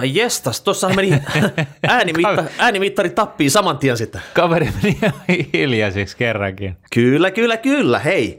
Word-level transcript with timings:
Herra 0.00 0.12
jestas, 0.14 0.60
tuossa 0.60 0.88
meni 0.88 1.12
äänimitta, 1.88 2.44
äänimittari 2.58 3.10
tappii 3.10 3.50
saman 3.50 3.78
tien 3.78 3.96
sitten. 3.96 4.22
Kaveri 4.34 4.68
meni 4.82 4.98
hiljaiseksi 5.52 6.16
kerrankin. 6.16 6.76
Kyllä, 6.94 7.30
kyllä, 7.30 7.56
kyllä. 7.56 7.98
Hei, 7.98 8.38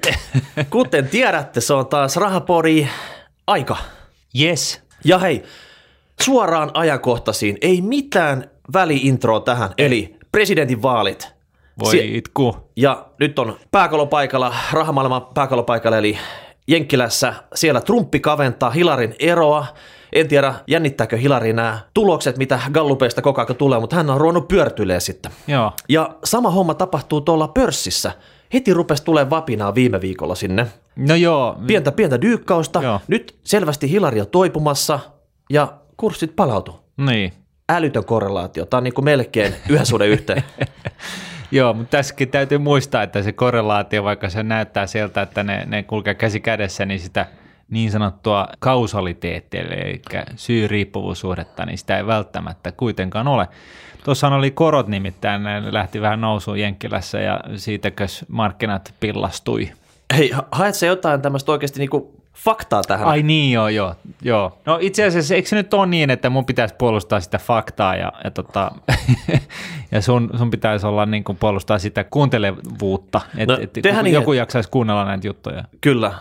kuten 0.69 1.07
tiedätte, 1.07 1.61
se 1.61 1.73
on 1.73 1.87
taas 1.87 2.15
rahapori 2.15 2.87
aika. 3.47 3.77
Yes. 4.41 4.81
Ja 5.03 5.19
hei, 5.19 5.43
suoraan 6.21 6.71
ajankohtaisiin, 6.73 7.57
ei 7.61 7.81
mitään 7.81 8.49
väliintroa 8.73 9.39
tähän, 9.39 9.69
eli 9.77 10.15
presidentinvaalit. 10.31 11.29
Voi 11.79 11.91
Sie- 11.91 12.17
itku. 12.17 12.71
Ja 12.75 13.05
nyt 13.19 13.39
on 13.39 13.59
pääkalopaikalla, 13.71 14.55
rahamaailman 14.71 15.25
pääkalopaikalla, 15.33 15.97
eli 15.97 16.17
Jenkkilässä. 16.67 17.33
Siellä 17.55 17.81
Trumpi 17.81 18.19
kaventaa 18.19 18.69
Hilarin 18.69 19.15
eroa. 19.19 19.65
En 20.13 20.27
tiedä, 20.27 20.53
jännittääkö 20.67 21.17
Hilari 21.17 21.53
nämä 21.53 21.79
tulokset, 21.93 22.37
mitä 22.37 22.59
Gallupeista 22.71 23.21
koko 23.21 23.41
ajan 23.41 23.55
tulee, 23.55 23.79
mutta 23.79 23.95
hän 23.95 24.09
on 24.09 24.21
ruvennut 24.21 24.47
pyörtyilee 24.47 24.99
sitten. 24.99 25.31
Joo. 25.47 25.71
Ja 25.89 26.15
sama 26.23 26.49
homma 26.49 26.73
tapahtuu 26.73 27.21
tuolla 27.21 27.47
pörssissä. 27.47 28.11
Heti 28.53 28.73
rupesi 28.73 29.03
tulee 29.03 29.29
vapinaa 29.29 29.75
viime 29.75 30.01
viikolla 30.01 30.35
sinne. 30.35 30.67
No 30.95 31.15
joo. 31.15 31.57
Pientä, 31.67 31.91
pientä 31.91 32.21
dyykkausta. 32.21 32.83
Joo. 32.83 32.99
Nyt 33.07 33.35
selvästi 33.43 33.91
Hilari 33.91 34.21
on 34.21 34.27
toipumassa 34.27 34.99
ja 35.49 35.73
kurssit 35.97 36.35
palautu. 36.35 36.79
Niin. 36.97 37.33
Älytön 37.69 38.05
korrelaatio. 38.05 38.65
Tämä 38.65 38.79
on 38.79 38.83
niin 38.83 38.93
kuin 38.93 39.05
melkein 39.05 39.55
yhden 39.69 39.85
suhde 39.85 40.07
yhteen. 40.07 40.43
Joo, 41.51 41.73
mutta 41.73 41.97
tässäkin 41.97 42.29
täytyy 42.29 42.57
muistaa, 42.57 43.03
että 43.03 43.23
se 43.23 43.31
korrelaatio, 43.31 44.03
vaikka 44.03 44.29
se 44.29 44.43
näyttää 44.43 44.87
sieltä, 44.87 45.21
että 45.21 45.43
ne, 45.43 45.65
ne 45.65 45.83
kulkee 45.83 46.13
käsi 46.15 46.39
kädessä, 46.39 46.85
niin 46.85 46.99
sitä 46.99 47.25
niin 47.71 47.91
sanottua 47.91 48.47
kausaliteettia, 48.59 49.61
eli 49.61 50.01
syy-riippuvuussuhdetta, 50.35 51.65
niin 51.65 51.77
sitä 51.77 51.97
ei 51.97 52.07
välttämättä 52.07 52.71
kuitenkaan 52.71 53.27
ole. 53.27 53.47
Tuossa 54.03 54.27
oli 54.27 54.51
korot 54.51 54.87
nimittäin, 54.87 55.43
ne 55.43 55.73
lähti 55.73 56.01
vähän 56.01 56.21
nousuun 56.21 56.59
Jenkkilässä 56.59 57.19
ja 57.19 57.39
siitäkös 57.55 58.25
markkinat 58.27 58.93
pillastui. 58.99 59.71
Hei, 60.17 60.29
ha- 60.29 60.47
haet 60.51 60.75
sä 60.75 60.85
jotain 60.85 61.21
tämmöistä 61.21 61.51
oikeasti 61.51 61.79
niinku 61.79 62.21
faktaa 62.33 62.81
tähän? 62.81 63.07
Ai 63.07 63.23
niin, 63.23 63.51
joo, 63.51 63.67
joo, 63.67 63.95
joo. 64.21 64.57
No 64.65 64.77
itse 64.81 65.05
asiassa, 65.05 65.35
eikö 65.35 65.49
se 65.49 65.55
nyt 65.55 65.73
ole 65.73 65.85
niin, 65.85 66.09
että 66.09 66.29
mun 66.29 66.45
pitäisi 66.45 66.75
puolustaa 66.77 67.19
sitä 67.19 67.37
faktaa 67.37 67.95
ja, 67.95 68.11
ja, 68.23 68.31
tota, 68.31 68.71
ja 69.91 70.01
sun, 70.01 70.29
sun 70.37 70.51
pitäisi 70.51 70.87
olla 70.87 71.05
niin 71.05 71.23
kuin 71.23 71.37
puolustaa 71.37 71.79
sitä 71.79 72.03
kuuntelevuutta, 72.03 73.21
että 73.37 73.53
No, 73.53 73.57
no, 73.57 73.63
et, 73.63 73.73
tehdään 73.73 74.03
niin, 74.03 74.13
joku 74.13 74.33
jaksaisi 74.33 74.69
kuunnella 74.69 75.05
näitä 75.05 75.27
juttuja. 75.27 75.63
Kyllä. 75.81 76.13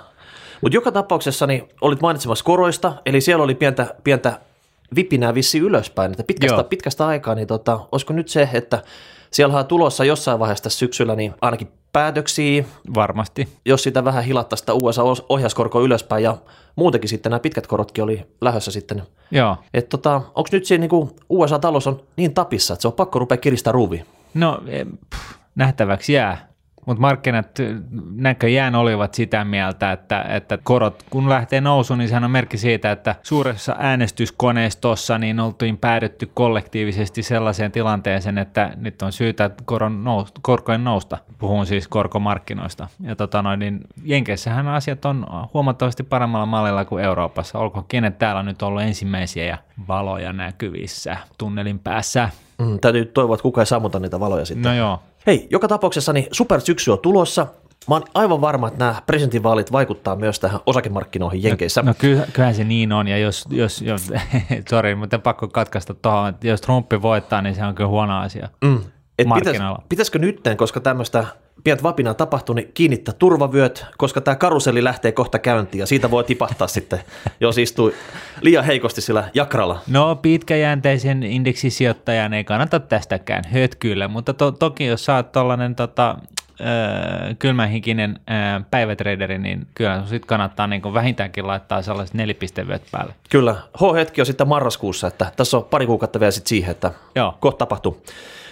Mutta 0.61 0.77
joka 0.77 0.92
tapauksessa 0.92 1.47
niin 1.47 1.69
olit 1.80 2.00
mainitsemassa 2.00 2.44
koroista, 2.44 2.92
eli 3.06 3.20
siellä 3.20 3.44
oli 3.44 3.55
pientä, 3.55 3.94
pientä 4.05 4.41
vipinää 4.94 5.34
vissi 5.34 5.58
ylöspäin, 5.58 6.11
että 6.11 6.25
pitkästä, 6.25 6.55
Joo. 6.55 6.64
pitkästä 6.64 7.06
aikaa, 7.06 7.34
niin 7.34 7.47
tota, 7.47 7.80
olisiko 7.92 8.12
nyt 8.12 8.28
se, 8.28 8.48
että 8.53 8.83
siellä 9.31 9.58
on 9.58 9.66
tulossa 9.66 10.05
jossain 10.05 10.38
vaiheessa 10.38 10.62
tässä 10.62 10.78
syksyllä 10.78 11.16
niin 11.16 11.34
ainakin 11.41 11.69
päätöksiä, 11.92 12.64
Varmasti. 12.94 13.48
jos 13.64 13.83
sitä 13.83 14.05
vähän 14.05 14.25
hilattaisi 14.25 14.61
sitä 14.61 14.75
USA-ohjauskorkoa 14.75 15.83
ylöspäin 15.83 16.25
ja 16.25 16.36
muutenkin 16.77 17.08
sitten 17.08 17.31
nämä 17.31 17.41
pitkät 17.41 17.66
korotkin 17.66 18.05
oli 18.05 18.27
lähössä 18.41 18.70
sitten. 18.70 19.03
Joo. 19.31 19.56
Että 19.75 19.88
tota, 19.88 20.14
onko 20.14 20.48
nyt 20.53 20.64
se 20.64 20.78
niin 20.78 20.91
USA-talous 21.28 21.86
on 21.86 22.03
niin 22.16 22.34
tapissa, 22.34 22.75
että 22.75 22.83
se 22.83 22.88
on 22.88 22.94
pakko 22.94 23.19
rupea 23.19 23.37
kiristää 23.37 23.72
ruuvia? 23.72 24.04
No 24.34 24.62
pff, 25.10 25.34
nähtäväksi 25.54 26.12
jää. 26.12 26.50
Mutta 26.87 27.01
markkinat 27.01 27.61
eh, 27.61 27.77
näköjään 28.15 28.75
olivat 28.75 29.15
sitä 29.15 29.45
mieltä, 29.45 29.93
että, 29.93 30.23
että 30.23 30.59
korot 30.63 31.05
kun 31.11 31.29
lähtee 31.29 31.61
nousuun, 31.61 31.99
niin 31.99 32.09
sehän 32.09 32.25
on 32.25 32.31
merkki 32.31 32.59
siitä, 32.59 32.93
että 32.93 33.15
suuressa 33.23 33.77
äänestyskoneistossa 33.79 35.19
niin 35.19 35.41
oltiin 35.41 35.79
päädytty 35.79 36.31
kollektiivisesti 36.35 37.23
sellaiseen 37.23 37.73
tilanteeseen, 37.73 38.39
että 38.39 38.73
nyt 38.77 39.03
on 39.03 39.13
syytä 39.13 39.51
koron 39.65 40.05
nous, 40.05 40.33
korkojen 40.43 40.85
nousta. 40.85 41.19
Puhun 41.39 41.67
siis 41.67 41.89
korkomarkkinoista. 41.89 42.89
Ja 43.01 43.17
tota 43.17 43.43
noin, 43.43 43.59
niin 43.59 43.81
Jenkeissähän 44.05 44.69
asiat 44.69 45.05
on 45.05 45.27
huomattavasti 45.55 46.03
paremmalla 46.03 46.47
mallilla 46.47 46.85
kuin 46.85 47.05
Euroopassa. 47.05 47.59
Olkoon 47.59 47.85
kenet 47.89 48.19
täällä 48.19 48.43
nyt 48.43 48.62
ollut 48.62 48.83
ensimmäisiä 48.83 49.45
ja 49.45 49.59
valoja 49.89 50.33
näkyvissä 50.33 51.17
tunnelin 51.39 51.79
päässä. 51.79 52.29
Mm, 52.60 52.81
täytyy 52.81 53.04
toivoa, 53.04 53.34
että 53.34 53.43
kukaan 53.43 53.62
ei 53.62 53.66
sammuta 53.66 53.98
niitä 53.98 54.21
valoja 54.21 54.44
sitten. 54.44 54.71
No 54.71 54.75
joo, 54.75 54.98
Hei, 55.26 55.47
joka 55.50 55.69
tapauksessa 55.69 56.12
niin 56.12 56.26
supersyksy 56.32 56.91
on 56.91 56.98
tulossa. 56.98 57.47
Mä 57.88 57.94
oon 57.94 58.03
aivan 58.15 58.41
varma, 58.41 58.69
että 58.69 58.78
nämä 58.78 59.03
presidentinvaalit 59.06 59.72
vaikuttaa 59.72 60.16
myös 60.16 60.41
tähän 60.41 60.60
osakemarkkinoihin 60.66 61.43
Jenkeissä. 61.43 61.82
No 61.82 61.94
kyllä, 61.99 62.26
kyllähän 62.32 62.54
se 62.54 62.65
niin 62.65 62.93
on, 62.93 63.09
ja 63.09 63.19
jos, 63.19 63.47
jos, 63.50 63.82
jos 63.82 64.12
sorry, 64.70 64.94
mutta 64.94 65.19
pakko 65.19 65.49
katkaista 65.49 65.94
tuohon, 65.94 66.28
että 66.28 66.49
jos 66.49 66.60
Trumpi 66.60 67.03
voittaa, 67.03 67.43
niin 67.43 67.54
se 67.54 67.65
on 67.65 67.75
kyllä 67.75 67.88
huono 67.88 68.19
asia. 68.19 68.49
Mm. 68.65 68.81
Et 69.19 69.26
pitäis, 69.34 69.59
pitäisikö 69.88 70.19
nytten, 70.19 70.56
koska 70.56 70.81
tämmöistä 70.81 71.25
pientä 71.65 71.82
vapinaa 71.82 72.15
tapahtuu, 72.15 72.54
niin 72.54 72.71
kiinnittää 72.75 73.15
turvavyöt, 73.19 73.87
koska 73.98 74.21
tämä 74.21 74.34
karuselli 74.34 74.84
lähtee 74.84 75.12
kohta 75.12 75.38
käyntiin 75.38 75.81
ja 75.81 75.87
siitä 75.87 76.10
voi 76.10 76.25
tipahtaa 76.25 76.69
sitten, 76.81 77.00
jos 77.41 77.59
istuu 77.59 77.93
liian 78.41 78.65
heikosti 78.65 79.00
sillä 79.00 79.31
jakralla. 79.34 79.81
No 79.88 80.16
pitkäjänteisen 80.16 81.22
indeksisijoittajan 81.22 82.34
ei 82.34 82.44
kannata 82.44 82.81
tästäkään 82.81 83.44
hötkyillä, 83.53 84.09
mutta 84.09 84.34
to, 84.34 84.53
toki 84.53 84.87
jos 84.87 85.04
sä 85.04 85.15
oot 85.15 85.32
tollanen 85.32 85.75
tota, 85.75 86.16
öö, 86.60 87.34
kylmähinkinen 87.38 88.20
öö, 88.31 88.60
päivätraderi, 88.70 89.38
niin 89.38 89.66
kyllä 89.75 90.03
sit 90.06 90.25
kannattaa 90.26 90.66
niin 90.66 90.94
vähintäänkin 90.94 91.47
laittaa 91.47 91.82
sellaiset 91.82 92.15
nelipistevyöt 92.15 92.82
päälle. 92.93 93.15
Kyllä, 93.31 93.56
H-hetki 93.76 94.20
on 94.20 94.26
sitten 94.26 94.49
marraskuussa, 94.49 95.06
että 95.06 95.32
tässä 95.37 95.56
on 95.56 95.65
pari 95.65 95.87
kuukautta 95.87 96.20
vielä 96.20 96.31
sitten 96.31 96.49
siihen, 96.49 96.70
että 96.70 96.93
Joo. 97.15 97.37
kohta 97.41 97.59
tapahtuu. 97.59 98.03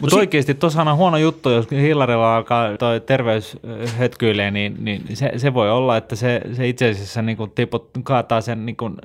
Mutta 0.01 0.17
no 0.17 0.21
oikeasti 0.21 0.55
tuossahan 0.55 0.89
on 0.89 0.97
huono 0.97 1.17
juttu, 1.17 1.51
jos 1.51 1.71
Hillarilla 1.71 2.37
alkaa 2.37 2.77
toi 2.77 3.01
terveys 3.01 3.57
hötkyilee, 3.97 4.51
niin, 4.51 4.77
niin 4.85 5.17
se, 5.17 5.33
se, 5.37 5.55
voi 5.55 5.71
olla, 5.71 5.97
että 5.97 6.17
se, 6.17 6.41
se 6.53 6.69
itse 6.69 6.91
asiassa 6.91 7.23
niin 7.23 7.37
kuin 7.37 7.51
tiput, 7.51 7.91
kaataa 8.03 8.41
sen 8.41 8.67
niin 8.67 8.77
kuin 8.77 8.97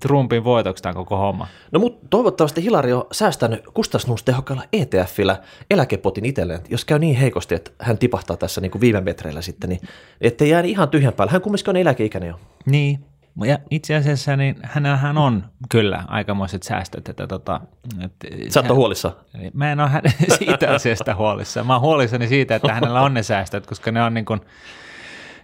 Trumpin 0.00 0.44
voitoksi 0.44 0.82
tämän 0.82 0.94
koko 0.94 1.16
homma. 1.16 1.46
No 1.72 1.80
mutta 1.80 2.06
toivottavasti 2.10 2.62
Hilari 2.62 2.92
on 2.92 3.06
säästänyt 3.12 3.64
kustannustehokkaalla 3.74 4.64
ETFillä 4.72 5.36
eläkepotin 5.70 6.24
itselleen, 6.24 6.60
jos 6.68 6.84
käy 6.84 6.98
niin 6.98 7.16
heikosti, 7.16 7.54
että 7.54 7.70
hän 7.78 7.98
tipahtaa 7.98 8.36
tässä 8.36 8.60
niin 8.60 8.70
kuin 8.70 8.80
viime 8.80 9.00
metreillä 9.00 9.42
sitten, 9.42 9.70
niin 9.70 9.80
ettei 10.20 10.50
jää 10.50 10.60
ihan 10.60 10.88
tyhjän 10.88 11.12
päällä. 11.12 11.32
Hän 11.32 11.40
kumminkin 11.42 11.70
on 11.70 11.76
eläkeikäinen 11.76 12.28
jo. 12.28 12.40
Niin, 12.66 12.98
ja 13.46 13.58
itse 13.70 13.94
asiassa 13.94 14.36
niin 14.36 14.56
hänellähän 14.62 15.18
on 15.18 15.44
kyllä 15.68 16.04
aikamoiset 16.08 16.62
säästöt. 16.62 17.08
Että 17.08 17.26
tota, 17.26 17.60
että 18.00 18.28
Sä 18.48 18.60
oot 18.60 18.76
huolissa. 18.76 19.12
Mä 19.52 19.72
en 19.72 19.80
ole 19.80 19.88
hän, 19.88 20.02
siitä 20.38 20.70
asiasta 20.70 21.14
huolissa. 21.14 21.64
Mä 21.64 21.72
oon 21.72 21.82
huolissani 21.82 22.28
siitä, 22.28 22.54
että 22.54 22.74
hänellä 22.74 23.00
on 23.00 23.14
ne 23.14 23.22
säästöt, 23.22 23.66
koska 23.66 23.92
ne 23.92 24.02
on 24.02 24.14
niin 24.14 24.24
kuin, 24.24 24.40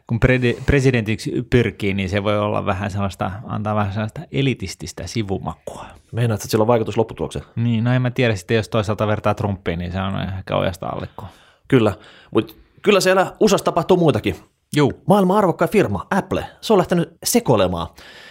kun 0.07 0.21
presidentiksi 0.67 1.47
pyrkii, 1.51 1.95
niin 1.95 2.09
se 2.09 2.25
voi 2.25 2.39
olla 2.39 2.67
vähän 2.67 2.91
sellaista, 2.91 3.31
antaa 3.47 3.75
vähän 3.75 3.93
sellaista 3.93 4.21
elitististä 4.33 5.07
sivumakua. 5.07 5.87
Meinaat, 6.13 6.41
että 6.41 6.51
sillä 6.51 6.63
on 6.63 6.69
vaikutus 6.69 6.97
lopputulokseen? 6.97 7.45
Niin, 7.57 7.85
no 7.85 7.93
en 7.93 8.03
mä 8.03 8.11
tiedä 8.11 8.37
sitten, 8.37 8.55
jos 8.55 8.69
toisaalta 8.69 9.07
vertaa 9.07 9.35
Trumpiin, 9.35 9.79
niin 9.79 9.93
se 9.93 10.01
on 10.01 10.21
ehkä 10.39 10.57
ojasta 10.57 10.87
allikkoa. 10.87 11.29
Kyllä, 11.69 11.93
mutta 12.31 12.55
kyllä 12.83 13.01
siellä 13.01 13.33
USAssa 13.41 13.65
tapahtuu 13.65 13.97
muutakin. 13.97 14.37
Juu. 14.77 14.93
Maailman 15.07 15.37
arvokkain 15.37 15.71
firma, 15.71 16.07
Apple, 16.11 16.47
se 16.61 16.73
on 16.73 16.79
lähtenyt 16.79 17.17
sekoilemaan. 17.25 17.87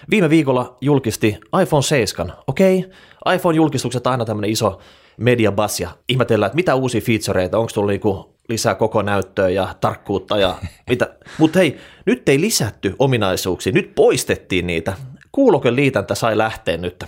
Viime 0.10 0.30
viikolla 0.30 0.78
julkisti 0.82 1.40
iPhone 1.62 1.84
7. 1.84 2.34
Okei, 2.48 2.90
iPhone-julkistukset 3.36 4.08
on 4.08 4.12
aina 4.12 4.26
tämmöinen 4.26 4.52
iso 4.52 4.80
mediabas 5.18 5.80
ja 5.80 5.90
ihmetellään, 6.10 6.48
että 6.48 6.56
mitä 6.56 6.76
uusia 6.76 7.02
featureita, 7.02 7.58
onko 7.58 7.72
tullut 7.74 7.90
niinku 7.90 8.36
lisää 8.50 8.76
koko 8.76 9.02
näyttöä 9.02 9.50
ja 9.50 9.76
tarkkuutta 9.82 10.38
ja 10.38 10.56
mitä. 10.90 11.16
Mutta 11.38 11.60
hei, 11.60 11.78
nyt 12.06 12.30
ei 12.30 12.42
lisätty 12.42 12.96
ominaisuuksia, 13.00 13.74
nyt 13.74 13.96
poistettiin 13.96 14.68
niitä. 14.68 14.94
Kuuloken 15.32 15.76
liitäntä 15.76 16.16
sai 16.16 16.38
lähteä 16.38 16.78
nyt. 16.78 17.06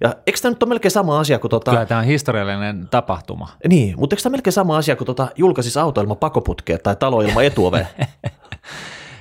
Ja 0.00 0.14
eikö 0.26 0.38
tämä 0.42 0.50
nyt 0.50 0.62
ole 0.62 0.68
melkein 0.68 0.92
sama 0.92 1.20
asia 1.20 1.38
kuin 1.38 1.50
tota... 1.50 1.70
Kyllä 1.70 1.86
tämä 1.86 2.00
on 2.00 2.06
historiallinen 2.06 2.88
tapahtuma. 2.88 3.48
Niin, 3.68 3.94
mutta 3.98 4.14
eikö 4.14 4.22
tämä 4.22 4.30
melkein 4.30 4.52
sama 4.52 4.76
asia 4.76 4.96
kuin 4.96 5.06
tota 5.06 5.28
julkaisis 5.36 5.76
auto 5.76 6.00
ilman 6.00 6.16
pakoputkea 6.16 6.78
tai 6.78 6.96
talo 6.96 7.20
ilman 7.20 7.44
etuovea? 7.44 7.86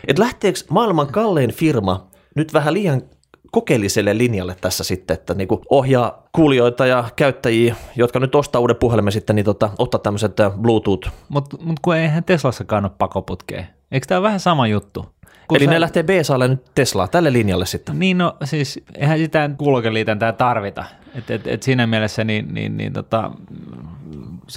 Et 0.07 0.19
lähteekö 0.19 0.59
maailman 0.69 1.07
kallein 1.07 1.53
firma 1.53 2.07
nyt 2.35 2.53
vähän 2.53 2.73
liian 2.73 3.01
kokeelliselle 3.51 4.17
linjalle 4.17 4.55
tässä 4.61 4.83
sitten, 4.83 5.13
että 5.13 5.33
niinku 5.33 5.61
ohjaa 5.69 6.23
kuulijoita 6.31 6.85
ja 6.85 7.03
käyttäjiä, 7.15 7.75
jotka 7.95 8.19
nyt 8.19 8.35
ostaa 8.35 8.61
uuden 8.61 8.75
puhelimen 8.75 9.13
sitten, 9.13 9.35
niin 9.35 9.45
tota, 9.45 9.69
ottaa 9.77 9.99
tämmöiset 9.99 10.39
äh, 10.39 10.51
Bluetooth. 10.51 11.11
Mutta 11.29 11.57
mut 11.61 11.79
kun 11.81 11.95
eihän 11.95 12.23
Teslassakaan 12.23 12.85
ole 12.85 12.91
pakoputkea. 12.97 13.63
Eikö 13.91 14.07
tämä 14.07 14.19
ole 14.19 14.23
vähän 14.23 14.39
sama 14.39 14.67
juttu? 14.67 15.05
Kun 15.47 15.57
Eli 15.57 15.65
sä- 15.65 15.71
ne 15.71 15.81
lähtee 15.81 16.03
BSAlle 16.03 16.47
nyt 16.47 16.65
Teslaa 16.75 17.07
tälle 17.07 17.33
linjalle 17.33 17.65
sitten. 17.65 17.99
Niin 17.99 18.17
no 18.17 18.37
siis 18.43 18.79
eihän 18.95 19.17
sitä 19.17 19.49
kuulokeliitäntää 19.57 20.31
tarvita. 20.31 20.85
Et, 21.15 21.31
et, 21.31 21.47
et 21.47 21.63
siinä 21.63 21.87
mielessä 21.87 22.23
niin, 22.23 22.53
niin, 22.53 22.77
niin 22.77 22.93
tota, 22.93 23.31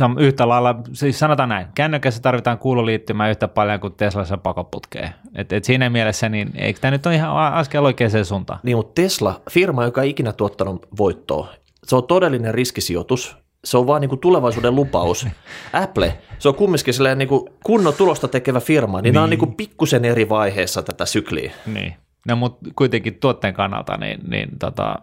on 0.00 0.16
yhtä 0.18 0.48
lailla, 0.48 0.74
siis 0.92 1.18
sanotaan 1.18 1.48
näin, 1.48 1.66
kännykässä 1.74 2.22
tarvitaan 2.22 2.58
kuuloliittymää 2.58 3.30
yhtä 3.30 3.48
paljon 3.48 3.80
kuin 3.80 3.92
Teslassa 3.92 4.36
pakoputkeen. 4.36 5.10
Et, 5.34 5.52
et 5.52 5.64
siinä 5.64 5.90
mielessä, 5.90 6.28
niin 6.28 6.50
eikö 6.54 6.80
tämä 6.80 6.90
nyt 6.90 7.06
ole 7.06 7.14
ihan 7.14 7.36
askel 7.36 7.84
oikeaan 7.84 8.24
suuntaan? 8.24 8.60
Niin, 8.62 8.76
mutta 8.76 9.02
Tesla, 9.02 9.40
firma, 9.50 9.84
joka 9.84 10.02
ei 10.02 10.10
ikinä 10.10 10.32
tuottanut 10.32 10.86
voittoa, 10.98 11.48
se 11.86 11.96
on 11.96 12.06
todellinen 12.06 12.54
riskisijoitus. 12.54 13.36
Se 13.64 13.78
on 13.78 13.86
vaan 13.86 14.00
niin 14.00 14.08
kuin 14.08 14.18
tulevaisuuden 14.18 14.74
lupaus. 14.74 15.26
Apple, 15.72 16.18
se 16.38 16.48
on 16.48 16.54
kumminkin 16.54 16.94
niin 17.16 17.28
kuin 17.28 17.48
kunnon 17.64 17.94
tulosta 17.94 18.28
tekevä 18.28 18.60
firma, 18.60 18.98
niin, 18.98 19.02
niin. 19.02 19.14
nämä 19.14 19.24
on 19.24 19.30
niin 19.30 19.38
kuin 19.38 19.54
pikkusen 19.54 20.04
eri 20.04 20.28
vaiheessa 20.28 20.82
tätä 20.82 21.06
sykliä. 21.06 21.52
Niin. 21.66 21.94
No 22.28 22.36
mutta 22.36 22.70
kuitenkin 22.76 23.14
tuotteen 23.14 23.54
kannalta, 23.54 23.96
niin, 23.96 24.20
niin 24.28 24.58
tota, 24.58 24.94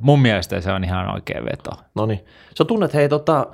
mun 0.00 0.22
mielestä 0.22 0.60
se 0.60 0.72
on 0.72 0.84
ihan 0.84 1.14
oikea 1.14 1.44
veto. 1.44 1.70
No 1.94 2.06
niin. 2.06 2.20
Sä 2.58 2.64
tunnet, 2.64 2.94
hei, 2.94 3.08
tota, 3.08 3.46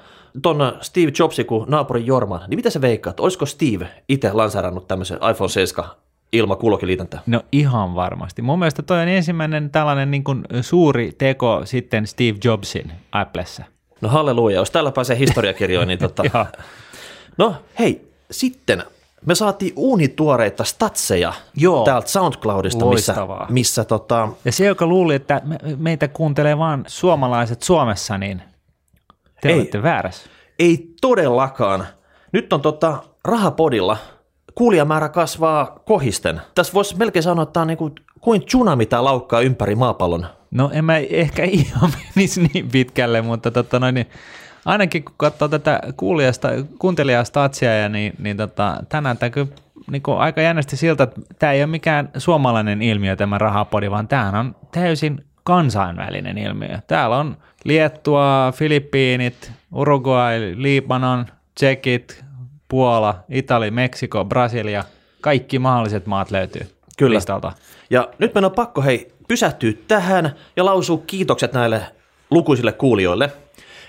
ton 0.42 0.78
Steve 0.80 1.12
Jobsin 1.18 1.46
kuin 1.46 1.64
naapurin 1.68 2.06
Jorma, 2.06 2.40
niin 2.48 2.58
mitä 2.58 2.70
se 2.70 2.80
veikkaat? 2.80 3.20
Olisiko 3.20 3.46
Steve 3.46 3.88
itse 4.08 4.32
lanseerannut 4.32 4.88
tämmöisen 4.88 5.18
iPhone 5.30 5.48
7 5.48 5.90
ilman 6.32 6.56
kuulokiliitäntä? 6.56 7.18
No 7.26 7.42
ihan 7.52 7.94
varmasti. 7.94 8.42
Mun 8.42 8.58
mielestä 8.58 8.82
toi 8.82 9.02
on 9.02 9.08
ensimmäinen 9.08 9.70
tällainen 9.70 10.10
niin 10.10 10.24
kuin 10.24 10.44
suuri 10.60 11.12
teko 11.18 11.60
sitten 11.64 12.06
Steve 12.06 12.38
Jobsin 12.44 12.92
Applessa. 13.12 13.64
No 14.00 14.08
halleluja, 14.08 14.56
jos 14.56 14.70
tällä 14.70 14.92
pääsee 14.92 15.18
historiakirjoihin, 15.18 15.88
niin 15.88 15.98
tota... 15.98 16.46
no 17.38 17.54
hei, 17.78 18.08
sitten 18.30 18.82
me 19.26 19.34
saatiin 19.34 19.72
uunituoreita 19.76 20.64
statseja 20.64 21.32
Joo. 21.56 21.84
täältä 21.84 22.08
SoundCloudista, 22.08 22.84
missä, 22.84 23.14
missä 23.48 23.84
tota... 23.84 24.28
Ja 24.44 24.52
se, 24.52 24.66
joka 24.66 24.86
luuli, 24.86 25.14
että 25.14 25.42
me, 25.44 25.58
meitä 25.76 26.08
kuuntelee 26.08 26.58
vain 26.58 26.84
suomalaiset 26.86 27.62
Suomessa, 27.62 28.18
niin 28.18 28.42
te 29.40 29.48
ei, 29.48 29.54
olette 29.54 29.82
väärässä. 29.82 30.30
Ei 30.58 30.94
todellakaan. 31.00 31.86
Nyt 32.32 32.52
on 32.52 32.60
tota 32.60 33.02
rahapodilla 33.24 33.96
kuulijamäärä 34.54 35.08
kasvaa 35.08 35.78
kohisten. 35.84 36.40
Tässä 36.54 36.72
voisi 36.72 36.96
melkein 36.96 37.22
sanoa, 37.22 37.42
että 37.42 37.52
tämä 37.52 37.62
on 37.62 37.68
niin 37.68 37.78
kuin, 37.78 37.94
kuin 38.20 38.44
tsunami 38.44 38.86
tämä 38.86 39.04
laukkaa 39.04 39.40
ympäri 39.40 39.74
maapallon. 39.74 40.26
No 40.50 40.70
en 40.72 40.84
mä 40.84 40.96
ehkä 40.96 41.44
ihan 41.44 41.90
menisi 42.14 42.42
niin 42.42 42.68
pitkälle, 42.68 43.22
mutta 43.22 43.50
tota 43.50 43.78
noin, 43.78 43.94
niin 43.94 44.06
ainakin 44.64 45.04
kun 45.04 45.14
katsoo 45.16 45.48
tätä 45.48 45.80
kuulijasta, 45.96 46.48
kuuntelijaa 46.78 47.24
statsia, 47.24 47.88
niin, 47.88 48.12
niin 48.18 48.36
tota, 48.36 48.76
tänään 48.88 49.18
tämä 49.18 49.30
kyllä 49.30 49.48
niin 49.90 50.02
kuin 50.02 50.18
aika 50.18 50.40
jännästi 50.40 50.76
siltä, 50.76 51.04
että 51.04 51.20
tämä 51.38 51.52
ei 51.52 51.60
ole 51.60 51.66
mikään 51.66 52.10
suomalainen 52.16 52.82
ilmiö 52.82 53.16
tämä 53.16 53.38
rahapodi, 53.38 53.90
vaan 53.90 54.08
tämä 54.08 54.40
on 54.40 54.56
täysin 54.72 55.24
kansainvälinen 55.48 56.38
ilmiö. 56.38 56.78
Täällä 56.86 57.16
on 57.16 57.36
Liettua, 57.64 58.52
Filippiinit, 58.56 59.52
Uruguay, 59.72 60.54
Libanon, 60.56 61.26
Tsekit, 61.54 62.24
Puola, 62.68 63.24
Itali, 63.28 63.70
Meksiko, 63.70 64.24
Brasilia, 64.24 64.84
kaikki 65.20 65.58
mahdolliset 65.58 66.06
maat 66.06 66.30
löytyy 66.30 66.66
Kyllä. 66.98 67.14
listalta. 67.14 67.52
Ja 67.90 68.08
nyt 68.18 68.34
meidän 68.34 68.44
on 68.50 68.54
pakko 68.54 68.82
hei 68.82 69.12
pysähtyä 69.28 69.72
tähän 69.88 70.34
ja 70.56 70.64
lausua 70.64 71.02
kiitokset 71.06 71.52
näille 71.52 71.80
lukuisille 72.30 72.72
kuulijoille. 72.72 73.30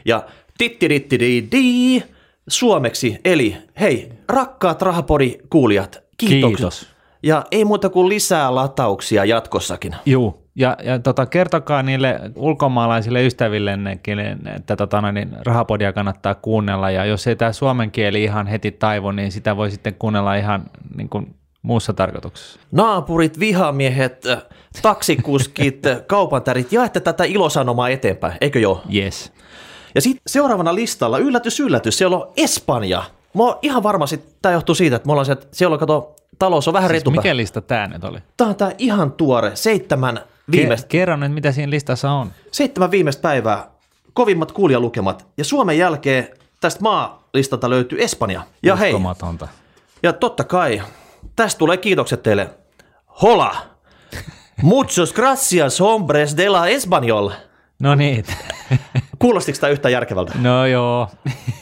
Ja 0.05 0.23
Tittirittidi 0.57 2.03
suomeksi, 2.47 3.17
eli 3.25 3.57
hei, 3.79 4.09
rakkaat 4.29 4.81
Rahapodi-kuulijat, 4.81 5.99
kiitoksia. 6.17 6.57
Kiitos. 6.57 6.87
Ja 7.23 7.45
ei 7.51 7.65
muuta 7.65 7.89
kuin 7.89 8.09
lisää 8.09 8.55
latauksia 8.55 9.25
jatkossakin. 9.25 9.95
Juu, 10.05 10.38
ja, 10.55 10.77
ja 10.83 10.99
tota, 10.99 11.25
kertokaa 11.25 11.83
niille 11.83 12.19
ulkomaalaisille 12.35 13.25
ystävillekin, 13.25 14.19
että 14.55 14.75
tota, 14.75 15.11
niin 15.11 15.37
rahapodia 15.45 15.93
kannattaa 15.93 16.35
kuunnella, 16.35 16.91
ja 16.91 17.05
jos 17.05 17.27
ei 17.27 17.35
tämä 17.35 17.51
suomen 17.51 17.91
kieli 17.91 18.23
ihan 18.23 18.47
heti 18.47 18.71
taivu, 18.71 19.11
niin 19.11 19.31
sitä 19.31 19.57
voi 19.57 19.71
sitten 19.71 19.95
kuunnella 19.95 20.35
ihan 20.35 20.63
niin 20.95 21.09
kuin 21.09 21.35
muussa 21.61 21.93
tarkoituksessa. 21.93 22.59
Naapurit, 22.71 23.39
vihamiehet, 23.39 24.23
taksikuskit, 24.81 25.83
kaupantärit, 26.07 26.71
jaette 26.71 26.99
tätä 26.99 27.23
ilosanomaa 27.23 27.89
eteenpäin, 27.89 28.37
eikö 28.41 28.59
joo? 28.59 28.81
Yes. 28.95 29.33
Ja 29.95 30.01
sitten 30.01 30.21
seuraavana 30.27 30.75
listalla, 30.75 31.17
yllätys, 31.17 31.59
yllätys, 31.59 31.97
siellä 31.97 32.17
on 32.17 32.31
Espanja. 32.37 33.03
Mä 33.33 33.43
oon 33.43 33.59
ihan 33.61 33.83
varma, 33.83 34.05
että 34.13 34.35
tämä 34.41 34.53
johtuu 34.53 34.75
siitä, 34.75 34.95
että 34.95 35.05
me 35.05 35.11
ollaan 35.11 35.25
se, 35.25 35.31
että 35.31 35.47
siellä 35.51 35.73
on, 35.73 35.79
kato, 35.79 36.15
talous 36.39 36.67
on 36.67 36.73
vähän 36.73 36.89
siis 36.89 36.99
retupä. 36.99 37.15
Mikä 37.15 37.37
lista 37.37 37.61
tämä 37.61 37.87
nyt 37.87 38.03
oli? 38.03 38.19
Tämä 38.37 38.49
on 38.49 38.55
tämä 38.55 38.71
ihan 38.77 39.11
tuore, 39.11 39.51
seitsemän 39.55 40.19
viimeistä. 40.51 40.85
Ke- 40.85 40.89
kerro 40.89 41.17
nyt, 41.17 41.33
mitä 41.33 41.51
siinä 41.51 41.69
listassa 41.69 42.11
on. 42.11 42.31
Seitsemän 42.51 42.91
viimeistä 42.91 43.21
päivää, 43.21 43.69
kovimmat 44.13 44.51
kuulijalukemat. 44.51 45.27
Ja 45.37 45.43
Suomen 45.43 45.77
jälkeen 45.77 46.27
tästä 46.61 46.81
maalistalta 46.81 47.69
löytyy 47.69 48.03
Espanja. 48.03 48.41
Ja 48.63 48.75
hei, 48.75 48.93
ja 50.03 50.13
totta 50.13 50.43
kai, 50.43 50.81
tästä 51.35 51.59
tulee 51.59 51.77
kiitokset 51.77 52.23
teille. 52.23 52.49
Hola! 53.21 53.55
Muchos 54.61 55.13
gracias, 55.13 55.79
hombres 55.79 56.37
de 56.37 56.49
la 56.49 56.67
Español. 56.67 57.31
No 57.79 57.95
niin. 57.95 58.25
Kuulostiko 59.19 59.57
tämä 59.61 59.71
yhtään 59.71 59.91
järkevältä? 59.91 60.33
No 60.41 60.65
joo. 60.65 61.07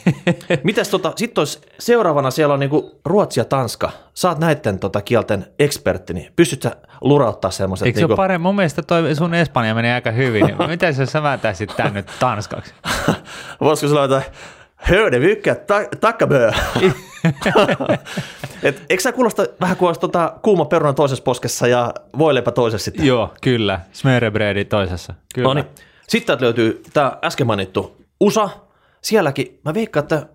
Mitäs 0.64 0.88
tota, 0.88 1.12
sitten 1.16 1.40
olisi 1.40 1.60
seuraavana 1.78 2.30
siellä 2.30 2.54
on 2.54 2.60
niinku 2.60 3.00
Ruotsi 3.04 3.40
ja 3.40 3.44
Tanska. 3.44 3.90
Saat 4.14 4.38
näiden 4.38 4.78
tota 4.78 5.00
kielten 5.00 5.46
ekspertti, 5.58 6.14
niin 6.14 6.32
pystyt 6.36 6.62
sä 6.62 6.76
lurauttaa 7.00 7.50
semmoiset? 7.50 7.86
Eikö 7.86 7.98
niinku... 7.98 8.08
se 8.08 8.12
ole 8.12 8.16
parempi? 8.16 8.42
Mun 8.42 8.56
mielestä 8.56 8.82
toi 8.82 9.14
sun 9.14 9.34
Espanja 9.34 9.74
menee 9.74 9.94
aika 9.94 10.10
hyvin. 10.10 10.56
Miten 10.68 10.94
sä 10.94 11.06
sävätäisit 11.06 11.76
tän 11.76 11.94
nyt 11.94 12.06
tanskaksi? 12.20 12.74
Voisiko 13.60 13.94
sä 13.94 14.04
että 14.04 14.22
Hörde 14.76 15.18
mycket, 15.18 15.66
tackabö. 16.00 16.52
Et, 18.62 18.82
eikö 18.88 19.02
sä 19.02 19.12
kuulosta 19.12 19.46
vähän 19.60 19.76
kuin 19.76 19.86
olisi 19.86 20.00
tota 20.00 20.34
kuuma 20.42 20.64
peruna 20.64 20.92
toisessa 20.92 21.24
poskessa 21.24 21.66
ja 21.66 21.94
voileipä 22.18 22.50
toisessa 22.50 22.84
sitten? 22.84 23.06
Joo, 23.06 23.34
kyllä. 23.40 23.80
Smörrebrödi 23.92 24.64
toisessa. 24.64 25.14
Kyllä. 25.34 25.48
No 25.48 25.54
niin. 25.54 25.66
Sitten 26.08 26.38
löytyy 26.40 26.82
tämä 26.92 27.18
äsken 27.24 27.46
mainittu 27.46 27.96
USA. 28.20 28.50
Sielläkin 29.02 29.60
mä 29.64 29.74
veikkaan, 29.74 30.02
että 30.02 30.26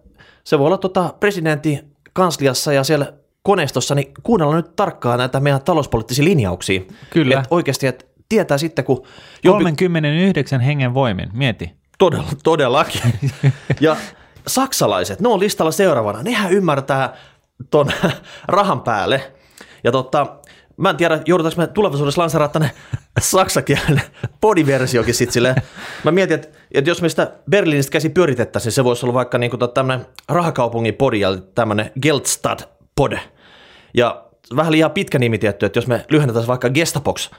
se 0.44 0.60
voi 0.60 0.68
olla 0.68 0.78
tota 0.78 1.14
presidentin 1.20 1.96
kansliassa 2.14 2.74
ja 2.74 2.84
siellä 2.84 3.14
koneistossa, 3.44 3.96
niin 3.96 4.12
kuunnella 4.24 4.56
nyt 4.56 4.76
tarkkaan 4.76 5.20
näitä 5.20 5.40
meidän 5.40 5.62
talouspoliittisia 5.62 6.26
linjauksia. 6.26 6.82
Kyllä. 7.10 7.40
Et 7.40 7.48
oikeasti, 7.50 7.88
että 7.88 8.06
tietää 8.30 8.58
sitten, 8.58 8.86
kun... 8.86 9.06
Jompi... 9.44 9.64
39 9.64 10.62
hengen 10.62 10.94
voimin, 10.94 11.30
mieti. 11.34 11.72
Todella, 11.98 12.28
todellakin. 12.44 13.02
ja 13.80 13.98
saksalaiset, 14.48 15.20
ne 15.20 15.28
on 15.28 15.40
listalla 15.40 15.72
seuraavana. 15.72 16.24
Nehän 16.24 16.52
ymmärtää 16.52 17.14
ton 17.70 17.92
rahan 18.48 18.82
päälle. 18.82 19.34
Ja 19.84 19.92
totta, 19.92 20.40
Mä 20.78 20.90
en 20.90 20.98
tiedä, 20.98 21.22
joudutaanko 21.26 21.62
me 21.62 21.68
tulevaisuudessa 21.68 22.22
lanseraa 22.22 22.48
tänne 22.48 22.72
saksakielinen 23.20 24.02
podiversiokin 24.42 25.14
sitten 25.14 25.34
silleen. 25.34 25.56
Mä 26.04 26.12
mietin, 26.12 26.36
että, 26.36 26.48
että 26.72 26.90
jos 26.90 27.02
me 27.02 27.10
sitä 27.10 27.32
Berliinistä 27.50 27.92
käsi 27.92 28.10
pyöritettäisiin, 28.10 28.72
se 28.72 28.84
voisi 28.84 29.06
olla 29.06 29.14
vaikka 29.14 29.38
niinku 29.38 29.58
tämmöinen 29.58 30.06
rahakaupungin 30.30 30.94
podi 30.94 31.20
ja 31.20 31.38
tämmöinen 31.56 31.92
Geldstad 32.02 32.60
pod. 32.96 33.14
Ja 33.94 34.24
vähän 34.56 34.72
liian 34.72 34.92
pitkä 34.92 35.20
nimi 35.20 35.38
tietty, 35.38 35.66
että 35.66 35.78
jos 35.78 35.88
me 35.88 36.06
lyhennetään 36.10 36.48
vaikka 36.48 36.70
Gestapox, 36.70 37.30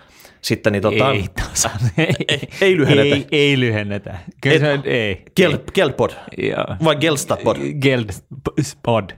sitten 0.44 0.72
niin 0.72 0.82
tota, 0.82 1.12
ei, 1.12 1.24
tasa, 1.34 1.70
ei, 1.98 2.14
ei, 2.28 2.48
ei 2.60 2.76
lyhennetä. 2.76 3.16
Ei, 3.16 3.26
ei 3.30 3.60
lyhennetä. 3.60 4.18
Kyllä 4.40 4.58
se, 4.58 4.78
ei. 4.84 5.22
Gel, 5.36 5.58
Gelpod. 5.74 6.10
Vai 6.84 6.96
Gelstapod? 6.96 7.56
Gelspod. 7.80 9.10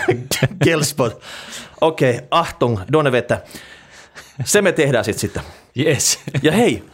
Gelspod. 0.64 1.12
Okei, 1.84 2.14
okay, 2.14 2.26
Achtung, 2.30 2.78
Donnevettä. 2.92 3.42
Se 4.44 4.62
me 4.62 4.72
tehdään 4.72 5.04
sitten 5.04 5.20
sitten. 5.20 5.42
Yes. 5.78 6.20
Ja 6.42 6.52
hei, 6.52 6.84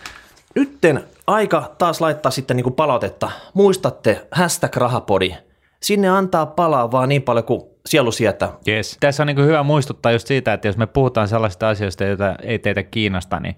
nytten 0.55 1.05
aika 1.27 1.75
taas 1.79 2.01
laittaa 2.01 2.33
sitten 2.33 2.57
niinku 2.57 2.71
palautetta. 2.71 3.31
Muistatte, 3.55 4.27
hashtag 4.31 4.77
rahapodi. 4.77 5.35
Sinne 5.83 6.09
antaa 6.09 6.47
palaa 6.47 6.91
vaan 6.91 7.09
niin 7.09 7.23
paljon 7.23 7.45
kuin 7.45 7.63
sielu 7.87 8.13
sietää. 8.13 8.53
Yes. 8.69 8.97
Tässä 9.01 9.23
on 9.23 9.27
niin 9.27 9.47
hyvä 9.47 9.63
muistuttaa 9.63 10.13
just 10.13 10.27
siitä, 10.27 10.53
että 10.53 10.69
jos 10.69 10.77
me 10.77 10.87
puhutaan 10.87 11.29
sellaisista 11.29 11.69
asioista, 11.69 12.05
joita 12.05 12.37
ei 12.43 12.59
teitä 12.59 12.83
kiinnosta, 12.83 13.41
niin 13.41 13.57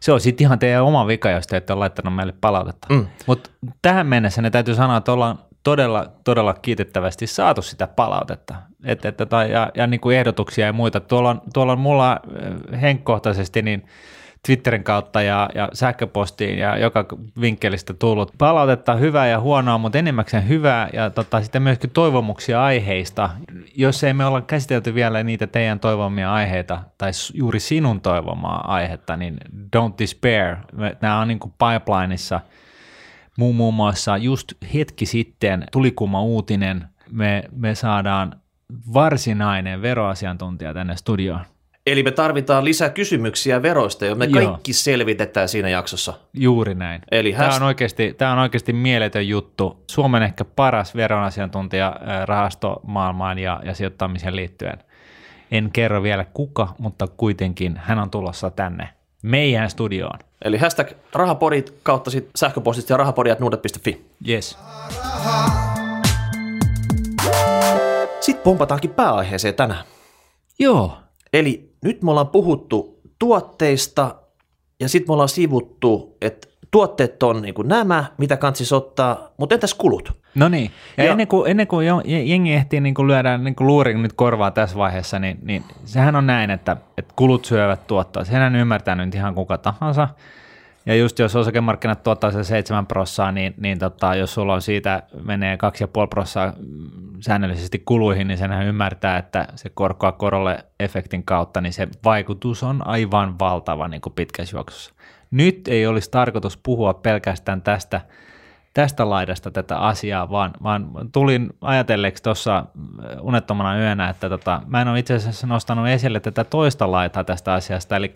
se 0.00 0.12
on 0.12 0.20
sitten 0.20 0.44
ihan 0.44 0.58
teidän 0.58 0.84
oma 0.84 1.06
vika, 1.06 1.30
jos 1.30 1.46
te 1.46 1.56
ette 1.56 1.72
ole 1.72 1.78
laittanut 1.78 2.14
meille 2.14 2.34
palautetta. 2.40 2.86
Mm. 2.90 3.06
Mutta 3.26 3.50
tähän 3.82 4.06
mennessä 4.06 4.42
ne 4.42 4.50
täytyy 4.50 4.74
sanoa, 4.74 4.96
että 4.96 5.12
ollaan 5.12 5.38
todella, 5.62 6.06
todella 6.24 6.54
kiitettävästi 6.54 7.26
saatu 7.26 7.62
sitä 7.62 7.86
palautetta 7.86 8.54
et, 8.84 9.04
et, 9.04 9.16
tai, 9.28 9.52
ja, 9.52 9.70
ja 9.74 9.86
niin 9.86 10.00
kuin 10.00 10.16
ehdotuksia 10.16 10.66
ja 10.66 10.72
muita. 10.72 11.00
Tuolla 11.00 11.30
on, 11.30 11.42
tuolla 11.54 11.72
on 11.72 11.78
mulla 11.78 12.12
äh, 12.12 12.80
henkkohtaisesti 12.80 13.62
niin 13.62 13.86
Twitterin 14.46 14.84
kautta 14.84 15.22
ja, 15.22 15.50
ja 15.54 15.68
sähköpostiin 15.72 16.58
ja 16.58 16.78
joka 16.78 17.06
vinkkelistä 17.40 17.94
tullut 17.94 18.32
palautetta 18.38 18.94
hyvää 18.94 19.26
ja 19.26 19.40
huonoa, 19.40 19.78
mutta 19.78 19.98
enimmäkseen 19.98 20.48
hyvää 20.48 20.88
ja 20.92 21.10
tota, 21.10 21.42
sitten 21.42 21.62
myöskin 21.62 21.90
toivomuksia 21.90 22.64
aiheista. 22.64 23.30
Jos 23.76 24.04
ei 24.04 24.14
me 24.14 24.24
olla 24.26 24.40
käsitelty 24.40 24.94
vielä 24.94 25.22
niitä 25.22 25.46
teidän 25.46 25.80
toivomia 25.80 26.32
aiheita 26.32 26.82
tai 26.98 27.10
juuri 27.34 27.60
sinun 27.60 28.00
toivomaa 28.00 28.74
aihetta, 28.74 29.16
niin 29.16 29.36
don't 29.76 29.94
despair. 29.98 30.56
Nämä 31.00 31.20
on 31.20 31.28
niin 31.28 31.38
kuin 31.38 31.54
pipelineissa– 31.58 32.40
Muun, 33.38 33.56
muun 33.56 33.74
muassa 33.74 34.16
just 34.16 34.52
hetki 34.74 35.06
sitten 35.06 35.64
tuli 35.72 35.90
kuma 35.90 36.22
uutinen, 36.22 36.84
me, 37.10 37.44
me 37.56 37.74
saadaan 37.74 38.40
varsinainen 38.94 39.82
veroasiantuntija 39.82 40.74
tänne 40.74 40.96
studioon. 40.96 41.40
Eli 41.86 42.02
me 42.02 42.10
tarvitaan 42.10 42.64
lisää 42.64 42.90
kysymyksiä 42.90 43.62
veroista, 43.62 44.04
ja 44.06 44.14
me 44.14 44.24
Joo. 44.24 44.50
kaikki 44.50 44.72
selvitetään 44.72 45.48
siinä 45.48 45.68
jaksossa. 45.68 46.14
Juuri 46.34 46.74
näin. 46.74 47.02
Eli 47.10 47.32
Tämä 47.32 47.48
häst- 47.48 47.56
on, 47.56 47.62
oikeasti, 47.62 48.14
tämä 48.18 48.32
on 48.32 48.38
oikeasti 48.38 48.72
mieletön 48.72 49.28
juttu. 49.28 49.84
Suomen 49.90 50.22
ehkä 50.22 50.44
paras 50.44 50.94
veronasiantuntija 50.94 51.96
ää, 52.04 52.26
rahastomaailmaan 52.26 53.38
ja, 53.38 53.60
ja 53.64 53.74
sijoittamiseen 53.74 54.36
liittyen. 54.36 54.78
En 55.50 55.70
kerro 55.72 56.02
vielä 56.02 56.24
kuka, 56.24 56.74
mutta 56.78 57.06
kuitenkin 57.06 57.76
hän 57.76 57.98
on 57.98 58.10
tulossa 58.10 58.50
tänne 58.50 58.88
meidän 59.22 59.70
studioon. 59.70 60.18
Eli 60.44 60.58
hashtag 60.58 60.90
rahapodit 61.12 61.74
kautta 61.82 62.10
sit 62.10 62.30
sähköpostista 62.36 62.92
ja 62.92 62.96
rahapodiat.nuudet.fi. 62.96 64.04
Yes. 64.28 64.58
Sitten 68.20 68.44
pompataankin 68.44 68.90
pääaiheeseen 68.90 69.54
tänään. 69.54 69.84
Joo. 70.58 70.96
Eli 71.32 71.74
nyt 71.84 72.02
me 72.02 72.10
ollaan 72.10 72.28
puhuttu 72.28 73.00
tuotteista 73.18 74.14
ja 74.80 74.88
sitten 74.88 75.10
me 75.10 75.12
ollaan 75.12 75.28
sivuttu, 75.28 76.16
että 76.20 76.48
tuotteet 76.72 77.22
on 77.22 77.42
niin 77.42 77.54
kuin 77.54 77.68
nämä, 77.68 78.04
mitä 78.18 78.36
kansis 78.36 78.72
ottaa, 78.72 79.28
mutta 79.36 79.54
entäs 79.54 79.74
kulut? 79.74 80.16
No 80.34 80.48
niin. 80.48 80.70
Ja, 80.96 81.04
Ja- 81.04 81.10
ennen 81.10 81.28
kuin, 81.28 81.50
ennen 81.50 81.66
kuin 81.66 81.86
jo- 81.86 82.02
jengi 82.04 82.52
ehtii 82.54 82.80
niin 82.80 82.94
kuin 82.94 83.08
lyödä 83.08 83.38
niin 83.38 83.54
kuin 83.54 83.66
luurin 83.66 84.02
nyt 84.02 84.12
korvaa 84.12 84.50
tässä 84.50 84.76
vaiheessa, 84.76 85.18
niin, 85.18 85.38
niin 85.42 85.64
sehän 85.84 86.16
on 86.16 86.26
näin, 86.26 86.50
että, 86.50 86.76
että 86.98 87.12
kulut 87.16 87.44
syövät 87.44 87.86
tuottaa. 87.86 88.24
Senhän 88.24 88.56
ymmärtää 88.56 88.94
nyt 88.94 89.14
ihan 89.14 89.34
kuka 89.34 89.58
tahansa. 89.58 90.08
Ja 90.86 90.94
just 90.94 91.18
jos 91.18 91.36
osakemarkkinat 91.36 92.02
tuottaa 92.02 92.30
se 92.30 92.44
7 92.44 92.86
prossaa, 92.86 93.32
niin, 93.32 93.54
niin 93.56 93.78
tota, 93.78 94.14
jos 94.14 94.34
sulla 94.34 94.54
on 94.54 94.62
siitä 94.62 95.02
menee 95.24 95.56
2,5 95.56 96.06
prossaa 96.10 96.52
mm, 96.58 96.90
säännöllisesti 97.20 97.78
kuluihin, 97.84 98.28
niin 98.28 98.38
senhän 98.38 98.66
ymmärtää, 98.66 99.18
että 99.18 99.48
se 99.56 99.68
korkoa 99.74 100.12
korolle 100.12 100.64
efektin 100.80 101.24
kautta, 101.24 101.60
niin 101.60 101.72
se 101.72 101.88
vaikutus 102.04 102.62
on 102.62 102.86
aivan 102.86 103.38
valtava 103.38 103.88
niin 103.88 104.00
kuin 104.00 104.12
pitkässä 104.12 104.56
juoksussa. 104.56 104.94
Nyt 105.32 105.68
ei 105.68 105.86
olisi 105.86 106.10
tarkoitus 106.10 106.56
puhua 106.56 106.94
pelkästään 106.94 107.62
tästä, 107.62 108.00
tästä 108.74 109.10
laidasta 109.10 109.50
tätä 109.50 109.78
asiaa, 109.78 110.30
vaan, 110.30 110.50
vaan 110.62 110.90
tulin 111.12 111.50
ajatelleeksi 111.60 112.22
tuossa 112.22 112.66
unettomana 113.20 113.78
yönä, 113.78 114.08
että 114.08 114.28
tota, 114.28 114.62
mä 114.66 114.82
en 114.82 114.88
ole 114.88 114.98
itse 114.98 115.14
asiassa 115.14 115.46
nostanut 115.46 115.88
esille 115.88 116.20
tätä 116.20 116.44
toista 116.44 116.90
laitaa 116.90 117.24
tästä 117.24 117.52
asiasta, 117.52 117.96
eli 117.96 118.12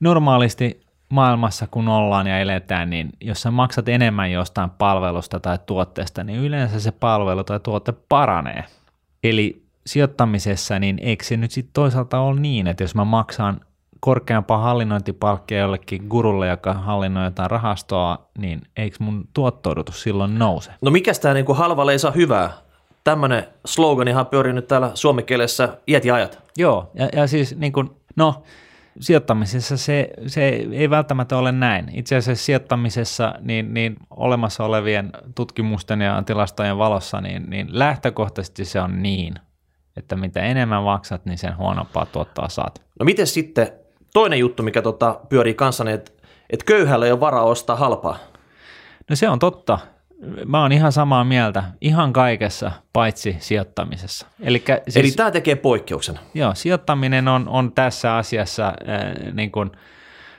normaalisti 0.00 0.80
maailmassa 1.08 1.66
kun 1.66 1.88
ollaan 1.88 2.26
ja 2.26 2.38
eletään, 2.38 2.90
niin 2.90 3.10
jos 3.20 3.42
sä 3.42 3.50
maksat 3.50 3.88
enemmän 3.88 4.32
jostain 4.32 4.70
palvelusta 4.70 5.40
tai 5.40 5.58
tuotteesta, 5.66 6.24
niin 6.24 6.40
yleensä 6.40 6.80
se 6.80 6.92
palvelu 6.92 7.44
tai 7.44 7.60
tuote 7.60 7.92
paranee. 8.08 8.64
Eli 9.24 9.62
sijoittamisessa, 9.86 10.78
niin 10.78 10.98
eikö 11.02 11.24
se 11.24 11.36
nyt 11.36 11.50
sitten 11.50 11.72
toisaalta 11.72 12.20
ole 12.20 12.40
niin, 12.40 12.66
että 12.66 12.84
jos 12.84 12.94
mä 12.94 13.04
maksan 13.04 13.60
korkeampaa 14.04 14.58
hallinnointipalkkia 14.58 15.58
jollekin 15.58 16.06
gurulle, 16.08 16.48
joka 16.48 16.74
hallinnoi 16.74 17.24
jotain 17.24 17.50
rahastoa, 17.50 18.28
niin 18.38 18.62
eikö 18.76 18.96
mun 19.00 19.28
tuotto-odotus 19.34 20.02
silloin 20.02 20.38
nouse? 20.38 20.70
No 20.82 20.90
mikäs 20.90 21.20
tämä 21.20 21.34
niin 21.34 21.56
halvalle 21.56 21.92
ei 21.92 21.98
saa 21.98 22.10
hyvää? 22.10 22.50
Tämmöinen 23.04 23.44
sloganihan 23.64 24.26
pyörii 24.26 24.52
nyt 24.52 24.68
täällä 24.68 24.90
suomenkielessä 24.94 25.78
iät 25.88 26.04
ja 26.04 26.14
ajat. 26.14 26.38
Joo, 26.56 26.90
ja, 26.94 27.08
ja 27.12 27.26
siis 27.26 27.56
niin 27.56 27.72
kuin, 27.72 27.90
no 28.16 28.42
sijoittamisessa 29.00 29.76
se, 29.76 30.10
se 30.26 30.48
ei 30.72 30.90
välttämättä 30.90 31.38
ole 31.38 31.52
näin. 31.52 31.90
Itse 31.92 32.16
asiassa 32.16 32.44
sijoittamisessa 32.44 33.34
niin, 33.40 33.74
niin 33.74 33.96
olemassa 34.10 34.64
olevien 34.64 35.10
tutkimusten 35.34 36.00
ja 36.00 36.22
tilastojen 36.26 36.78
valossa, 36.78 37.20
niin, 37.20 37.50
niin 37.50 37.66
lähtökohtaisesti 37.70 38.64
se 38.64 38.80
on 38.80 39.02
niin, 39.02 39.34
että 39.96 40.16
mitä 40.16 40.40
enemmän 40.40 40.82
maksat, 40.82 41.26
niin 41.26 41.38
sen 41.38 41.56
huonompaa 41.56 42.06
tuottaa 42.06 42.48
saat. 42.48 42.82
No 43.00 43.04
miten 43.04 43.26
sitten 43.26 43.81
toinen 44.12 44.38
juttu, 44.38 44.62
mikä 44.62 44.82
tota 44.82 45.20
pyörii 45.28 45.54
kanssani, 45.54 45.92
että 45.92 46.12
et 46.50 46.62
köyhällä 46.62 47.06
ei 47.06 47.12
ole 47.12 47.20
varaa 47.20 47.44
ostaa 47.44 47.76
halpaa. 47.76 48.18
No 49.10 49.16
se 49.16 49.28
on 49.28 49.38
totta. 49.38 49.78
Mä 50.46 50.62
oon 50.62 50.72
ihan 50.72 50.92
samaa 50.92 51.24
mieltä 51.24 51.64
ihan 51.80 52.12
kaikessa, 52.12 52.72
paitsi 52.92 53.36
sijoittamisessa. 53.38 54.26
Elikkä 54.40 54.80
siis, 54.84 54.96
Eli 54.96 55.10
tämä 55.10 55.30
tekee 55.30 55.54
poikkeuksen. 55.54 56.18
Joo, 56.34 56.54
sijoittaminen 56.54 57.28
on, 57.28 57.48
on 57.48 57.72
tässä 57.72 58.16
asiassa 58.16 58.66
äh, 58.66 59.32
niin 59.32 59.52
kuin 59.52 59.70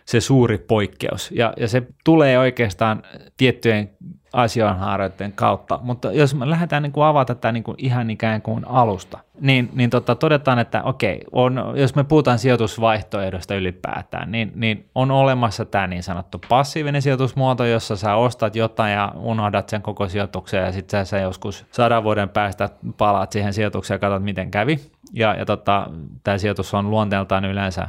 se 0.05 0.21
suuri 0.21 0.57
poikkeus, 0.57 1.31
ja, 1.31 1.53
ja 1.57 1.67
se 1.67 1.83
tulee 2.03 2.39
oikeastaan 2.39 3.03
tiettyjen 3.37 3.89
asianhaaroiden 4.33 5.31
kautta, 5.31 5.79
mutta 5.81 6.11
jos 6.11 6.35
me 6.35 6.49
lähdetään 6.49 6.83
niin 6.83 6.91
kuin 6.91 7.05
avata 7.05 7.35
tätä 7.35 7.51
niin 7.51 7.63
kuin 7.63 7.75
ihan 7.77 8.09
ikään 8.09 8.41
kuin 8.41 8.67
alusta, 8.67 9.19
niin, 9.41 9.69
niin 9.73 9.89
tota, 9.89 10.15
todetaan, 10.15 10.59
että 10.59 10.83
okei, 10.83 11.21
on, 11.31 11.73
jos 11.75 11.95
me 11.95 12.03
puhutaan 12.03 12.39
sijoitusvaihtoehdosta 12.39 13.55
ylipäätään, 13.55 14.31
niin, 14.31 14.51
niin 14.55 14.89
on 14.95 15.11
olemassa 15.11 15.65
tämä 15.65 15.87
niin 15.87 16.03
sanottu 16.03 16.41
passiivinen 16.49 17.01
sijoitusmuoto, 17.01 17.65
jossa 17.65 17.95
sä 17.95 18.15
ostat 18.15 18.55
jotain 18.55 18.93
ja 18.93 19.11
unohdat 19.15 19.69
sen 19.69 19.81
koko 19.81 20.07
sijoituksen 20.07 20.61
ja 20.61 20.71
sitten 20.71 21.05
sä 21.05 21.19
joskus 21.19 21.65
sadan 21.71 22.03
vuoden 22.03 22.29
päästä 22.29 22.69
palaat 22.97 23.31
siihen 23.31 23.53
sijoitukseen 23.53 23.95
ja 23.95 23.99
katsot, 23.99 24.23
miten 24.23 24.51
kävi. 24.51 24.79
Ja, 25.13 25.35
ja 25.35 25.45
tota, 25.45 25.89
tämä 26.23 26.37
sijoitus 26.37 26.73
on 26.73 26.89
luonteeltaan 26.89 27.45
yleensä 27.45 27.87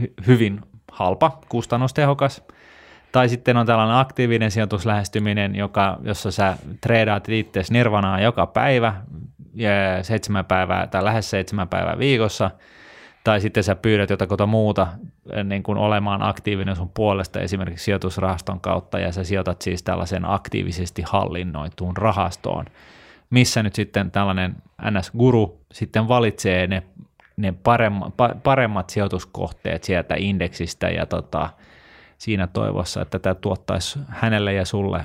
hy, 0.00 0.14
hyvin 0.26 0.60
halpa, 0.92 1.38
kustannustehokas. 1.48 2.42
Tai 3.16 3.28
sitten 3.28 3.56
on 3.56 3.66
tällainen 3.66 3.96
aktiivinen 3.96 4.50
sijoituslähestyminen, 4.50 5.54
joka, 5.54 5.98
jossa 6.02 6.30
sä 6.30 6.56
treidaat 6.80 7.28
itse 7.28 7.62
nirvanaa 7.70 8.20
joka 8.20 8.46
päivä, 8.46 8.94
seitsemän 10.02 10.44
päivää 10.44 10.86
tai 10.86 11.04
lähes 11.04 11.30
seitsemän 11.30 11.68
päivää 11.68 11.98
viikossa, 11.98 12.50
tai 13.24 13.40
sitten 13.40 13.64
sä 13.64 13.74
pyydät 13.74 14.10
jotakuta 14.10 14.46
muuta 14.46 14.86
niin 15.44 15.62
kuin 15.62 15.78
olemaan 15.78 16.22
aktiivinen 16.22 16.76
sun 16.76 16.90
puolesta 16.94 17.40
esimerkiksi 17.40 17.84
sijoitusrahaston 17.84 18.60
kautta, 18.60 18.98
ja 18.98 19.12
sä 19.12 19.24
sijoitat 19.24 19.62
siis 19.62 19.82
tällaisen 19.82 20.30
aktiivisesti 20.30 21.02
hallinnoituun 21.02 21.96
rahastoon, 21.96 22.64
missä 23.30 23.62
nyt 23.62 23.74
sitten 23.74 24.10
tällainen 24.10 24.56
NS-guru 24.90 25.60
sitten 25.72 26.08
valitsee 26.08 26.66
ne, 26.66 26.82
ne 27.36 27.54
paremmat, 27.62 28.14
paremmat 28.42 28.90
sijoituskohteet 28.90 29.84
sieltä 29.84 30.14
indeksistä 30.18 30.88
ja 30.88 31.06
tota, 31.06 31.48
siinä 32.18 32.46
toivossa, 32.46 33.02
että 33.02 33.18
tämä 33.18 33.34
tuottaisi 33.34 33.98
hänelle 34.08 34.52
ja 34.52 34.64
sulle 34.64 35.04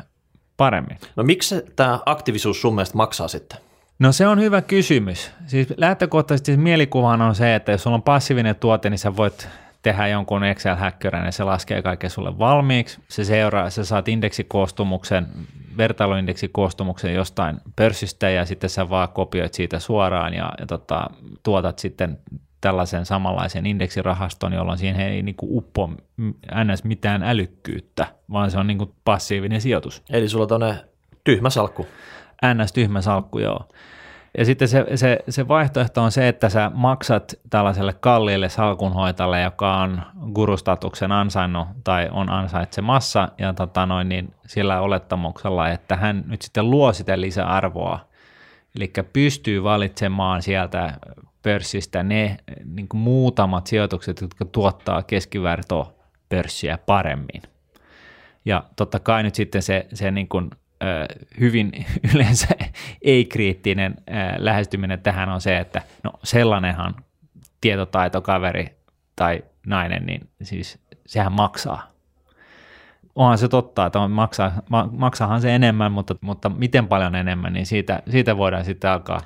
paremmin. 0.57 0.97
No 1.15 1.23
miksi 1.23 1.55
tämä 1.75 1.99
aktiivisuus 2.05 2.61
sun 2.61 2.75
mielestä 2.75 2.97
maksaa 2.97 3.27
sitten? 3.27 3.59
No 3.99 4.11
se 4.11 4.27
on 4.27 4.39
hyvä 4.39 4.61
kysymys. 4.61 5.31
Siis 5.47 5.67
lähtökohtaisesti 5.77 6.57
mielikuvahan 6.57 7.21
on 7.21 7.35
se, 7.35 7.55
että 7.55 7.71
jos 7.71 7.83
sulla 7.83 7.95
on 7.95 8.03
passiivinen 8.03 8.55
tuote, 8.55 8.89
niin 8.89 8.99
sä 8.99 9.15
voit 9.15 9.47
tehdä 9.81 10.07
jonkun 10.07 10.43
Excel-häkkyrän 10.43 11.25
ja 11.25 11.31
se 11.31 11.43
laskee 11.43 11.81
kaiken 11.81 12.09
sulle 12.09 12.39
valmiiksi. 12.39 12.99
Se 13.07 13.23
seuraa, 13.23 13.69
sä 13.69 13.85
saat 13.85 14.07
indeksikoostumuksen, 14.07 15.27
vertailuindeksikoostumuksen 15.77 17.13
jostain 17.13 17.57
pörssistä 17.75 18.29
ja 18.29 18.45
sitten 18.45 18.69
sä 18.69 18.89
vaan 18.89 19.09
kopioit 19.09 19.53
siitä 19.53 19.79
suoraan 19.79 20.33
ja, 20.33 20.51
ja 20.59 20.65
tota, 20.65 21.09
tuotat 21.43 21.79
sitten 21.79 22.19
tällaisen 22.61 23.05
samanlaisen 23.05 23.65
indeksirahaston, 23.65 24.53
jolloin 24.53 24.77
siihen 24.77 25.07
ei 25.07 25.21
niin 25.21 25.35
kuin 25.35 25.57
uppo 25.57 25.89
ns. 26.63 26.83
mitään 26.83 27.23
älykkyyttä, 27.23 28.07
vaan 28.31 28.51
se 28.51 28.59
on 28.59 28.67
niin 28.67 28.77
kuin 28.77 28.91
passiivinen 29.05 29.61
sijoitus. 29.61 30.03
Eli 30.09 30.29
sulla 30.29 30.43
on 30.43 30.47
tuonne 30.47 30.75
tyhmä 31.23 31.49
salkku. 31.49 31.87
ns. 32.55 32.73
tyhmä 32.73 33.01
salkku, 33.01 33.39
joo. 33.39 33.65
Ja 34.37 34.45
sitten 34.45 34.67
se, 34.67 34.85
se, 34.95 35.19
se 35.29 35.47
vaihtoehto 35.47 36.03
on 36.03 36.11
se, 36.11 36.27
että 36.27 36.49
sä 36.49 36.71
maksat 36.73 37.33
tällaiselle 37.49 37.93
kalliille 37.93 38.49
salkunhoitajalle, 38.49 39.41
joka 39.41 39.77
on 39.77 40.01
gurustatuksen 40.33 41.11
ansainnut 41.11 41.67
tai 41.83 42.09
on 42.11 42.29
ansaitsemassa, 42.29 43.29
ja 43.37 43.53
tota 43.53 43.85
noin, 43.85 44.09
niin 44.09 44.33
sillä 44.45 44.81
olettamuksella, 44.81 45.69
että 45.69 45.95
hän 45.95 46.23
nyt 46.27 46.41
sitten 46.41 46.69
luo 46.69 46.93
sitä 46.93 47.21
lisäarvoa, 47.21 47.99
eli 48.75 48.93
pystyy 49.13 49.63
valitsemaan 49.63 50.41
sieltä 50.41 50.93
pörssistä 51.43 52.03
ne 52.03 52.37
niin 52.65 52.87
kuin 52.87 53.01
muutamat 53.01 53.67
sijoitukset, 53.67 54.21
jotka 54.21 54.45
tuottaa 54.45 55.03
keskiverto 55.03 55.95
pörssiä 56.29 56.77
paremmin. 56.77 57.41
Ja 58.45 58.63
totta 58.75 58.99
kai 58.99 59.23
nyt 59.23 59.35
sitten 59.35 59.61
se, 59.61 59.87
se 59.93 60.11
niin 60.11 60.27
kuin, 60.27 60.49
hyvin 61.39 61.71
yleensä 62.13 62.47
ei-kriittinen 63.01 63.95
lähestyminen 64.37 65.01
tähän 65.01 65.29
on 65.29 65.41
se, 65.41 65.57
että 65.57 65.81
no 66.03 66.11
sellainenhan 66.23 66.95
tietotaitokaveri 67.61 68.67
tai 69.15 69.43
nainen, 69.67 70.05
niin 70.05 70.29
siis 70.41 70.79
sehän 71.05 71.31
maksaa. 71.31 71.91
Onhan 73.15 73.37
se 73.37 73.47
totta, 73.47 73.85
että 73.85 73.99
on 73.99 74.11
maksaa, 74.11 74.51
ma, 74.69 74.89
maksahan 74.91 75.41
se 75.41 75.55
enemmän, 75.55 75.91
mutta, 75.91 76.15
mutta 76.21 76.49
miten 76.49 76.87
paljon 76.87 77.15
enemmän, 77.15 77.53
niin 77.53 77.65
siitä, 77.65 78.03
siitä 78.09 78.37
voidaan 78.37 78.65
sitten 78.65 78.89
alkaa 78.89 79.21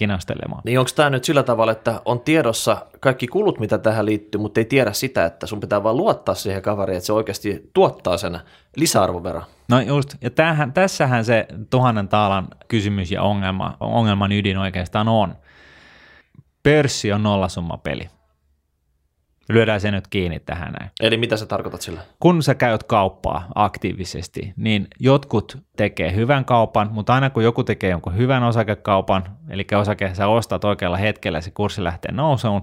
kinastelemaan. 0.00 0.62
Niin 0.64 0.78
onko 0.78 0.90
tämä 0.96 1.10
nyt 1.10 1.24
sillä 1.24 1.42
tavalla, 1.42 1.72
että 1.72 2.00
on 2.04 2.20
tiedossa 2.20 2.86
kaikki 3.00 3.26
kulut, 3.26 3.60
mitä 3.60 3.78
tähän 3.78 4.06
liittyy, 4.06 4.40
mutta 4.40 4.60
ei 4.60 4.64
tiedä 4.64 4.92
sitä, 4.92 5.24
että 5.24 5.46
sun 5.46 5.60
pitää 5.60 5.82
vaan 5.82 5.96
luottaa 5.96 6.34
siihen 6.34 6.62
kaveriin, 6.62 6.96
että 6.96 7.06
se 7.06 7.12
oikeasti 7.12 7.70
tuottaa 7.74 8.16
sen 8.16 8.40
lisäarvon 8.76 9.22
verran? 9.22 9.44
No 9.68 9.80
just, 9.80 10.14
ja 10.20 10.30
tämähän, 10.30 10.72
tässähän 10.72 11.24
se 11.24 11.46
tuhannen 11.70 12.08
taalan 12.08 12.48
kysymys 12.68 13.10
ja 13.10 13.22
ongelma, 13.22 13.76
ongelman 13.80 14.32
ydin 14.32 14.58
oikeastaan 14.58 15.08
on. 15.08 15.34
Pörssi 16.62 17.12
on 17.12 17.22
nollasummapeli. 17.22 18.08
Lyödään 19.50 19.80
se 19.80 19.90
nyt 19.90 20.08
kiinni 20.08 20.40
tähän 20.40 20.72
näin. 20.72 20.90
Eli 21.00 21.16
mitä 21.16 21.36
sä 21.36 21.46
tarkoitat 21.46 21.80
sillä? 21.80 22.00
Kun 22.20 22.42
sä 22.42 22.54
käyt 22.54 22.82
kauppaa 22.82 23.48
aktiivisesti, 23.54 24.52
niin 24.56 24.88
jotkut 25.00 25.58
tekee 25.76 26.14
hyvän 26.14 26.44
kaupan, 26.44 26.88
mutta 26.92 27.14
aina 27.14 27.30
kun 27.30 27.44
joku 27.44 27.64
tekee 27.64 27.90
jonkun 27.90 28.16
hyvän 28.16 28.42
osakekaupan, 28.42 29.24
eli 29.48 29.66
osake 29.80 30.14
sä 30.14 30.26
ostat 30.26 30.64
oikealla 30.64 30.96
hetkellä 30.96 31.40
se 31.40 31.50
kurssi 31.50 31.84
lähtee 31.84 32.12
nousuun, 32.12 32.62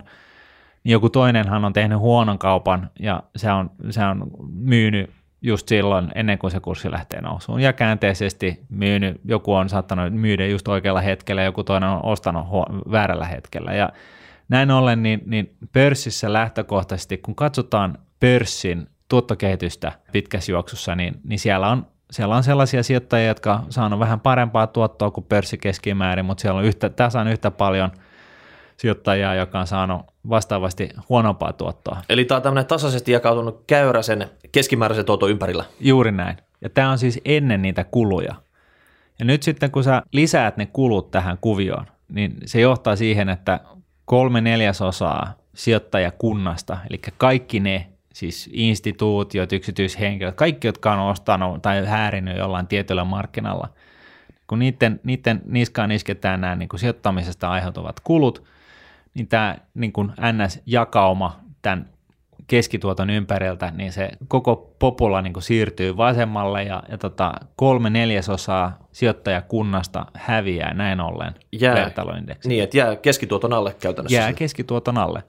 niin 0.84 0.92
joku 0.92 1.10
toinenhan 1.10 1.66
on 1.66 1.74
tehnyt 1.74 2.00
huonon 2.00 2.40
kaupan 2.40 2.90
ja 3.00 3.24
se 3.36 3.52
on, 3.52 3.72
se 3.90 4.06
on 4.06 4.32
myynyt 4.50 5.10
just 5.42 5.68
silloin 5.68 6.12
ennen 6.16 6.38
kuin 6.38 6.52
se 6.52 6.60
kurssi 6.60 6.92
lähtee 6.92 7.22
nousuun. 7.22 7.60
Ja 7.60 7.74
käänteisesti 7.74 8.60
myynyt, 8.70 9.22
joku 9.26 9.54
on 9.54 9.70
saattanut 9.70 10.14
myydä 10.14 10.48
just 10.48 10.68
oikealla 10.68 11.02
hetkellä, 11.02 11.44
joku 11.44 11.64
toinen 11.64 11.90
on 11.90 12.06
ostanut 12.06 12.48
huo- 12.48 12.92
väärällä 12.92 13.26
hetkellä. 13.26 13.74
Ja 13.74 13.90
näin 14.50 14.72
ollen, 14.72 15.04
niin, 15.04 15.22
niin 15.26 15.56
pörssissä 15.74 16.34
lähtökohtaisesti, 16.34 17.18
kun 17.18 17.36
katsotaan 17.36 17.98
pörssin 18.20 18.88
tuottokehitystä 19.10 19.92
pitkässä 20.12 20.52
juoksussa, 20.52 20.96
niin, 20.96 21.14
niin 21.24 21.40
siellä 21.40 21.68
on 21.68 21.86
siellä 22.12 22.36
on 22.36 22.44
sellaisia 22.44 22.84
sijoittajia, 22.84 23.28
jotka 23.28 23.54
on 23.54 23.66
saanut 23.70 24.00
vähän 24.00 24.20
parempaa 24.20 24.68
tuottoa 24.68 25.12
kuin 25.12 25.26
pörssi 25.30 25.58
keskimäärin, 25.58 26.26
mutta 26.26 26.42
siellä 26.42 26.60
on 26.60 26.66
yhtä, 26.66 26.90
tasan 26.90 27.28
yhtä 27.28 27.52
paljon 27.52 27.92
sijoittajia, 28.78 29.36
joka 29.36 29.60
on 29.60 29.68
saanut 29.68 30.02
vastaavasti 30.30 30.90
huonompaa 31.10 31.54
tuottoa. 31.54 32.02
Eli 32.10 32.26
tämä 32.26 32.36
on 32.36 32.42
tämmöinen 32.42 32.66
tasaisesti 32.66 33.12
jakautunut 33.12 33.64
käyräsen 33.68 34.30
keskimääräisen 34.52 35.06
tuoton 35.06 35.30
ympärillä. 35.30 35.66
Juuri 35.80 36.12
näin. 36.12 36.38
Ja 36.62 36.70
tämä 36.70 36.92
on 36.92 36.98
siis 36.98 37.22
ennen 37.26 37.62
niitä 37.62 37.84
kuluja. 37.84 38.36
Ja 39.20 39.26
nyt 39.26 39.44
sitten 39.44 39.72
kun 39.72 39.84
sä 39.84 40.02
lisäät 40.12 40.58
ne 40.58 40.66
kulut 40.66 41.12
tähän 41.12 41.38
kuvioon, 41.42 41.86
niin 42.10 42.36
se 42.46 42.62
johtaa 42.62 42.96
siihen, 42.96 43.30
että 43.30 43.60
kolme 44.08 44.42
neljäsosaa 44.42 45.34
sijoittajakunnasta, 45.56 46.78
eli 46.90 47.00
kaikki 47.18 47.60
ne 47.60 47.88
siis 48.14 48.50
instituutiot, 48.54 49.54
yksityishenkilöt, 49.54 50.36
kaikki, 50.36 50.68
jotka 50.68 50.94
on 50.94 51.00
ostanut 51.00 51.62
tai 51.62 51.86
häärinyt 51.86 52.38
jollain 52.38 52.68
tietyllä 52.68 53.04
markkinalla, 53.04 53.70
kun 54.48 54.60
niiden, 54.60 55.00
niiden 55.04 55.42
niskaan 55.46 55.92
isketään 55.92 56.42
nämä 56.42 56.56
niin 56.56 56.70
kuin 56.70 56.80
sijoittamisesta 56.80 57.50
aiheutuvat 57.50 58.00
kulut, 58.00 58.44
niin 59.14 59.28
tämä 59.28 59.58
niin 59.74 59.94
kuin 59.94 60.12
NS-jakauma 60.12 61.40
tämän 61.62 61.90
keskituoton 62.48 63.10
ympäriltä, 63.10 63.72
niin 63.76 63.92
se 63.92 64.10
koko 64.28 64.74
popula 64.80 65.22
niin 65.22 65.34
siirtyy 65.40 65.98
vasemmalle 65.98 66.64
ja, 66.64 66.84
ja 66.90 66.98
tota, 66.98 67.34
kolme 67.56 67.90
neljäsosaa 67.90 68.80
sijoittajakunnasta 68.92 70.06
häviää 70.14 70.74
näin 70.74 71.00
ollen 71.00 71.36
Jää, 71.52 71.76
vertailuindeksi. 71.76 72.50
Niin, 72.50 72.64
että 72.64 72.78
jää 72.78 72.96
keskituoton 72.96 73.54
alle 73.54 73.76
käytännössä. 73.80 74.18
Jää 74.18 74.34
keskituoton 74.34 74.98
alle. 74.98 75.24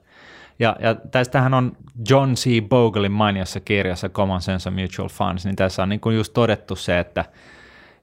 Ja, 0.59 0.75
ja 0.81 0.95
tästähän 0.95 1.53
on 1.53 1.77
John 2.09 2.33
C. 2.33 2.61
Boglein 2.69 3.11
mainiossa 3.11 3.59
kirjassa 3.59 4.09
Common 4.09 4.41
Sense 4.41 4.69
of 4.69 4.75
Mutual 4.75 5.09
Funds, 5.09 5.45
niin 5.45 5.55
tässä 5.55 5.83
on 5.83 5.89
niin 5.89 5.99
kuin 5.99 6.15
just 6.15 6.33
todettu 6.33 6.75
se, 6.75 6.99
että 6.99 7.25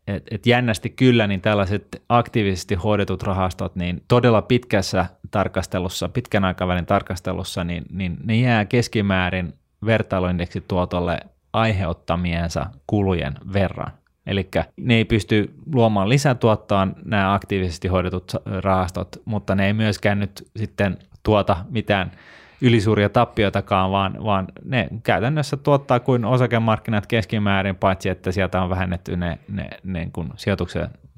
et, 0.06 0.22
et 0.30 0.46
jännästi 0.46 0.90
kyllä, 0.90 1.26
niin 1.26 1.40
tällaiset 1.40 2.02
aktiivisesti 2.08 2.74
hoidetut 2.74 3.22
rahastot, 3.22 3.76
niin 3.76 4.02
todella 4.08 4.42
pitkässä 4.42 5.06
tarkastelussa, 5.30 6.08
pitkän 6.08 6.44
aikavälin 6.44 6.86
tarkastelussa, 6.86 7.64
niin, 7.64 7.84
niin 7.92 8.16
ne 8.24 8.36
jää 8.36 8.64
keskimäärin 8.64 9.54
vertailuindeksituotolle 9.86 11.18
aiheuttamiensa 11.52 12.66
kulujen 12.86 13.34
verran. 13.52 13.92
Eli 14.26 14.48
ne 14.76 14.94
ei 14.94 15.04
pysty 15.04 15.54
luomaan 15.74 16.08
lisätuottoa 16.08 16.88
nämä 17.04 17.34
aktiivisesti 17.34 17.88
hoidetut 17.88 18.32
rahastot, 18.44 19.08
mutta 19.24 19.54
ne 19.54 19.66
ei 19.66 19.72
myöskään 19.72 20.20
nyt 20.20 20.48
sitten 20.56 20.96
tuota 21.22 21.56
mitään 21.70 22.12
ylisuuria 22.60 23.08
tappioitakaan, 23.08 23.90
vaan, 23.90 24.24
vaan 24.24 24.46
ne 24.64 24.88
käytännössä 25.02 25.56
tuottaa 25.56 26.00
kuin 26.00 26.24
osakemarkkinat 26.24 27.06
keskimäärin, 27.06 27.76
paitsi 27.76 28.08
että 28.08 28.32
sieltä 28.32 28.62
on 28.62 28.70
vähennetty 28.70 29.16
ne, 29.16 29.38
ne, 29.48 29.68
ne 29.84 30.08
kun 30.12 30.34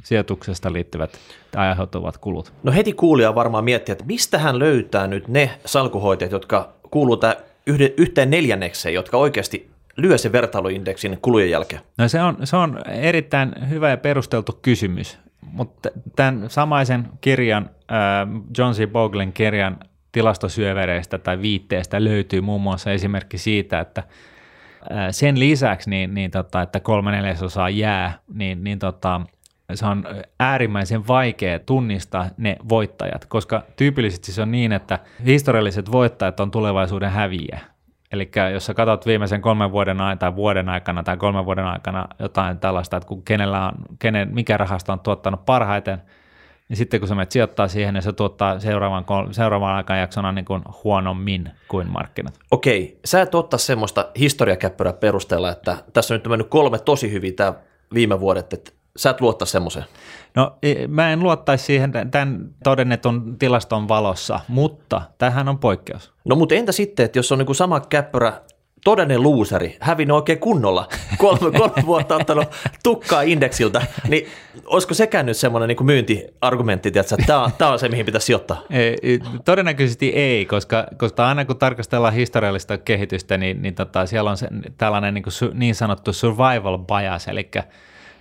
sijoituksesta 0.03 0.73
liittyvät 0.73 1.19
tai 1.51 1.69
aiheutuvat 1.69 2.19
kulut. 2.19 2.53
No 2.63 2.73
heti 2.73 2.93
kuulija 2.93 3.35
varmaan 3.35 3.65
miettii, 3.65 3.93
että 3.93 4.05
mistä 4.05 4.39
hän 4.39 4.59
löytää 4.59 5.07
nyt 5.07 5.29
ne 5.29 5.51
salkuhoitajat, 5.65 6.33
jotka 6.33 6.73
kuuluu 6.91 7.21
yhteen 7.97 8.31
neljännekseen, 8.31 8.95
jotka 8.95 9.17
oikeasti 9.17 9.71
lyö 9.97 10.19
se 10.19 10.33
vertailuindeksin 10.33 11.19
kulujen 11.23 11.51
jälkeen? 11.51 11.83
No 11.99 12.09
se 12.09 12.23
on, 12.23 12.37
se 12.45 12.57
on 12.57 12.81
erittäin 12.91 13.53
hyvä 13.71 13.91
ja 13.91 13.97
perusteltu 13.97 14.59
kysymys, 14.63 15.19
mutta 15.53 15.89
tämän 16.17 16.45
samaisen 16.49 17.09
kirjan, 17.21 17.71
John 18.59 18.75
C. 18.75 18.87
Boglen 18.87 19.33
kirjan 19.33 19.79
tilastosyövereistä 20.13 21.19
tai 21.19 21.43
viitteestä 21.43 22.05
löytyy 22.05 22.41
muun 22.41 22.61
muassa 22.61 22.93
esimerkki 22.93 23.39
siitä, 23.39 23.81
että 23.81 24.03
sen 25.11 25.41
lisäksi, 25.41 25.91
niin, 25.91 26.15
niin 26.15 26.31
tota, 26.31 26.63
että 26.63 26.81
kolme 26.81 27.11
neljäsosaa 27.11 27.71
jää, 27.71 28.19
niin, 28.35 28.65
niin 28.65 28.79
tota, 28.79 29.21
se 29.75 29.87
on 29.87 30.05
äärimmäisen 30.41 31.09
vaikea 31.09 31.59
tunnistaa 31.59 32.27
ne 32.37 32.57
voittajat, 32.69 33.27
koska 33.27 33.63
tyypillisesti 33.77 34.33
se 34.33 34.43
on 34.43 34.51
niin, 34.51 34.73
että 34.73 34.99
historialliset 35.27 35.93
voittajat 35.93 36.41
on 36.41 36.51
tulevaisuuden 36.51 37.11
häviä. 37.11 37.59
Eli 38.13 38.31
jos 38.53 38.67
sä 38.67 38.75
katsot 38.75 39.07
viimeisen 39.07 39.41
kolmen 39.41 39.73
vuoden 39.73 40.01
aikana 40.01 40.17
tai 40.17 40.37
vuoden 40.37 40.69
aikana 40.69 41.03
tai 41.03 41.17
kolmen 41.17 41.45
vuoden 41.45 41.65
aikana 41.65 42.09
jotain 42.19 42.59
tällaista, 42.59 42.97
että 42.97 43.07
kun 43.07 43.23
kenellä 43.23 43.67
on, 43.67 43.73
kenen, 43.99 44.29
mikä 44.35 44.57
rahasto 44.57 44.93
on 44.93 45.01
tuottanut 45.01 45.47
parhaiten– 45.47 46.03
niin 46.69 46.77
sitten 46.77 47.01
kun 47.01 47.09
sä 47.09 47.15
menet 47.15 47.33
sijoittaa 47.33 47.69
siihen, 47.69 47.95
niin 47.95 48.03
se 48.03 48.13
tuottaa 48.13 48.61
seuraavan, 48.61 49.05
seuraavan 49.31 49.75
aikajaksona 49.75 50.33
niin 50.33 50.45
kuin 50.45 50.63
huonommin 50.85 51.51
kuin 51.69 51.91
markkinat. 51.91 52.39
Okei, 52.51 53.01
sä 53.05 53.23
et 53.23 53.35
ottaa 53.35 53.59
semmoista 53.59 54.09
historiakäppyrää 54.19 54.93
perusteella, 54.93 55.51
että 55.51 55.77
tässä 55.93 56.15
on 56.15 56.21
nyt 56.21 56.29
mennyt 56.29 56.49
kolme 56.49 56.79
tosi 56.79 57.13
hyvin 57.13 57.35
tämä 57.35 57.55
viime 57.95 58.21
vuodet, 58.21 58.53
että 58.53 58.71
sä 58.97 59.11
et 59.11 59.21
luottaa 59.21 59.47
semmoiseen. 59.47 59.85
No 60.35 60.57
mä 60.89 61.11
en 61.11 61.21
luottaisi 61.21 61.65
siihen 61.65 61.93
tämän 62.11 62.49
todennetun 62.65 63.39
tilaston 63.39 63.89
valossa, 63.89 64.41
mutta 64.49 65.03
tähän 65.19 65.49
on 65.49 65.59
poikkeus. 65.59 66.13
No 66.25 66.37
mutta 66.37 66.55
entä 66.55 66.73
sitten, 66.73 67.05
että 67.05 67.19
jos 67.19 67.33
on 67.33 67.39
niin 67.39 67.55
sama 67.55 67.81
käppyrä 67.81 68.33
todellinen 68.89 69.23
luuseri, 69.23 69.77
hävinnyt 69.81 70.15
oikein 70.15 70.39
kunnolla, 70.39 70.89
kolme, 71.19 71.51
kolme 71.59 71.87
vuotta 71.87 72.17
ottanut 72.17 72.49
tukkaa 72.83 73.23
indeksiltä, 73.23 73.87
niin 74.09 74.27
olisiko 74.67 74.95
sekään 74.95 75.27
nyt 75.27 75.37
semmoinen 75.37 75.69
niin 75.69 75.87
myyntiargumentti, 75.87 76.89
että 76.89 77.17
tämä 77.27 77.45
on, 77.45 77.51
tämä 77.59 77.73
on 77.73 77.79
se, 77.79 77.89
mihin 77.89 78.07
pitäisi 78.07 78.25
sijoittaa? 78.25 78.63
Ei, 78.71 79.21
todennäköisesti 79.45 80.09
ei, 80.09 80.47
koska, 80.47 80.87
koska 80.97 81.29
aina 81.29 81.45
kun 81.45 81.57
tarkastellaan 81.57 82.13
historiallista 82.13 82.79
kehitystä, 82.79 83.39
niin, 83.39 83.63
niin 83.63 83.75
tota, 83.75 84.07
siellä 84.07 84.31
on 84.31 84.37
se, 84.37 84.49
tällainen 84.79 85.15
niin, 85.15 85.25
kuin, 85.25 85.59
niin 85.59 85.75
sanottu 85.75 86.13
survival 86.13 86.79
bias, 86.79 87.29
eli 87.29 87.51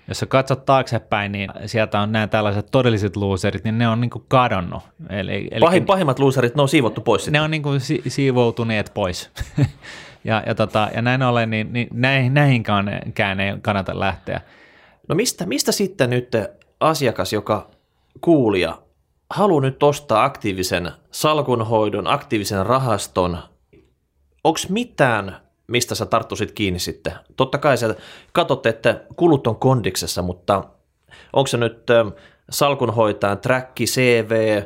jos 0.08 0.20
sä 0.20 0.26
katsot 0.26 0.66
taaksepäin, 0.66 1.32
niin 1.32 1.50
sieltä 1.66 2.00
on 2.00 2.12
nämä 2.12 2.28
tällaiset 2.28 2.68
todelliset 2.72 3.16
loserit, 3.16 3.64
niin 3.64 3.78
ne 3.78 3.88
on 3.88 4.02
niin 4.02 4.10
kuin 4.10 4.26
kadonnut. 4.28 4.84
Eli, 5.10 5.48
eli 5.52 5.60
Pahin, 5.60 5.86
pahimmat 5.86 6.20
loserit, 6.20 6.56
ne 6.56 6.62
on 6.62 6.70
siivottu 6.70 7.02
pois. 7.02 7.24
Sitten. 7.24 7.40
Ne 7.40 7.42
on 7.42 7.52
niin 7.52 7.64
kuin 7.64 7.80
si- 7.80 8.04
siivoutuneet 8.08 8.92
pois. 8.94 9.30
Ja, 10.24 10.44
ja, 10.46 10.56
tota, 10.56 10.90
ja 10.96 11.02
näin 11.02 11.24
ollen, 11.24 11.50
niin, 11.50 11.74
niin 11.74 11.88
näihin, 11.94 12.34
näihinkään 12.34 13.40
ei 13.40 13.58
kannata 13.62 14.00
lähteä. 14.00 14.42
No 15.08 15.16
mistä, 15.16 15.46
mistä 15.46 15.72
sitten 15.72 16.10
nyt 16.10 16.32
asiakas, 16.80 17.34
joka 17.34 17.70
kuulija, 18.22 18.82
haluaa 19.30 19.62
nyt 19.62 19.84
ostaa 19.84 20.24
aktiivisen 20.24 20.92
salkunhoidon, 21.12 22.08
aktiivisen 22.08 22.66
rahaston, 22.66 23.38
onko 24.44 24.60
mitään, 24.70 25.38
mistä 25.68 25.96
sä 25.96 26.06
tarttuisit 26.06 26.52
kiinni 26.52 26.80
sitten? 26.80 27.14
Totta 27.36 27.58
kai 27.58 27.78
sä 27.78 27.96
katsotte, 28.32 28.70
että 28.70 29.02
kulut 29.16 29.48
on 29.48 29.56
kondiksessa, 29.56 30.22
mutta 30.22 30.64
onko 31.34 31.48
se 31.48 31.58
nyt 31.58 31.88
salkunhoitajan 32.50 33.38
träkki, 33.38 33.86
CV, 33.86 34.62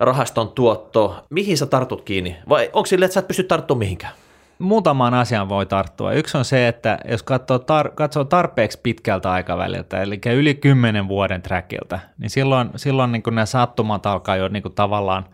rahaston 0.00 0.48
tuotto, 0.48 1.24
mihin 1.30 1.58
sä 1.58 1.66
tartut 1.66 2.02
kiinni? 2.02 2.36
Vai 2.48 2.70
onko 2.72 2.86
sille, 2.86 3.04
että 3.04 3.12
sä 3.12 3.20
et 3.20 3.28
pysty 3.28 3.44
tarttumaan 3.44 3.78
mihinkään? 3.78 4.12
muutamaan 4.58 5.14
asiaan 5.14 5.48
voi 5.48 5.66
tarttua. 5.66 6.12
Yksi 6.12 6.38
on 6.38 6.44
se, 6.44 6.68
että 6.68 6.98
jos 7.08 7.22
katsoo, 7.22 7.58
tar- 7.58 7.94
katsoo 7.94 8.24
tarpeeksi 8.24 8.80
pitkältä 8.82 9.32
aikaväliltä, 9.32 10.02
eli 10.02 10.20
yli 10.34 10.54
kymmenen 10.54 11.08
vuoden 11.08 11.42
trackilta, 11.42 11.98
niin 12.18 12.30
silloin, 12.30 12.70
silloin 12.76 13.12
niin 13.12 13.22
nämä 13.30 13.46
sattumat 13.46 14.06
alkaa 14.06 14.36
jo 14.36 14.48
niin 14.48 14.62
tavallaan 14.74 15.24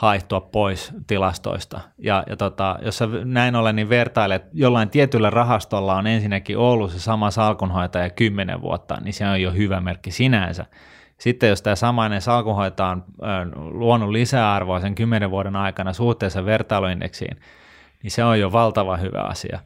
haihtua 0.00 0.40
pois 0.40 0.92
tilastoista. 1.06 1.80
Ja, 1.98 2.24
ja 2.26 2.36
tota, 2.36 2.78
jos 2.82 2.98
sä 2.98 3.08
näin 3.24 3.56
ollen 3.56 3.76
niin 3.76 3.88
vertailet, 3.88 4.44
jollain 4.52 4.90
tietyllä 4.90 5.30
rahastolla 5.30 5.96
on 5.96 6.06
ensinnäkin 6.06 6.58
ollut 6.58 6.90
se 6.90 6.98
sama 7.00 7.30
salkunhoitaja 7.30 8.10
kymmenen 8.10 8.62
vuotta, 8.62 8.98
niin 9.00 9.14
se 9.14 9.28
on 9.28 9.42
jo 9.42 9.52
hyvä 9.52 9.80
merkki 9.80 10.10
sinänsä. 10.10 10.66
Sitten 11.18 11.48
jos 11.48 11.62
tämä 11.62 11.76
samainen 11.76 12.20
salkunhoitaja 12.20 12.90
on 12.90 13.52
luonut 13.78 14.10
lisäarvoa 14.10 14.80
sen 14.80 14.94
kymmenen 14.94 15.30
vuoden 15.30 15.56
aikana 15.56 15.92
suhteessa 15.92 16.44
vertailuindeksiin, 16.44 17.40
niin 18.02 18.10
se 18.10 18.24
on 18.24 18.40
jo 18.40 18.52
valtava 18.52 18.96
hyvä 18.96 19.20
asia. 19.20 19.58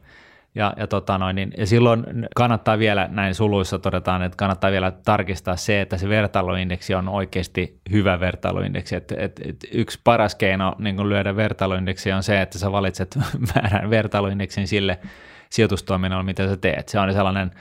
Ja, 0.55 0.73
ja, 0.77 0.87
tota 0.87 1.17
noin, 1.17 1.35
niin, 1.35 1.53
ja 1.57 1.65
silloin 1.65 2.05
kannattaa 2.35 2.79
vielä, 2.79 3.07
näin 3.11 3.35
suluissa 3.35 3.79
todetaan, 3.79 4.21
että 4.21 4.35
kannattaa 4.35 4.71
vielä 4.71 4.91
tarkistaa 4.91 5.55
se, 5.55 5.81
että 5.81 5.97
se 5.97 6.09
vertailuindeksi 6.09 6.95
on 6.95 7.09
oikeasti 7.09 7.79
hyvä 7.91 8.19
vertailuindeksi. 8.19 8.95
Et, 8.95 9.11
et, 9.11 9.41
et 9.45 9.55
yksi 9.71 9.99
paras 10.03 10.35
keino 10.35 10.75
niin 10.79 11.09
lyödä 11.09 11.35
vertailuindeksi 11.35 12.11
on 12.11 12.23
se, 12.23 12.41
että 12.41 12.59
sä 12.59 12.71
valitset 12.71 13.17
väärän 13.55 13.89
vertailuindeksin 13.89 14.67
sille 14.67 14.99
sijoitustoiminnalle, 15.49 16.23
mitä 16.25 16.47
sä 16.47 16.57
teet. 16.57 16.89
Se 16.89 16.99
on 16.99 17.13
sellainen 17.13 17.51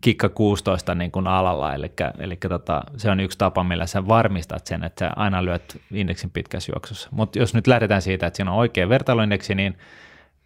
kikka 0.00 0.28
16 0.28 0.94
niin 0.94 1.10
kuin 1.10 1.26
alalla, 1.26 1.74
eli, 1.74 1.92
eli 2.18 2.36
tota, 2.36 2.82
se 2.96 3.10
on 3.10 3.20
yksi 3.20 3.38
tapa, 3.38 3.64
millä 3.64 3.86
sä 3.86 4.08
varmistat 4.08 4.66
sen, 4.66 4.84
että 4.84 5.04
sä 5.04 5.12
aina 5.16 5.44
lyöt 5.44 5.80
indeksin 5.92 6.30
pitkässä 6.30 6.72
juoksussa. 6.74 7.08
Mutta 7.12 7.38
jos 7.38 7.54
nyt 7.54 7.66
lähdetään 7.66 8.02
siitä, 8.02 8.26
että 8.26 8.36
siinä 8.36 8.50
on 8.50 8.58
oikea 8.58 8.88
vertailuindeksi, 8.88 9.54
niin 9.54 9.78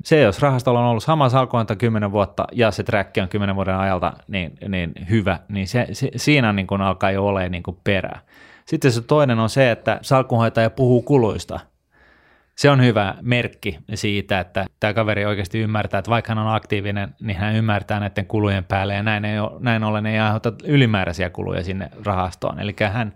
se, 0.05 0.21
jos 0.21 0.43
rahastolla 0.43 0.81
on 0.81 0.87
ollut 0.87 1.03
sama 1.03 1.29
salkuanta 1.29 1.77
10 1.77 2.13
vuotta 2.13 2.45
ja 2.53 2.71
se 2.71 2.83
track 2.83 3.17
on 3.23 3.29
10 3.29 3.57
vuoden 3.57 3.77
ajalta 3.77 4.13
niin, 4.29 4.53
niin 4.69 4.93
hyvä, 5.11 5.39
niin 5.49 5.69
se, 5.69 5.87
se, 5.93 6.11
siinä 6.17 6.53
niin 6.53 6.67
kuin 6.67 6.81
alkaa 6.81 7.11
jo 7.11 7.27
olemaan 7.27 7.53
niin 7.53 7.63
kuin 7.63 7.79
perää. 7.85 8.21
Sitten 8.67 8.93
se 8.93 9.01
toinen 9.01 9.39
on 9.39 9.49
se, 9.49 9.71
että 9.71 9.99
salkunhoitaja 10.03 10.71
puhuu 10.71 11.03
kuluista. 11.03 11.61
Se 12.57 12.71
on 12.71 12.85
hyvä 12.85 13.15
merkki 13.23 13.79
siitä, 13.95 14.41
että 14.41 14.67
tämä 14.81 14.95
kaveri 14.95 15.27
oikeasti 15.27 15.61
ymmärtää, 15.61 15.99
että 15.99 16.11
vaikka 16.11 16.31
hän 16.31 16.47
on 16.47 16.55
aktiivinen, 16.55 17.15
niin 17.21 17.37
hän 17.37 17.55
ymmärtää 17.55 18.01
näiden 18.01 18.27
kulujen 18.27 18.65
päälle 18.65 18.95
ja 18.95 19.03
näin, 19.03 19.25
ei 19.25 19.39
ole, 19.39 19.53
näin 19.61 19.85
ollen 19.85 20.07
ei 20.07 20.19
aiheuta 20.19 20.53
ylimääräisiä 20.65 21.31
kuluja 21.31 21.65
sinne 21.65 21.91
rahastoon. 22.05 22.61
Eli 22.61 22.75
hän 22.93 23.15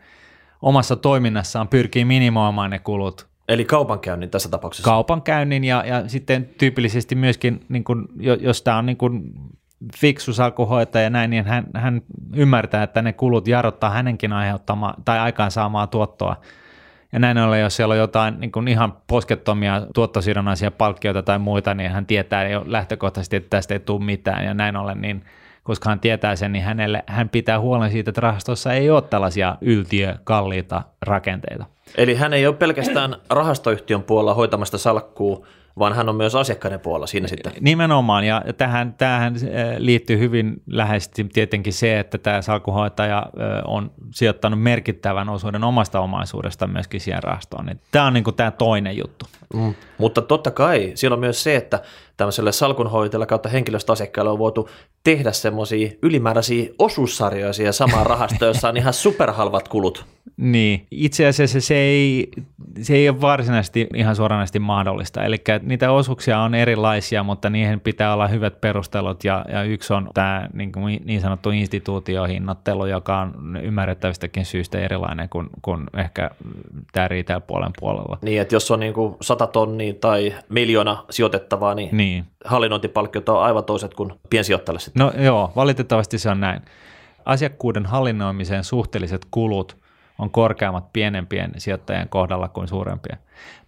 omassa 0.62 0.96
toiminnassaan 0.96 1.68
pyrkii 1.68 2.04
minimoimaan 2.04 2.70
ne 2.70 2.78
kulut 2.78 3.33
Eli 3.48 3.64
kaupankäynnin 3.64 4.30
tässä 4.30 4.48
tapauksessa. 4.48 4.90
Kaupankäynnin 4.90 5.64
ja, 5.64 5.84
ja 5.86 6.08
sitten 6.08 6.48
tyypillisesti 6.58 7.14
myöskin, 7.14 7.64
niin 7.68 7.84
kun, 7.84 8.08
jos 8.40 8.62
tämä 8.62 8.78
on 8.78 8.86
niin 8.86 8.96
kun 8.96 9.32
fiksu 9.96 10.32
salkuhoitaja 10.32 11.04
ja 11.04 11.10
näin, 11.10 11.30
niin 11.30 11.44
hän, 11.44 11.64
hän 11.74 12.02
ymmärtää, 12.36 12.82
että 12.82 13.02
ne 13.02 13.12
kulut 13.12 13.48
jarruttaa 13.48 13.90
hänenkin 13.90 14.32
aiheuttamaa 14.32 14.94
tai 15.04 15.18
aikaansaamaa 15.18 15.86
tuottoa. 15.86 16.36
Ja 17.12 17.18
näin 17.18 17.38
ollen, 17.38 17.60
jos 17.60 17.76
siellä 17.76 17.92
on 17.92 17.98
jotain 17.98 18.40
niin 18.40 18.52
kuin 18.52 18.68
ihan 18.68 18.96
poskettomia 19.06 19.86
tuottosidonnaisia 19.94 20.70
palkkioita 20.70 21.22
tai 21.22 21.38
muita, 21.38 21.74
niin 21.74 21.90
hän 21.90 22.06
tietää 22.06 22.48
jo 22.48 22.64
lähtökohtaisesti, 22.66 23.36
että 23.36 23.50
tästä 23.50 23.74
ei 23.74 23.80
tule 23.80 24.04
mitään. 24.04 24.44
Ja 24.44 24.54
näin 24.54 24.76
ollen, 24.76 25.00
niin 25.00 25.24
koska 25.62 25.88
hän 25.88 26.00
tietää 26.00 26.36
sen, 26.36 26.52
niin 26.52 26.64
hänelle, 26.64 27.04
hän 27.06 27.28
pitää 27.28 27.60
huolen 27.60 27.90
siitä, 27.90 28.10
että 28.10 28.20
rahastossa 28.20 28.72
ei 28.72 28.90
ole 28.90 29.02
tällaisia 29.02 29.56
yltiökalliita 29.60 30.82
rakenteita. 31.02 31.73
Eli 31.94 32.14
hän 32.14 32.32
ei 32.32 32.46
ole 32.46 32.56
pelkästään 32.56 33.16
rahastoyhtiön 33.30 34.02
puolella 34.02 34.34
hoitamasta 34.34 34.78
salkkuu, 34.78 35.46
vaan 35.78 35.92
hän 35.92 36.08
on 36.08 36.16
myös 36.16 36.34
asiakkaiden 36.34 36.80
puolella 36.80 37.06
siinä 37.06 37.28
sitten. 37.28 37.52
Nimenomaan, 37.60 38.24
ja 38.24 38.42
tähän, 38.56 38.94
tähän 38.94 39.34
eh, 39.34 39.74
liittyy 39.78 40.18
hyvin 40.18 40.62
läheisesti 40.66 41.24
tietenkin 41.32 41.72
se, 41.72 41.98
että 41.98 42.18
tämä 42.18 42.42
salkuhoitaja 42.42 43.26
eh, 43.26 43.62
on 43.64 43.90
sijoittanut 44.10 44.62
merkittävän 44.62 45.28
osuuden 45.28 45.64
omasta 45.64 46.00
omaisuudesta 46.00 46.66
myöskin 46.66 47.00
siihen 47.00 47.22
rahastoon. 47.22 47.66
Niin 47.66 47.80
tämä 47.90 48.06
on 48.06 48.12
niin 48.12 48.24
kuin 48.24 48.36
tämä 48.36 48.50
toinen 48.50 48.96
juttu. 48.96 49.26
Mm. 49.54 49.74
Mutta 49.98 50.22
totta 50.22 50.50
kai 50.50 50.92
siellä 50.94 51.14
on 51.14 51.20
myös 51.20 51.42
se, 51.42 51.56
että 51.56 51.82
tämmöiselle 52.16 52.52
salkunhoitajalle 52.52 53.26
kautta 53.26 53.48
henkilöstöasiakkaille 53.48 54.30
on 54.30 54.38
voitu 54.38 54.68
tehdä 55.04 55.32
semmoisia 55.32 55.90
ylimääräisiä 56.02 56.70
osuussarjoja 56.78 57.52
siihen 57.52 57.72
samaan 57.72 58.06
rahastoon, 58.06 58.48
jossa 58.48 58.68
on 58.68 58.76
ihan 58.76 58.92
superhalvat 58.92 59.68
kulut. 59.68 60.04
Niin, 60.36 60.86
itse 60.90 61.26
asiassa 61.26 61.60
se 61.60 61.74
ei, 61.74 62.28
se 62.82 62.94
ei 62.94 63.08
ole 63.08 63.20
varsinaisesti 63.20 63.86
ihan 63.94 64.16
suoranaisesti 64.16 64.58
mahdollista. 64.58 65.24
Eli 65.24 65.38
niitä 65.64 65.92
osuuksia 65.92 66.40
on 66.40 66.54
erilaisia, 66.54 67.22
mutta 67.22 67.50
niihin 67.50 67.80
pitää 67.80 68.14
olla 68.14 68.28
hyvät 68.28 68.60
perustelut 68.60 69.24
ja, 69.24 69.44
ja 69.48 69.62
yksi 69.62 69.92
on 69.92 70.10
tämä 70.14 70.48
niin, 70.52 70.72
kuin 70.72 71.02
niin 71.04 71.20
sanottu 71.20 71.50
instituutiohinnoittelu, 71.50 72.86
joka 72.86 73.18
on 73.18 73.58
ymmärrettävistäkin 73.62 74.44
syystä 74.44 74.78
erilainen 74.78 75.28
kuin, 75.28 75.48
kuin 75.62 75.86
ehkä 75.96 76.30
tämä 76.92 77.08
retail-puolen 77.08 77.72
puolella. 77.80 78.18
Niin, 78.22 78.40
että 78.40 78.54
jos 78.54 78.70
on 78.70 78.80
niin 78.80 78.94
kuin 78.94 79.16
100 79.20 79.46
tonnia 79.46 79.94
tai 80.00 80.34
miljoona 80.48 81.04
sijoitettavaa, 81.10 81.74
niin, 81.74 81.96
niin. 81.96 82.24
hallinnointipalkkiot 82.44 83.28
on 83.28 83.42
aivan 83.42 83.64
toiset 83.64 83.94
kuin 83.94 84.12
piensijoittajalle 84.30 84.80
sitten. 84.80 85.00
No 85.00 85.12
joo, 85.24 85.52
valitettavasti 85.56 86.18
se 86.18 86.30
on 86.30 86.40
näin. 86.40 86.62
Asiakkuuden 87.24 87.86
hallinnoimiseen 87.86 88.64
suhteelliset 88.64 89.26
kulut 89.30 89.83
on 90.18 90.30
korkeammat 90.30 90.92
pienempien 90.92 91.52
sijoittajien 91.56 92.08
kohdalla 92.08 92.48
kuin 92.48 92.68
suurempien. 92.68 93.18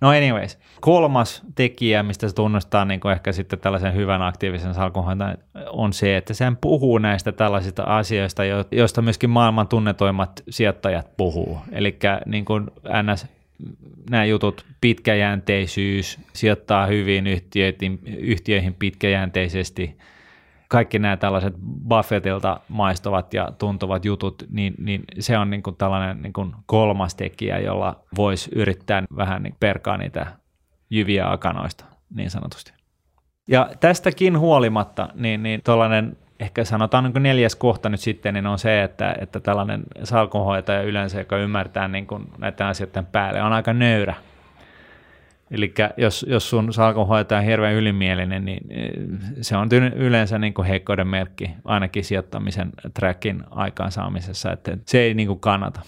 No 0.01 0.09
anyways, 0.09 0.59
kolmas 0.81 1.43
tekijä, 1.55 2.03
mistä 2.03 2.29
se 2.29 2.35
tunnustaa 2.35 2.85
niin 2.85 3.01
kuin 3.01 3.13
ehkä 3.13 3.33
sitten 3.33 3.59
tällaisen 3.59 3.95
hyvän 3.95 4.23
aktiivisen 4.23 4.75
salkunhoitajan, 4.75 5.39
on 5.71 5.93
se, 5.93 6.17
että 6.17 6.35
sen 6.35 6.57
puhuu 6.57 6.99
näistä 6.99 7.33
tällaisista 7.33 7.83
asioista, 7.83 8.43
joista 8.71 9.03
myöskin 9.03 9.31
maailman 9.31 9.69
tunnetoimmat 9.69 10.43
sijoittajat 10.51 11.17
puhuu. 11.17 11.59
Eli 11.73 11.99
niin 12.27 12.45
kuin 12.45 12.67
NS 13.03 13.27
nämä 14.11 14.25
jutut, 14.25 14.67
pitkäjänteisyys, 14.81 16.19
sijoittaa 16.33 16.87
hyvin 16.87 17.27
yhtiöihin, 17.27 18.01
yhtiöihin 18.07 18.75
pitkäjänteisesti– 18.75 19.97
kaikki 20.69 20.99
nämä 20.99 21.17
tällaiset 21.17 21.55
Buffettilta 21.89 22.61
maistuvat 22.69 23.35
ja 23.35 23.49
tuntuvat 23.59 24.05
jutut, 24.05 24.43
niin, 24.51 24.75
niin 24.79 25.05
se 25.19 25.39
on 25.39 25.51
niin 25.51 25.63
kuin 25.63 25.77
tällainen 25.77 26.23
niin 26.23 26.33
kuin 26.33 26.55
kolmas 26.67 27.15
tekijä, 27.15 27.59
jolla 27.59 28.01
voisi 28.17 28.51
yrittää 28.55 29.03
vähän 29.17 29.43
niin 29.43 29.55
perkaa 29.61 29.97
niitä 29.97 30.27
jyviä 30.91 31.31
akanoista 31.31 31.85
niin 32.15 32.31
sanotusti. 32.31 32.73
Ja 33.49 33.71
tästäkin 33.81 34.39
huolimatta, 34.39 35.09
niin, 35.15 35.43
niin 35.43 35.61
tuollainen 35.65 36.17
ehkä 36.41 36.65
sanotaan 36.65 37.05
niin 37.05 37.23
neljäs 37.23 37.57
kohta 37.57 37.89
nyt 37.89 38.01
sitten, 38.01 38.35
niin 38.35 38.47
on 38.47 38.59
se, 38.59 38.83
että, 38.83 39.15
että 39.21 39.41
tällainen 39.41 39.83
salkunhoitaja 40.05 40.83
yleensä, 40.83 41.19
joka 41.19 41.37
ymmärtää 41.37 41.89
niin 41.89 42.07
kuin 42.07 42.29
näiden 42.39 42.67
asioiden 42.67 43.07
päälle, 43.07 43.43
on 43.43 43.53
aika 43.53 43.73
nöyrä 43.73 44.15
Eli 45.51 45.75
jos, 45.97 46.27
jos 46.29 46.51
sun 46.51 46.73
salkunhoitaja 46.73 47.39
on 47.39 47.45
hirveän 47.45 47.75
ylimielinen, 47.75 48.45
niin 48.45 48.61
se 49.41 49.57
on 49.57 49.69
yleensä 49.95 50.39
niin 50.39 50.55
kuin 50.55 50.69
heikkouden 50.69 51.09
merkki, 51.09 51.51
ainakin 51.65 52.05
sijoittamisen 52.05 52.71
trackin 52.95 53.43
aikaansaamisessa, 53.51 54.53
että 54.53 54.79
se 54.87 55.01
ei 55.01 55.15
niin 55.15 55.29
kuin 55.29 55.41
kannata. 55.41 55.81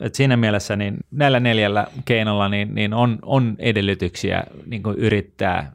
Et 0.00 0.14
siinä 0.14 0.36
mielessä 0.36 0.76
niin 0.76 0.96
näillä 1.10 1.40
neljällä 1.40 1.86
keinolla 2.04 2.48
niin, 2.48 2.74
niin 2.74 2.94
on, 2.94 3.18
on 3.22 3.56
edellytyksiä 3.58 4.44
niin 4.66 4.82
kuin 4.82 4.96
yrittää 4.98 5.72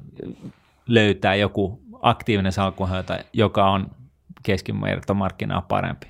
löytää 0.88 1.36
joku 1.36 1.80
aktiivinen 2.02 2.52
salkunhoitaja, 2.52 3.24
joka 3.34 3.70
on 3.72 3.88
keskivertomarkkinaa 4.44 5.62
parempi. 5.62 6.08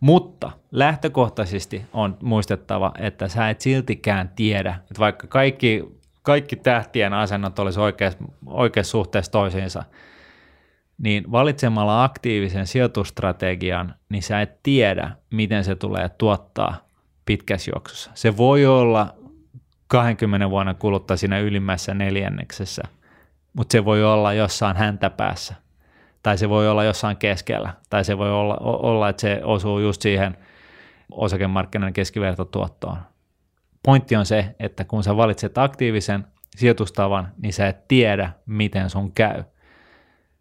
Mutta 0.00 0.50
lähtökohtaisesti 0.70 1.82
on 1.92 2.16
muistettava, 2.22 2.92
että 2.98 3.28
sä 3.28 3.50
et 3.50 3.60
siltikään 3.60 4.30
tiedä, 4.36 4.70
että 4.70 4.98
vaikka 4.98 5.26
kaikki 5.26 5.97
kaikki 6.28 6.56
tähtien 6.56 7.12
asennot 7.12 7.58
olisi 7.58 7.80
oikeassa, 7.80 8.18
oikeassa 8.46 8.90
suhteessa 8.90 9.32
toisiinsa, 9.32 9.82
niin 10.98 11.32
valitsemalla 11.32 12.04
aktiivisen 12.04 12.66
sijoitustrategian, 12.66 13.94
niin 14.08 14.22
sä 14.22 14.40
et 14.40 14.62
tiedä, 14.62 15.10
miten 15.30 15.64
se 15.64 15.74
tulee 15.74 16.08
tuottaa 16.08 16.76
pitkässä 17.24 17.70
juoksussa. 17.74 18.10
Se 18.14 18.36
voi 18.36 18.66
olla 18.66 19.14
20 19.86 20.50
vuoden 20.50 20.76
kuluttua 20.76 21.16
siinä 21.16 21.38
ylimmässä 21.38 21.94
neljänneksessä, 21.94 22.82
mutta 23.52 23.72
se 23.72 23.84
voi 23.84 24.04
olla 24.04 24.32
jossain 24.32 24.76
häntäpäässä, 24.76 25.54
tai 26.22 26.38
se 26.38 26.48
voi 26.48 26.68
olla 26.68 26.84
jossain 26.84 27.16
keskellä, 27.16 27.74
tai 27.90 28.04
se 28.04 28.18
voi 28.18 28.30
olla, 28.30 28.56
olla 28.60 29.08
että 29.08 29.20
se 29.20 29.40
osuu 29.44 29.78
just 29.78 30.02
siihen 30.02 30.36
osakemarkkinan 31.10 31.92
keskivertotuottoon 31.92 32.98
pointti 33.82 34.16
on 34.16 34.26
se, 34.26 34.54
että 34.58 34.84
kun 34.84 35.02
sä 35.02 35.16
valitset 35.16 35.58
aktiivisen 35.58 36.24
sijoitustavan, 36.56 37.28
niin 37.42 37.52
sä 37.52 37.68
et 37.68 37.88
tiedä, 37.88 38.32
miten 38.46 38.90
sun 38.90 39.12
käy. 39.12 39.44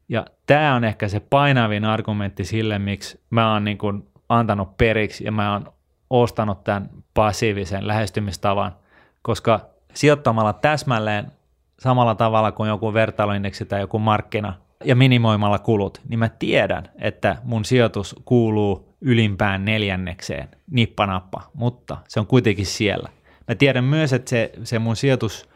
Ja 0.10 0.26
tämä 0.46 0.76
on 0.76 0.84
ehkä 0.84 1.08
se 1.08 1.20
painavin 1.20 1.86
argumentti 1.86 2.46
sille, 2.46 2.80
miksi 2.80 3.22
mä 3.30 3.54
oon 3.54 3.64
niin 3.64 3.78
kuin 3.78 4.10
antanut 4.30 4.78
periksi 4.78 5.24
ja 5.24 5.32
mä 5.32 5.54
oon 5.54 5.74
ostanut 6.10 6.64
tämän 6.64 6.90
passiivisen 7.14 7.88
lähestymistavan, 7.88 8.76
koska 9.22 9.60
sijoittamalla 9.94 10.54
täsmälleen 10.54 11.32
samalla 11.80 12.16
tavalla 12.16 12.52
kuin 12.52 12.68
joku 12.68 12.94
vertailuindeksi 12.94 13.66
tai 13.66 13.80
joku 13.80 14.00
markkina 14.00 14.54
ja 14.84 14.96
minimoimalla 14.96 15.60
kulut, 15.60 16.02
niin 16.10 16.20
mä 16.20 16.30
tiedän, 16.30 16.90
että 17.02 17.38
mun 17.44 17.66
sijoitus 17.66 18.16
kuuluu 18.26 18.96
ylimpään 19.02 19.66
neljännekseen, 19.66 20.50
nippanappa, 20.72 21.42
mutta 21.54 21.98
se 22.08 22.20
on 22.20 22.28
kuitenkin 22.28 22.66
siellä. 22.66 23.10
Mä 23.48 23.56
tiedän 23.56 23.84
myös, 23.84 24.14
että 24.14 24.30
se, 24.30 24.52
se 24.64 24.80
mun 24.80 24.96
sijoitus 24.96 25.50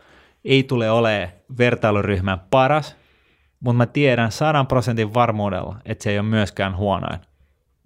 ei 0.46 0.64
tule 0.64 0.92
olemaan 0.92 1.30
vertailuryhmän 1.58 2.42
paras, 2.50 2.96
mutta 3.60 3.78
mä 3.78 3.86
tiedän 3.86 4.32
sadan 4.32 4.68
prosentin 4.68 5.14
varmuudella, 5.14 5.78
että 5.86 6.04
se 6.04 6.10
ei 6.10 6.20
ole 6.20 6.28
myöskään 6.28 6.78
huonoin. 6.78 7.20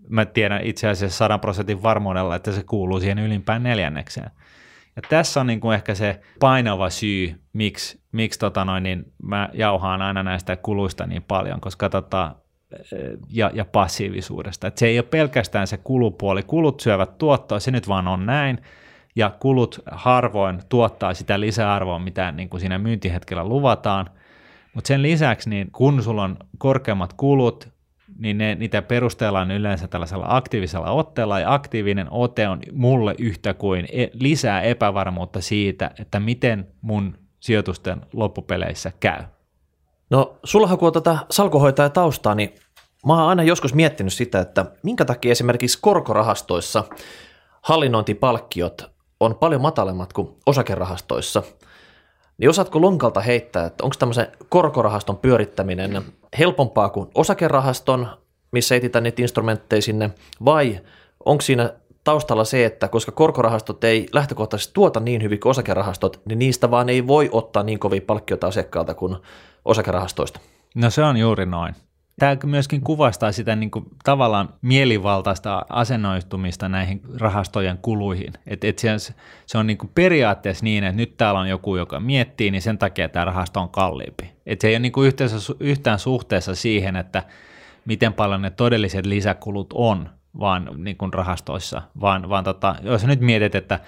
Mä 0.10 0.26
tiedän 0.26 0.62
itse 0.64 0.88
asiassa 0.88 1.18
sadan 1.18 1.40
prosentin 1.40 1.84
varmuudella, 1.84 2.36
että 2.36 2.52
se 2.52 2.64
kuuluu 2.64 3.00
siihen 3.00 3.20
ylimpään 3.20 3.64
neljännekseen. 3.64 4.32
Ja 4.96 5.02
tässä 5.10 5.40
on 5.42 5.48
niin 5.48 5.60
kuin 5.60 5.76
ehkä 5.76 5.96
se 5.96 6.22
painava 6.40 6.90
syy, 6.90 7.42
miksi, 7.54 8.02
miksi 8.12 8.40
tota 8.40 8.66
noin, 8.66 8.84
niin 8.84 9.14
mä 9.24 9.50
jauhaan 9.54 10.02
aina 10.02 10.24
näistä 10.24 10.56
kuluista 10.56 11.06
niin 11.06 11.24
paljon, 11.24 11.62
koska 11.62 11.90
tota, 11.90 12.36
ja, 13.30 13.52
ja 13.54 13.66
passiivisuudesta. 13.66 14.68
Et 14.68 14.78
se 14.78 14.88
ei 14.88 15.00
ole 15.00 15.08
pelkästään 15.10 15.68
se 15.68 15.78
kulupuoli. 15.78 16.44
Kulut 16.44 16.80
syövät 16.80 17.18
tuottoa, 17.18 17.60
se 17.60 17.72
nyt 17.72 17.88
vaan 17.88 18.08
on 18.08 18.26
näin, 18.26 18.62
ja 19.16 19.30
kulut 19.40 19.80
harvoin 19.92 20.62
tuottaa 20.70 21.14
sitä 21.14 21.40
lisäarvoa, 21.40 22.00
mitä 22.00 22.32
niin 22.32 22.50
kuin 22.50 22.62
siinä 22.62 22.78
myyntihetkellä 22.78 23.44
luvataan. 23.44 24.10
Mutta 24.74 24.88
sen 24.88 25.02
lisäksi, 25.02 25.50
niin 25.50 25.72
kun 25.72 26.04
sulla 26.04 26.24
on 26.24 26.38
korkeammat 26.58 27.14
kulut, 27.14 27.70
niin 28.20 28.38
ne, 28.38 28.56
niitä 28.56 28.82
perustellaan 28.82 29.52
yleensä 29.52 29.88
tällaisella 29.88 30.26
aktiivisella 30.30 30.92
otteella, 30.92 31.40
ja 31.40 31.54
aktiivinen 31.54 32.08
ote 32.12 32.48
on 32.48 32.60
mulle 32.72 33.16
yhtä 33.18 33.54
kuin 33.54 33.88
e- 33.92 34.10
lisää 34.14 34.62
epävarmuutta 34.62 35.42
siitä, 35.42 35.92
että 36.00 36.20
miten 36.20 36.68
mun 36.82 37.18
sijoitusten 37.40 38.02
loppupeleissä 38.14 38.92
käy. 39.00 39.24
No, 40.10 40.38
sullahan 40.44 40.78
kun 40.78 40.88
on 40.88 40.94
tätä 40.94 41.18
salkuhoitaja 41.32 41.90
taustaa, 41.90 42.36
niin 42.36 42.56
mä 43.06 43.14
oon 43.14 43.30
aina 43.30 43.44
joskus 43.44 43.74
miettinyt 43.74 44.14
sitä, 44.14 44.40
että 44.40 44.66
minkä 44.84 45.06
takia 45.06 45.32
esimerkiksi 45.32 45.80
korkorahastoissa 45.82 46.84
hallinnointipalkkiot 47.62 48.95
on 49.20 49.36
paljon 49.36 49.62
matalemmat 49.62 50.14
kuin 50.14 50.30
osakerahastoissa. 50.46 51.44
Niin 52.38 52.50
osaatko 52.50 52.82
lonkalta 52.82 53.22
heittää, 53.22 53.66
että 53.66 53.84
onko 53.84 53.96
tämmöisen 54.00 54.28
korkorahaston 54.50 55.18
pyörittäminen 55.18 56.04
helpompaa 56.40 56.90
kuin 56.90 57.10
osakerahaston, 57.16 58.08
missä 58.52 58.76
etsitään 58.76 59.04
niitä 59.04 59.22
instrumentteja 59.22 59.82
sinne, 59.82 60.12
vai 60.46 60.80
onko 61.26 61.42
siinä 61.42 61.74
taustalla 62.04 62.44
se, 62.44 62.66
että 62.66 62.88
koska 62.88 63.12
korkorahastot 63.12 63.84
ei 63.84 64.08
lähtökohtaisesti 64.14 64.74
tuota 64.74 65.00
niin 65.00 65.24
hyvin 65.24 65.40
kuin 65.40 65.50
osakerahastot, 65.50 66.22
niin 66.26 66.40
niistä 66.40 66.72
vaan 66.72 66.90
ei 66.90 67.08
voi 67.08 67.30
ottaa 67.32 67.64
niin 67.64 67.80
kovia 67.80 68.02
palkkioita 68.08 68.48
asiakkaalta 68.48 68.94
kuin 68.94 69.16
osakerahastoista. 69.66 70.40
No 70.76 70.90
se 70.90 71.04
on 71.04 71.18
juuri 71.18 71.46
noin. 71.46 71.76
Tämä 72.20 72.38
myöskin 72.46 72.82
kuvastaa 72.82 73.32
sitä 73.32 73.56
niin 73.56 73.72
kuin, 73.72 73.86
tavallaan 74.04 74.50
mielivaltaista 74.62 75.66
asennoitumista 75.70 76.70
näihin 76.70 77.02
rahastojen 77.20 77.78
kuluihin. 77.82 78.34
Et, 78.48 78.64
et 78.64 78.80
se, 78.80 78.90
se 79.46 79.58
on 79.58 79.68
niin 79.68 79.78
kuin 79.78 79.92
periaatteessa 79.96 80.64
niin, 80.64 80.84
että 80.84 80.98
nyt 80.98 81.18
täällä 81.18 81.40
on 81.40 81.50
joku, 81.50 81.76
joka 81.76 82.00
miettii, 82.00 82.52
niin 82.52 82.62
sen 82.62 82.78
takia 82.78 83.10
tämä 83.10 83.26
rahasto 83.26 83.62
on 83.62 83.70
kalliimpi. 83.70 84.32
Et 84.46 84.62
se 84.62 84.68
ei 84.68 84.74
ole 84.74 84.80
niin 84.80 84.92
kuin 84.92 85.08
yhteensä, 85.08 85.54
yhtään 85.60 86.00
suhteessa 86.00 86.56
siihen, 86.56 86.96
että 86.96 87.24
miten 87.86 88.14
paljon 88.14 88.42
ne 88.42 88.50
todelliset 88.50 89.06
lisäkulut 89.06 89.74
on 89.74 90.10
vaan 90.40 90.70
niin 90.78 90.98
kuin 90.98 91.14
rahastoissa, 91.14 91.82
vaan, 92.02 92.30
vaan 92.30 92.44
tota, 92.44 92.76
jos 92.82 93.06
nyt 93.06 93.20
mietit, 93.20 93.56
että 93.56 93.80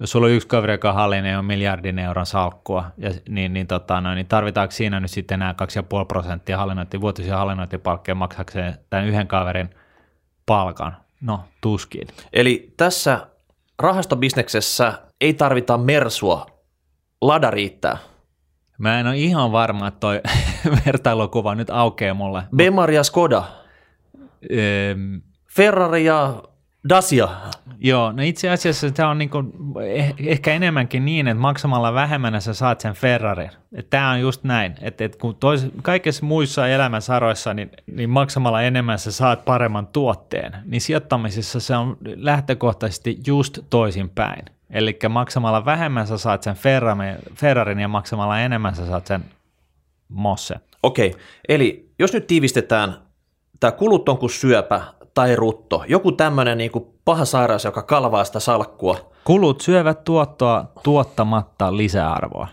jos 0.00 0.10
sulla 0.10 0.26
on 0.26 0.32
yksi 0.32 0.48
kaveri, 0.48 0.72
joka 0.72 0.92
hallinnee 0.92 1.38
on 1.38 1.44
miljardin 1.44 1.98
euron 1.98 2.26
salkkua, 2.26 2.84
ja, 2.98 3.10
niin, 3.28 3.52
niin, 3.52 3.66
tota, 3.66 4.00
no, 4.00 4.14
niin 4.14 4.26
tarvitaanko 4.26 4.72
siinä 4.72 5.00
nyt 5.00 5.10
sitten 5.10 5.38
nämä 5.38 5.54
2,5 6.00 6.06
prosenttia 6.08 6.58
hallinnointi, 6.58 7.00
vuotisia 7.00 7.36
hallinnointipalkkeja 7.36 8.14
maksakseen 8.14 8.78
tämän 8.90 9.06
yhden 9.06 9.26
kaverin 9.26 9.70
palkan? 10.46 10.96
No, 11.20 11.40
tuskin. 11.60 12.08
Eli 12.32 12.72
tässä 12.76 13.26
rahastobisneksessä 13.78 14.92
ei 15.20 15.34
tarvita 15.34 15.78
mersua, 15.78 16.46
lada 17.20 17.50
riittää. 17.50 17.98
Mä 18.78 19.00
en 19.00 19.06
ole 19.06 19.16
ihan 19.16 19.52
varma, 19.52 19.88
että 19.88 20.00
toi 20.00 20.20
vertailukuva 20.86 21.54
nyt 21.54 21.70
aukeaa 21.70 22.14
mulle. 22.14 22.42
Bemar 22.56 22.90
ja 22.90 23.04
Skoda. 23.04 23.44
Öö, 24.52 24.94
Ferrari 25.56 26.04
ja 26.04 26.42
Dacia. 26.88 27.28
Joo, 27.78 28.12
no 28.12 28.22
itse 28.22 28.50
asiassa 28.50 28.90
tämä 28.90 29.10
on 29.10 29.18
niinku 29.18 29.38
eh, 29.84 30.14
ehkä 30.18 30.54
enemmänkin 30.54 31.04
niin, 31.04 31.28
että 31.28 31.40
maksamalla 31.40 31.94
vähemmän 31.94 32.42
sä 32.42 32.54
saat 32.54 32.80
sen 32.80 32.94
Ferrarin. 32.94 33.50
Tämä 33.90 34.10
on 34.10 34.20
just 34.20 34.44
näin, 34.44 34.74
että 34.80 35.04
et 35.04 35.16
kun 35.16 35.36
tois, 35.36 35.66
kaikissa 35.82 36.26
muissa 36.26 36.68
elämän 36.68 37.02
saroissa, 37.02 37.54
niin, 37.54 37.70
niin 37.86 38.10
maksamalla 38.10 38.62
enemmän 38.62 38.98
sä 38.98 39.12
saat 39.12 39.44
paremman 39.44 39.86
tuotteen, 39.86 40.56
niin 40.64 40.80
sijoittamisessa 40.80 41.60
se 41.60 41.76
on 41.76 41.96
lähtökohtaisesti 42.16 43.18
just 43.26 43.58
toisinpäin. 43.70 44.44
Eli 44.70 44.98
maksamalla 45.08 45.64
vähemmän 45.64 46.06
sä 46.06 46.18
saat 46.18 46.42
sen 46.42 46.56
Ferrarin 47.34 47.80
ja 47.80 47.88
maksamalla 47.88 48.40
enemmän 48.40 48.74
sä 48.74 48.86
saat 48.86 49.06
sen 49.06 49.24
Mosse. 50.08 50.54
Okei, 50.82 51.14
eli 51.48 51.90
jos 51.98 52.12
nyt 52.12 52.26
tiivistetään, 52.26 52.94
tämä 53.60 53.72
kulut 53.72 54.08
on 54.08 54.18
kuin 54.18 54.30
syöpä, 54.30 54.82
tai 55.18 55.36
rutto. 55.36 55.84
Joku 55.88 56.12
tämmöinen 56.12 56.58
niin 56.58 56.70
paha 57.04 57.24
sairaus, 57.24 57.64
joka 57.64 57.82
kalvaa 57.82 58.24
sitä 58.24 58.40
salkkua. 58.40 59.12
Kulut 59.24 59.60
syövät 59.60 60.04
tuottoa 60.04 60.72
tuottamatta 60.82 61.76
lisäarvoa. 61.76 62.48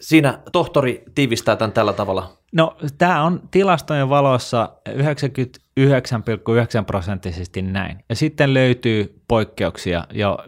Siinä 0.00 0.38
tohtori 0.52 1.04
tiivistää 1.14 1.56
tämän 1.56 1.72
tällä 1.72 1.92
tavalla. 1.92 2.32
No 2.52 2.76
tämä 2.98 3.22
on 3.22 3.40
tilastojen 3.50 4.08
valossa 4.08 4.72
99,9 4.88 6.84
prosenttisesti 6.86 7.62
näin. 7.62 7.98
Ja 8.08 8.16
sitten 8.16 8.54
löytyy 8.54 9.20
poikkeuksia 9.28 10.04
jo 10.12 10.38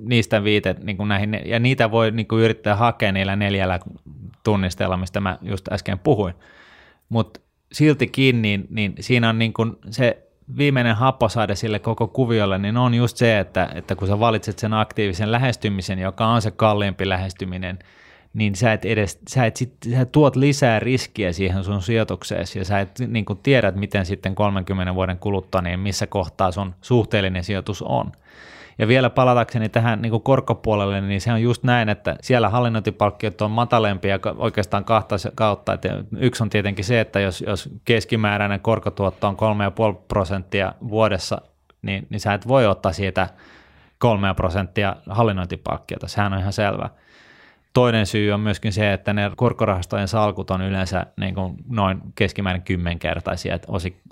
niistä 0.00 0.44
viitet, 0.44 0.84
niin 0.84 0.96
kuin 0.96 1.08
näihin, 1.08 1.40
ja 1.44 1.58
niitä 1.58 1.90
voi 1.90 2.10
niin 2.10 2.28
kuin 2.28 2.42
yrittää 2.42 2.76
hakea 2.76 3.12
niillä 3.12 3.36
neljällä 3.36 3.80
tunnisteella, 4.44 4.96
mistä 4.96 5.20
mä 5.20 5.38
just 5.42 5.72
äsken 5.72 5.98
puhuin. 5.98 6.34
Mutta 7.08 7.40
siltikin, 7.72 8.42
niin, 8.42 8.66
niin 8.70 8.94
siinä 9.00 9.28
on 9.28 9.38
niin 9.38 9.52
kuin 9.52 9.76
se 9.90 10.27
viimeinen 10.56 10.96
happosaade 10.96 11.54
sille 11.54 11.78
koko 11.78 12.08
kuviolle, 12.08 12.58
niin 12.58 12.76
on 12.76 12.94
just 12.94 13.16
se, 13.16 13.38
että, 13.38 13.68
että 13.74 13.96
kun 13.96 14.08
sä 14.08 14.20
valitset 14.20 14.58
sen 14.58 14.74
aktiivisen 14.74 15.32
lähestymisen, 15.32 15.98
joka 15.98 16.26
on 16.26 16.42
se 16.42 16.50
kalliimpi 16.50 17.08
lähestyminen, 17.08 17.78
niin 18.34 18.56
sä 18.56 18.72
et 18.72 18.84
edes, 18.84 19.18
sä, 19.28 19.46
et 19.46 19.56
sit, 19.56 19.72
sä 19.90 20.04
tuot 20.04 20.36
lisää 20.36 20.80
riskiä 20.80 21.32
siihen 21.32 21.64
sun 21.64 21.82
sijoitukseesi 21.82 22.58
ja 22.58 22.64
sä 22.64 22.80
et 22.80 22.98
niin 22.98 23.24
tiedät, 23.42 23.74
miten 23.76 24.06
sitten 24.06 24.34
30 24.34 24.94
vuoden 24.94 25.18
kuluttua, 25.18 25.62
niin 25.62 25.80
missä 25.80 26.06
kohtaa 26.06 26.52
sun 26.52 26.74
suhteellinen 26.80 27.44
sijoitus 27.44 27.82
on. 27.82 28.12
Ja 28.78 28.88
vielä 28.88 29.10
palatakseni 29.10 29.68
tähän 29.68 30.02
niin 30.02 30.10
kuin 30.10 30.22
korkopuolelle, 30.22 31.00
niin 31.00 31.20
se 31.20 31.32
on 31.32 31.42
just 31.42 31.62
näin, 31.62 31.88
että 31.88 32.16
siellä 32.20 32.48
hallinnointipalkkiot 32.48 33.40
on 33.40 33.50
matalempia 33.50 34.18
oikeastaan 34.36 34.84
kahta 34.84 35.16
kautta. 35.34 35.72
Että 35.72 36.04
yksi 36.16 36.42
on 36.42 36.50
tietenkin 36.50 36.84
se, 36.84 37.00
että 37.00 37.20
jos, 37.20 37.40
jos 37.40 37.68
keskimääräinen 37.84 38.60
korkotuotto 38.60 39.28
on 39.28 39.36
3,5 39.94 40.00
prosenttia 40.08 40.72
vuodessa, 40.88 41.40
niin, 41.82 42.06
niin 42.10 42.20
sä 42.20 42.34
et 42.34 42.48
voi 42.48 42.66
ottaa 42.66 42.92
siitä 42.92 43.28
3 43.98 44.34
prosenttia 44.34 44.96
hallinnointipalkkiota, 45.10 46.08
sehän 46.08 46.32
on 46.32 46.38
ihan 46.38 46.52
selvä. 46.52 46.90
Toinen 47.72 48.06
syy 48.06 48.30
on 48.30 48.40
myöskin 48.40 48.72
se, 48.72 48.92
että 48.92 49.12
ne 49.12 49.30
korkorahastojen 49.36 50.08
salkut 50.08 50.50
on 50.50 50.62
yleensä 50.62 51.06
niin 51.20 51.34
kuin 51.34 51.54
noin 51.68 52.00
keskimäärin 52.14 52.62
kymmenkertaisia 52.62 53.58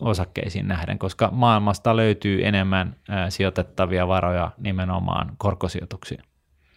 osakkeisiin 0.00 0.68
nähden, 0.68 0.98
koska 0.98 1.28
maailmasta 1.32 1.96
löytyy 1.96 2.46
enemmän 2.46 2.96
sijoitettavia 3.28 4.08
varoja 4.08 4.50
nimenomaan 4.58 5.32
korkosijoituksiin. 5.38 6.20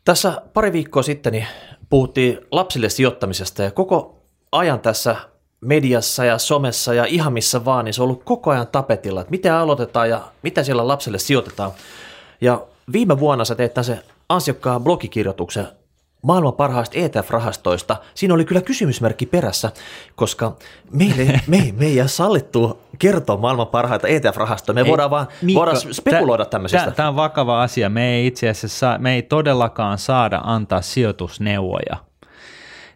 Tässä 0.06 0.42
pari 0.54 0.74
viikkoa 0.74 1.04
sitten 1.04 1.34
niin 1.34 1.48
puhuttiin 1.90 2.40
lapsille 2.52 2.90
sijoittamisesta 2.90 3.64
ja 3.64 3.72
koko 3.72 4.24
ajan 4.52 4.80
tässä 4.80 5.16
mediassa 5.62 6.26
ja 6.26 6.38
somessa 6.38 6.94
ja 6.94 7.06
ihan 7.06 7.34
missä 7.34 7.66
vaan, 7.66 7.86
niin 7.86 7.94
se 7.94 8.02
on 8.02 8.06
ollut 8.06 8.24
koko 8.24 8.52
ajan 8.52 8.68
tapetilla, 8.68 9.22
että 9.22 9.32
miten 9.32 9.54
aloitetaan 9.54 10.10
ja 10.10 10.22
mitä 10.42 10.64
siellä 10.64 10.88
lapsille 10.88 11.18
sijoitetaan. 11.18 11.72
Ja 12.42 12.62
viime 12.92 13.20
vuonna 13.20 13.46
sä 13.46 13.56
teit 13.56 13.72
se 13.82 14.00
ansiokkaan 14.30 14.84
blogikirjoituksen 14.84 15.68
maailman 16.22 16.54
parhaista 16.54 16.98
ETF-rahastoista, 16.98 17.96
siinä 18.14 18.34
oli 18.34 18.46
kyllä 18.46 18.62
kysymysmerkki 18.62 19.26
perässä, 19.26 19.72
koska 20.16 20.56
meille, 20.92 21.42
me, 21.48 21.74
me 21.78 21.86
ei 21.86 21.96
jää 21.96 22.08
sallittu 22.08 22.80
kertoa 23.00 23.38
maailman 23.38 23.68
parhaita 23.68 24.08
ETF-rahastoja. 24.08 24.74
Me 24.74 24.82
ei, 24.82 24.88
voidaan 24.88 25.10
vaan 25.10 25.28
Mikko, 25.42 25.60
voidaan 25.60 25.94
spekuloida 25.94 26.46
tämmöisistä. 26.46 26.92
Tämä 26.92 27.10
on 27.10 27.16
vakava 27.16 27.64
asia. 27.64 27.90
Me 27.90 28.16
ei 28.16 28.28
itse 28.28 28.50
asiassa 28.50 28.98
me 28.98 29.16
ei 29.16 29.22
todellakaan 29.22 29.98
saada 29.98 30.42
antaa 30.44 30.82
sijoitusneuvoja. 30.82 31.98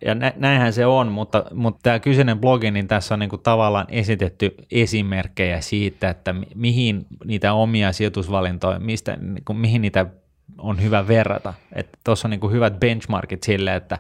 Ja 0.06 0.16
näinhän 0.36 0.74
se 0.74 0.86
on, 0.86 1.12
mutta, 1.12 1.46
mutta 1.54 1.80
tämä 1.84 2.00
kyseinen 2.00 2.40
blogi, 2.40 2.72
niin 2.72 2.88
tässä 2.88 3.14
on 3.16 3.20
niin 3.20 3.30
kuin 3.30 3.42
tavallaan 3.42 3.86
esitetty 3.90 4.56
esimerkkejä 4.72 5.62
siitä, 5.62 6.10
että 6.10 6.36
mihin 6.56 7.06
niitä 7.26 7.54
omia 7.54 7.92
sijoitusvalintoja, 7.92 8.80
mistä, 8.80 9.18
niin 9.22 9.46
kuin, 9.46 9.58
mihin 9.58 9.82
niitä 9.82 10.06
on 10.58 10.82
hyvä 10.82 11.08
verrata. 11.08 11.54
Tuossa 12.04 12.28
on 12.28 12.30
niin 12.30 12.52
hyvät 12.52 12.80
benchmarkit 12.80 13.44
sille, 13.44 13.76
että 13.76 13.98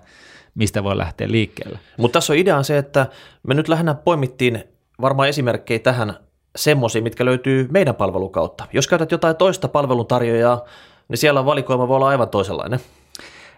mistä 0.55 0.83
voi 0.83 0.97
lähteä 0.97 1.31
liikkeelle. 1.31 1.79
Mutta 1.97 2.13
tässä 2.13 2.33
on 2.33 2.39
idea 2.39 2.63
se, 2.63 2.77
että 2.77 3.07
me 3.47 3.53
nyt 3.53 3.67
lähinnä 3.67 3.93
poimittiin 3.93 4.63
varmaan 5.01 5.29
esimerkkejä 5.29 5.79
tähän 5.79 6.13
semmoisia, 6.55 7.01
mitkä 7.01 7.25
löytyy 7.25 7.67
meidän 7.71 7.95
palvelukautta. 7.95 8.67
Jos 8.73 8.87
käytät 8.87 9.11
jotain 9.11 9.35
toista 9.35 9.67
palveluntarjoajaa, 9.67 10.61
niin 11.07 11.17
siellä 11.17 11.45
valikoima 11.45 11.87
voi 11.87 11.95
olla 11.95 12.07
aivan 12.07 12.29
toisenlainen. 12.29 12.79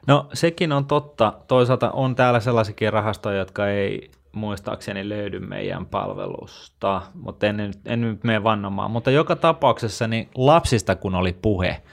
No 0.08 0.28
sekin 0.34 0.72
on 0.72 0.86
totta. 0.86 1.34
Toisaalta 1.48 1.92
on 1.92 2.16
täällä 2.16 2.40
sellaisiakin 2.40 2.94
rahastoja, 2.94 3.40
jotka 3.40 3.68
ei 3.68 4.12
muistaakseni 4.32 5.10
löydy 5.10 5.40
meidän 5.40 5.86
palvelusta, 5.86 7.02
mutta 7.14 7.48
en, 7.48 7.74
en 7.86 8.02
nyt 8.02 8.24
mene 8.24 8.44
vannomaan. 8.44 8.92
Mutta 8.92 9.12
joka 9.12 9.36
tapauksessa 9.36 10.08
niin 10.08 10.30
lapsista 10.36 10.96
kun 10.96 11.16
oli 11.16 11.34
puhe– 11.42 11.82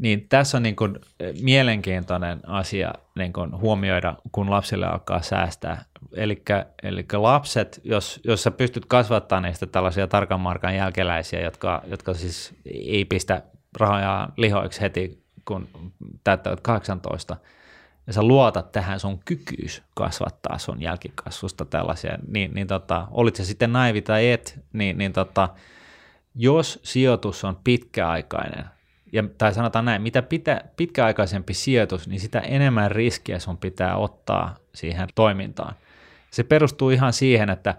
niin 0.00 0.28
tässä 0.28 0.56
on 0.56 0.62
niin 0.62 0.76
kuin 0.76 0.98
mielenkiintoinen 1.42 2.40
asia 2.46 2.92
niin 3.14 3.32
kuin 3.32 3.60
huomioida, 3.60 4.14
kun 4.32 4.50
lapsille 4.50 4.86
alkaa 4.86 5.22
säästää. 5.22 5.84
Eli 6.16 7.06
lapset, 7.12 7.80
jos, 7.84 8.20
jos 8.24 8.42
sä 8.42 8.50
pystyt 8.50 8.86
kasvattamaan 8.86 9.42
niistä 9.42 9.66
tällaisia 9.66 10.06
tarkan 10.06 10.40
markan 10.40 10.76
jälkeläisiä, 10.76 11.40
jotka, 11.40 11.82
jotka 11.86 12.14
siis 12.14 12.54
ei 12.64 13.04
pistä 13.04 13.42
rahoja 13.78 14.28
lihoiksi 14.36 14.80
heti, 14.80 15.24
kun 15.44 15.68
täyttävät 16.24 16.60
18, 16.60 17.36
ja 18.06 18.12
sä 18.12 18.22
luotat 18.22 18.72
tähän 18.72 19.00
sun 19.00 19.20
kykyys 19.24 19.82
kasvattaa 19.94 20.58
sun 20.58 20.82
jälkikasvusta 20.82 21.64
tällaisia, 21.64 22.18
niin, 22.26 22.54
niin 22.54 22.66
tota, 22.66 23.06
olit 23.10 23.36
se 23.36 23.44
sitten 23.44 23.72
naivi 23.72 24.02
tai 24.02 24.30
et, 24.30 24.60
niin, 24.72 24.98
niin 24.98 25.12
tota, 25.12 25.48
jos 26.34 26.80
sijoitus 26.82 27.44
on 27.44 27.56
pitkäaikainen, 27.64 28.64
ja, 29.12 29.24
tai 29.38 29.54
sanotaan 29.54 29.84
näin, 29.84 30.02
mitä 30.02 30.22
pitä, 30.22 30.64
pitkäaikaisempi 30.76 31.54
sijoitus, 31.54 32.08
niin 32.08 32.20
sitä 32.20 32.40
enemmän 32.40 32.90
riskiä 32.90 33.38
sun 33.38 33.58
pitää 33.58 33.96
ottaa 33.96 34.56
siihen 34.74 35.08
toimintaan. 35.14 35.74
Se 36.30 36.42
perustuu 36.44 36.90
ihan 36.90 37.12
siihen, 37.12 37.50
että 37.50 37.74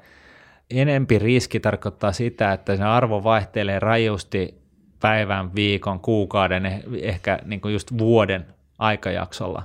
enempi 0.70 1.20
riski 1.20 1.60
tarkoittaa 1.60 2.12
sitä, 2.12 2.54
että 2.54 2.76
se 2.76 2.84
arvo 2.84 3.24
vaihtelee 3.24 3.80
rajusti 3.80 4.62
päivän, 5.00 5.56
viikon, 5.56 6.00
kuukauden, 6.00 6.66
eh, 6.66 6.82
ehkä 7.02 7.40
niin 7.46 7.62
kuin 7.62 7.74
just 7.74 7.98
vuoden 7.98 8.46
aikajaksolla. 8.80 9.64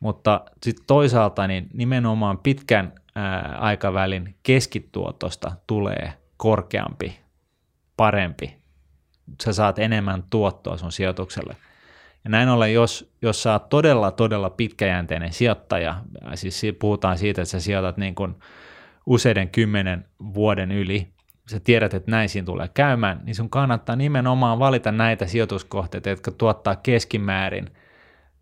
Mutta 0.00 0.40
sitten 0.62 0.84
toisaalta 0.86 1.46
niin 1.46 1.66
nimenomaan 1.72 2.38
pitkän 2.38 2.92
ää, 3.14 3.56
aikavälin 3.60 4.34
keskituotosta 4.42 5.52
tulee 5.66 6.12
korkeampi, 6.36 7.20
parempi. 7.96 8.65
Sä 9.44 9.52
saat 9.52 9.78
enemmän 9.78 10.24
tuottoa 10.30 10.76
sun 10.76 10.92
sijoitukselle. 10.92 11.56
Ja 12.24 12.30
näin 12.30 12.48
ollen, 12.48 12.74
jos, 12.74 13.12
jos 13.22 13.42
sä 13.42 13.52
oot 13.52 13.68
todella, 13.68 14.10
todella 14.10 14.50
pitkäjänteinen 14.50 15.32
sijoittaja, 15.32 15.96
siis 16.34 16.62
puhutaan 16.78 17.18
siitä, 17.18 17.42
että 17.42 17.50
sä 17.50 17.60
sijoitat 17.60 17.96
niin 17.96 18.14
kuin 18.14 18.34
useiden 19.06 19.48
kymmenen 19.48 20.04
vuoden 20.34 20.72
yli, 20.72 21.08
sä 21.50 21.60
tiedät, 21.60 21.94
että 21.94 22.10
näin 22.10 22.28
siinä 22.28 22.46
tulee 22.46 22.68
käymään, 22.74 23.20
niin 23.24 23.34
sun 23.34 23.50
kannattaa 23.50 23.96
nimenomaan 23.96 24.58
valita 24.58 24.92
näitä 24.92 25.26
sijoituskohteita, 25.26 26.08
jotka 26.08 26.30
tuottaa 26.30 26.76
keskimäärin 26.76 27.70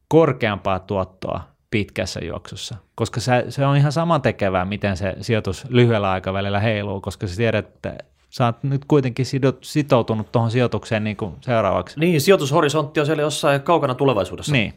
korkeampaa 0.09 0.79
tuottoa 0.79 1.49
pitkässä 1.71 2.21
juoksussa, 2.25 2.77
koska 2.95 3.21
se, 3.21 3.45
se 3.49 3.67
on 3.67 3.77
ihan 3.77 3.93
sama 3.93 4.19
tekevää, 4.19 4.65
miten 4.65 4.97
se 4.97 5.15
sijoitus 5.21 5.67
lyhyellä 5.69 6.11
aikavälillä 6.11 6.61
heiluu, 6.61 7.01
koska 7.01 7.27
sä 7.27 7.37
tiedät, 7.37 7.67
että 7.67 7.97
sä 8.35 8.45
oot 8.45 8.63
nyt 8.63 8.85
kuitenkin 8.85 9.27
sitoutunut 9.63 10.33
tuohon 10.33 10.51
sijoitukseen 10.51 11.05
niin 11.05 11.17
kuin 11.17 11.35
seuraavaksi. 11.41 12.01
Niin, 12.01 12.21
sijoitushorisontti 12.21 13.01
on 13.01 13.07
siellä 13.07 13.23
jossain 13.23 13.63
kaukana 13.63 13.95
tulevaisuudessa. 13.95 14.53
Niin. 14.53 14.75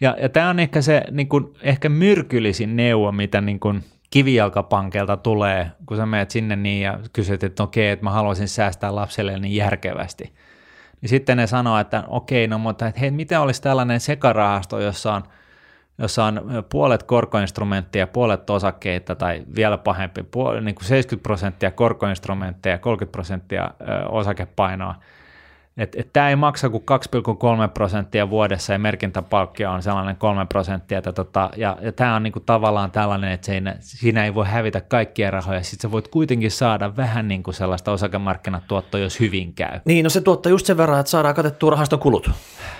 Ja, 0.00 0.16
ja 0.22 0.28
tämä 0.28 0.50
on 0.50 0.60
ehkä 0.60 0.82
se 0.82 1.04
niin 1.10 1.28
kuin, 1.28 1.54
ehkä 1.62 1.88
myrkyllisin 1.88 2.76
neuvo, 2.76 3.12
mitä 3.12 3.40
niin 3.40 3.60
kuin 3.60 3.84
kivijalkapankelta 4.10 5.16
tulee, 5.16 5.70
kun 5.86 5.96
sä 5.96 6.06
menet 6.06 6.30
sinne 6.30 6.56
niin 6.56 6.82
ja 6.82 6.98
kysyt, 7.12 7.44
että 7.44 7.62
okei, 7.62 7.90
että 7.90 8.04
mä 8.04 8.10
haluaisin 8.10 8.48
säästää 8.48 8.94
lapselle 8.94 9.38
niin 9.38 9.56
järkevästi. 9.56 10.32
Niin 11.00 11.08
sitten 11.08 11.36
ne 11.36 11.46
sanoo, 11.46 11.78
että 11.78 12.04
okei, 12.08 12.46
no 12.46 12.58
mutta 12.58 12.86
että 12.86 13.00
hei, 13.00 13.10
miten 13.10 13.40
olisi 13.40 13.62
tällainen 13.62 14.00
sekarahasto, 14.00 14.80
jossa 14.80 15.14
on– 15.14 15.22
jossa 16.02 16.24
on 16.24 16.64
puolet 16.68 17.02
korkoinstrumenttia, 17.02 18.06
puolet 18.06 18.50
osakkeita 18.50 19.14
tai 19.14 19.42
vielä 19.56 19.78
pahempi, 19.78 20.20
puol- 20.20 20.60
niin 20.60 20.74
kuin 20.74 20.84
70 20.84 21.22
prosenttia 21.22 21.70
korkoinstrumentteja 21.70 22.74
ja 22.74 22.78
30 22.78 23.12
prosenttia 23.12 23.70
osakepainoa, 24.08 24.94
että 25.76 26.00
et 26.00 26.12
tämä 26.12 26.28
ei 26.28 26.36
maksa 26.36 26.70
kuin 26.70 26.84
2,3 27.64 27.68
prosenttia 27.74 28.30
vuodessa 28.30 28.72
ja 28.72 28.78
merkintäpalkkio 28.78 29.70
on 29.70 29.82
sellainen 29.82 30.16
3 30.16 30.46
prosenttia. 30.46 30.98
Että 30.98 31.12
tota, 31.12 31.50
ja, 31.56 31.76
ja 31.80 31.92
tämä 31.92 32.16
on 32.16 32.22
niinku 32.22 32.40
tavallaan 32.40 32.90
tällainen, 32.90 33.32
että 33.32 33.46
siinä, 33.46 33.76
siinä 33.80 34.24
ei 34.24 34.34
voi 34.34 34.46
hävitä 34.46 34.80
kaikkia 34.80 35.30
rahoja. 35.30 35.62
Sitten 35.62 35.88
sä 35.88 35.92
voit 35.92 36.08
kuitenkin 36.08 36.50
saada 36.50 36.96
vähän 36.96 37.28
niinku 37.28 37.52
sellaista 37.52 37.92
osakemarkkinatuottoa, 37.92 39.00
jos 39.00 39.20
hyvin 39.20 39.54
käy. 39.54 39.80
Niin, 39.84 40.04
no 40.04 40.10
se 40.10 40.20
tuottaa 40.20 40.50
just 40.50 40.66
sen 40.66 40.76
verran, 40.76 41.00
että 41.00 41.10
saadaan 41.10 41.34
katettua 41.34 41.70
rahaston 41.70 41.98
kulut. 41.98 42.30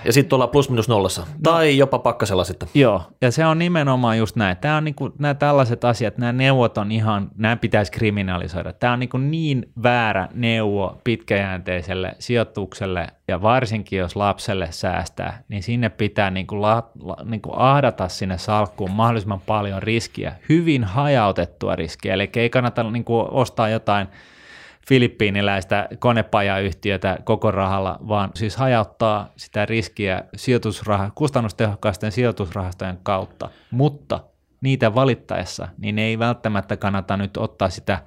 Ja 0.05 0.13
sitten 0.13 0.37
ollaan 0.37 0.51
plus 0.51 0.71
minus 0.71 0.89
nollassa. 0.89 1.23
No. 1.23 1.27
Tai 1.43 1.79
jopa 1.79 1.99
pakkasella 1.99 2.45
sitten. 2.45 2.69
Joo, 2.75 3.03
ja 3.21 3.31
se 3.31 3.47
on 3.47 3.59
nimenomaan 3.59 4.19
just 4.19 4.37
näin. 4.37 4.57
Tämä 4.57 4.77
on 4.77 4.85
niinku, 4.85 5.13
nämä 5.19 5.35
tällaiset 5.35 5.85
asiat, 5.85 6.19
nämä 6.19 6.33
neuvot 6.33 6.79
on 6.79 6.93
ihan, 6.93 7.31
nämä 7.37 7.57
pitäisi 7.57 7.93
kriminalisoida. 7.93 8.73
Tämä 8.73 8.93
on 8.93 8.99
niinku 8.99 9.19
niin 9.19 9.73
väärä 9.83 10.29
neuvo 10.35 11.01
pitkäjänteiselle 11.05 12.15
sijoitukselle 12.19 12.82
lapselle 12.83 13.07
ja 13.29 13.43
varsinkin 13.43 13.99
jos 13.99 14.17
lapselle 14.17 14.69
säästää, 14.71 15.43
niin 15.49 15.63
sinne 15.63 15.89
pitää 15.89 16.31
niin 16.31 16.47
kuin 16.47 16.63
la, 16.63 16.91
la, 17.01 17.17
niin 17.25 17.43
kuin 17.43 17.59
ahdata 17.59 18.09
sinne 18.09 18.39
salkkuun 18.39 18.91
mahdollisimman 18.91 19.41
paljon 19.41 19.83
riskiä, 19.83 20.35
hyvin 20.49 20.85
hajautettua 20.85 21.77
riskiä, 21.77 22.15
eli 22.15 22.31
ei 22.37 22.51
kannata 22.51 22.83
niin 22.83 23.05
kuin 23.05 23.27
ostaa 23.31 23.69
jotain 23.69 24.09
filippiiniläistä 24.89 25.89
konepajayhtiötä 25.99 27.19
koko 27.25 27.51
rahalla, 27.51 27.99
vaan 28.09 28.31
siis 28.35 28.57
hajauttaa 28.57 29.29
sitä 29.37 29.67
riskiä 29.67 30.25
sijoitusrah- 30.37 31.13
kustannustehokkaisten 31.15 32.13
sijoitusrahastojen 32.13 32.99
kautta, 33.03 33.51
mutta 33.71 34.21
niitä 34.61 34.95
valittaessa, 34.95 35.69
niin 35.79 35.99
ei 35.99 36.19
välttämättä 36.19 36.77
kannata 36.77 37.17
nyt 37.17 37.37
ottaa 37.37 37.71
sitä 37.71 37.99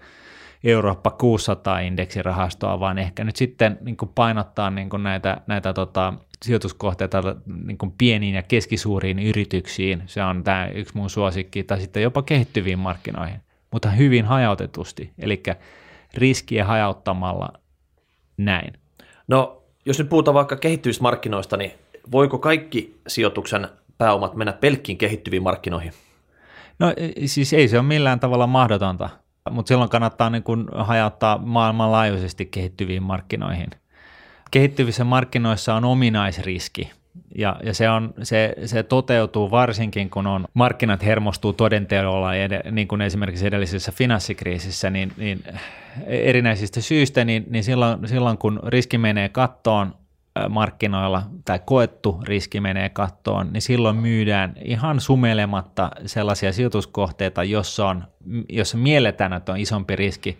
Eurooppa 0.65 1.11
600 1.11 1.79
indeksirahastoa, 1.79 2.79
vaan 2.79 2.97
ehkä 2.97 3.23
nyt 3.23 3.35
sitten 3.35 3.77
niin 3.81 3.97
kuin 3.97 4.11
painottaa 4.15 4.69
niin 4.69 4.89
kuin 4.89 5.03
näitä, 5.03 5.37
näitä 5.47 5.73
tota, 5.73 6.13
sijoituskohteita 6.43 7.35
niin 7.65 7.77
kuin 7.77 7.93
pieniin 7.97 8.35
ja 8.35 8.43
keskisuuriin 8.43 9.19
yrityksiin. 9.19 10.03
Se 10.05 10.23
on 10.23 10.43
tämä 10.43 10.67
yksi 10.67 10.97
mun 10.97 11.09
suosikki, 11.09 11.63
tai 11.63 11.81
sitten 11.81 12.03
jopa 12.03 12.21
kehittyviin 12.21 12.79
markkinoihin, 12.79 13.39
mutta 13.71 13.89
hyvin 13.89 14.25
hajautetusti, 14.25 15.11
eli 15.19 15.43
riskiä 16.13 16.65
hajauttamalla 16.65 17.49
näin. 18.37 18.73
No, 19.27 19.63
jos 19.85 19.99
nyt 19.99 20.09
puhutaan 20.09 20.35
vaikka 20.35 20.55
kehittyvistä 20.55 21.03
markkinoista, 21.03 21.57
niin 21.57 21.71
voiko 22.11 22.37
kaikki 22.37 22.99
sijoituksen 23.07 23.67
pääomat 23.97 24.35
mennä 24.35 24.53
pelkkiin 24.53 24.97
kehittyviin 24.97 25.43
markkinoihin? 25.43 25.93
No 26.79 26.93
siis 27.25 27.53
ei 27.53 27.67
se 27.67 27.79
ole 27.79 27.87
millään 27.87 28.19
tavalla 28.19 28.47
mahdotonta 28.47 29.09
mutta 29.51 29.67
silloin 29.67 29.89
kannattaa 29.89 30.29
niin 30.29 30.43
kuin 30.43 30.65
hajauttaa 30.75 31.37
maailmanlaajuisesti 31.37 32.45
kehittyviin 32.45 33.03
markkinoihin. 33.03 33.69
Kehittyvissä 34.51 35.03
markkinoissa 35.03 35.75
on 35.75 35.85
ominaisriski, 35.85 36.91
ja, 37.37 37.55
ja 37.63 37.73
se, 37.73 37.89
on, 37.89 38.13
se, 38.23 38.55
se 38.65 38.83
toteutuu 38.83 39.51
varsinkin, 39.51 40.09
kun 40.09 40.27
on 40.27 40.45
markkinat 40.53 41.05
hermostuu 41.05 41.53
todenteolla, 41.53 42.29
niin 42.71 42.87
kuin 42.87 43.01
esimerkiksi 43.01 43.47
edellisessä 43.47 43.91
finanssikriisissä, 43.91 44.89
niin, 44.89 45.11
niin 45.17 45.43
erinäisistä 46.07 46.81
syistä, 46.81 47.25
niin, 47.25 47.45
niin 47.49 47.63
silloin, 47.63 48.07
silloin 48.07 48.37
kun 48.37 48.59
riski 48.67 48.97
menee 48.97 49.29
kattoon, 49.29 49.95
markkinoilla 50.49 51.23
tai 51.45 51.59
koettu 51.65 52.19
riski 52.23 52.61
menee 52.61 52.89
kattoon, 52.89 53.53
niin 53.53 53.61
silloin 53.61 53.95
myydään 53.95 54.53
ihan 54.65 54.99
sumelematta 54.99 55.91
sellaisia 56.05 56.53
sijoituskohteita, 56.53 57.43
jossa, 57.43 57.87
on, 57.87 58.03
jossa 58.49 58.77
mielletään, 58.77 59.33
että 59.33 59.51
on 59.51 59.59
isompi 59.59 59.95
riski. 59.95 60.39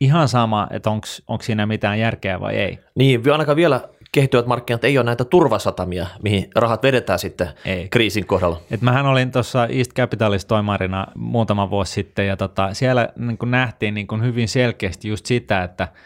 Ihan 0.00 0.28
sama, 0.28 0.68
että 0.70 0.90
onko 0.90 1.42
siinä 1.42 1.66
mitään 1.66 1.98
järkeä 1.98 2.40
vai 2.40 2.56
ei. 2.56 2.78
Niin, 2.94 3.32
ainakaan 3.32 3.56
vielä 3.56 3.88
kehittyvät 4.12 4.46
markkinat 4.46 4.84
ei 4.84 4.98
ole 4.98 5.04
näitä 5.04 5.24
turvasatamia, 5.24 6.06
mihin 6.22 6.50
rahat 6.54 6.82
vedetään 6.82 7.18
sitten 7.18 7.48
ei. 7.64 7.88
kriisin 7.88 8.26
kohdalla. 8.26 8.60
Et 8.70 8.82
mähän 8.82 9.06
olin 9.06 9.32
tuossa 9.32 9.66
East 9.66 9.92
Capitalist 9.92 10.48
toimarina 10.48 11.06
muutama 11.14 11.70
vuosi 11.70 11.92
sitten 11.92 12.26
ja 12.26 12.36
tota, 12.36 12.74
siellä 12.74 13.08
niin 13.16 13.38
nähtiin 13.44 13.94
niin 13.94 14.22
hyvin 14.22 14.48
selkeästi 14.48 15.08
just 15.08 15.26
sitä, 15.26 15.62
että– 15.62 15.88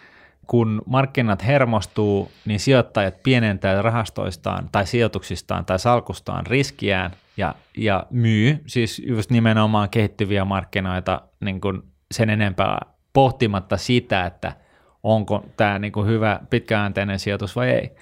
kun 0.46 0.82
markkinat 0.86 1.46
hermostuu, 1.46 2.30
niin 2.44 2.60
sijoittajat 2.60 3.22
pienentää 3.22 3.82
rahastoistaan 3.82 4.68
tai 4.72 4.86
sijoituksistaan 4.86 5.64
tai 5.64 5.78
salkustaan 5.78 6.46
riskiään 6.46 7.10
ja, 7.36 7.54
ja 7.76 8.06
myy, 8.10 8.62
siis 8.66 9.02
just 9.06 9.30
nimenomaan 9.30 9.90
kehittyviä 9.90 10.44
markkinoita 10.44 11.22
niin 11.40 11.60
kuin 11.60 11.82
sen 12.10 12.30
enempää 12.30 12.78
pohtimatta 13.12 13.76
sitä, 13.76 14.26
että 14.26 14.52
onko 15.02 15.44
tämä 15.56 15.78
niin 15.78 15.92
kuin 15.92 16.06
hyvä 16.06 16.40
pitkäänteinen 16.50 17.18
sijoitus 17.18 17.56
vai 17.56 17.70
ei. 17.70 17.92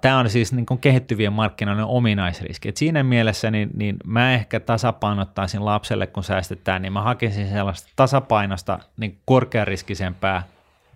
Tämä 0.00 0.18
on 0.18 0.30
siis 0.30 0.52
niin 0.52 0.66
kuin 0.66 0.80
kehittyvien 0.80 1.32
markkinoiden 1.32 1.84
ominaisriski. 1.84 2.68
Et 2.68 2.76
siinä 2.76 3.02
mielessä 3.02 3.50
niin, 3.50 3.70
niin 3.74 3.96
mä 4.04 4.34
ehkä 4.34 4.60
tasapainottaisin 4.60 5.64
lapselle, 5.64 6.06
kun 6.06 6.24
säästetään, 6.24 6.82
niin 6.82 6.92
mä 6.92 7.02
hakisin 7.02 7.48
sellaista 7.48 7.92
tasapainosta 7.96 8.78
niin 8.96 9.18
korkeariskisempää 9.24 10.42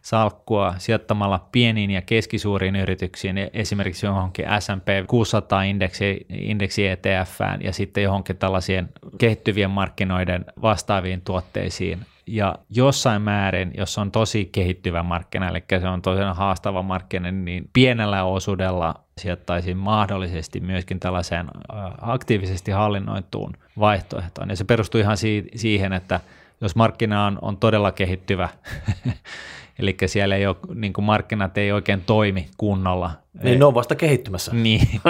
salkkua 0.07 0.75
sijoittamalla 0.79 1.47
pieniin 1.53 1.91
ja 1.91 2.03
keskisuuriin 2.03 2.77
yrityksiin, 2.77 3.37
esimerkiksi 3.53 4.07
johonkin 4.07 4.45
S&P 4.59 5.07
600 5.07 5.63
indeksi, 5.63 6.27
indeksi 6.29 6.87
ETF 6.87 7.41
ja 7.61 7.73
sitten 7.73 8.03
johonkin 8.03 8.37
tällaisien 8.37 8.89
kehittyvien 9.19 9.71
markkinoiden 9.71 10.45
vastaaviin 10.63 11.21
tuotteisiin 11.21 12.01
ja 12.27 12.55
jossain 12.71 13.23
määrin, 13.23 13.73
jos 13.77 13.99
on 13.99 14.11
tosi 14.11 14.49
kehittyvä 14.53 15.03
markkina, 15.03 15.49
eli 15.49 15.65
se 15.81 15.89
on 15.89 16.03
tosiaan 16.03 16.37
haastava 16.37 16.83
markkina, 16.83 17.31
niin 17.31 17.71
pienellä 17.73 18.25
osuudella 18.25 18.95
sijoittaisin 19.19 19.77
mahdollisesti 19.77 20.61
myöskin 20.61 21.01
tällaiseen 21.01 21.47
aktiivisesti 22.01 22.71
hallinnoituun 22.71 23.53
vaihtoehtoon. 23.79 24.51
Ja 24.51 24.57
se 24.57 24.65
perustuu 24.65 25.01
ihan 25.01 25.17
siihen, 25.57 25.93
että 25.93 26.21
jos 26.61 26.77
markkina 26.77 27.27
on, 27.27 27.39
on 27.43 27.57
todella 27.57 27.93
kehittyvä, 27.93 28.49
eli 29.79 29.97
siellä 30.07 30.37
ei 30.37 30.47
ole, 30.47 30.57
niin 30.75 30.93
kuin 30.93 31.05
markkinat 31.05 31.59
ei 31.59 31.73
oikein 31.73 32.03
toimi 32.07 32.47
kunnolla. 32.57 33.11
Niin 33.43 33.59
ne 33.59 33.65
on 33.65 33.75
vasta 33.75 33.95
kehittymässä. 33.95 34.53
Niin. 34.67 34.89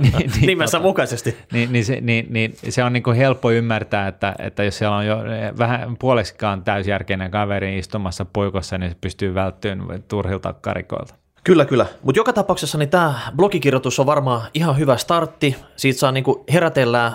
niin, 0.00 0.12
niin 0.16 0.46
Nimessä 0.46 0.78
tota, 0.78 0.88
mukaisesti. 0.88 1.36
Niin, 1.52 1.72
niin, 1.72 1.84
se, 1.84 2.00
niin, 2.00 2.26
niin 2.30 2.54
se 2.68 2.84
on 2.84 2.92
niin 2.92 3.02
kuin 3.02 3.16
helppo 3.16 3.50
ymmärtää, 3.50 4.08
että, 4.08 4.34
että 4.38 4.64
jos 4.64 4.78
siellä 4.78 4.96
on 4.96 5.06
jo 5.06 5.18
vähän 5.58 5.96
puoleksikaan 5.96 6.64
täysjärkeinen 6.64 7.30
kaveri 7.30 7.78
istumassa 7.78 8.24
puikossa, 8.24 8.78
niin 8.78 8.90
se 8.90 8.96
pystyy 9.00 9.34
välttymään 9.34 10.02
turhilta 10.02 10.52
karikoilta. 10.52 11.14
Kyllä, 11.44 11.64
kyllä. 11.64 11.86
Mutta 12.02 12.18
joka 12.18 12.32
tapauksessa 12.32 12.78
niin 12.78 12.88
tämä 12.88 13.14
blogikirjoitus 13.36 14.00
on 14.00 14.06
varmaan 14.06 14.42
ihan 14.54 14.78
hyvä 14.78 14.96
startti. 14.96 15.56
Siitä 15.76 15.98
saa 15.98 16.12
niinku 16.12 16.44
herätellä 16.52 17.12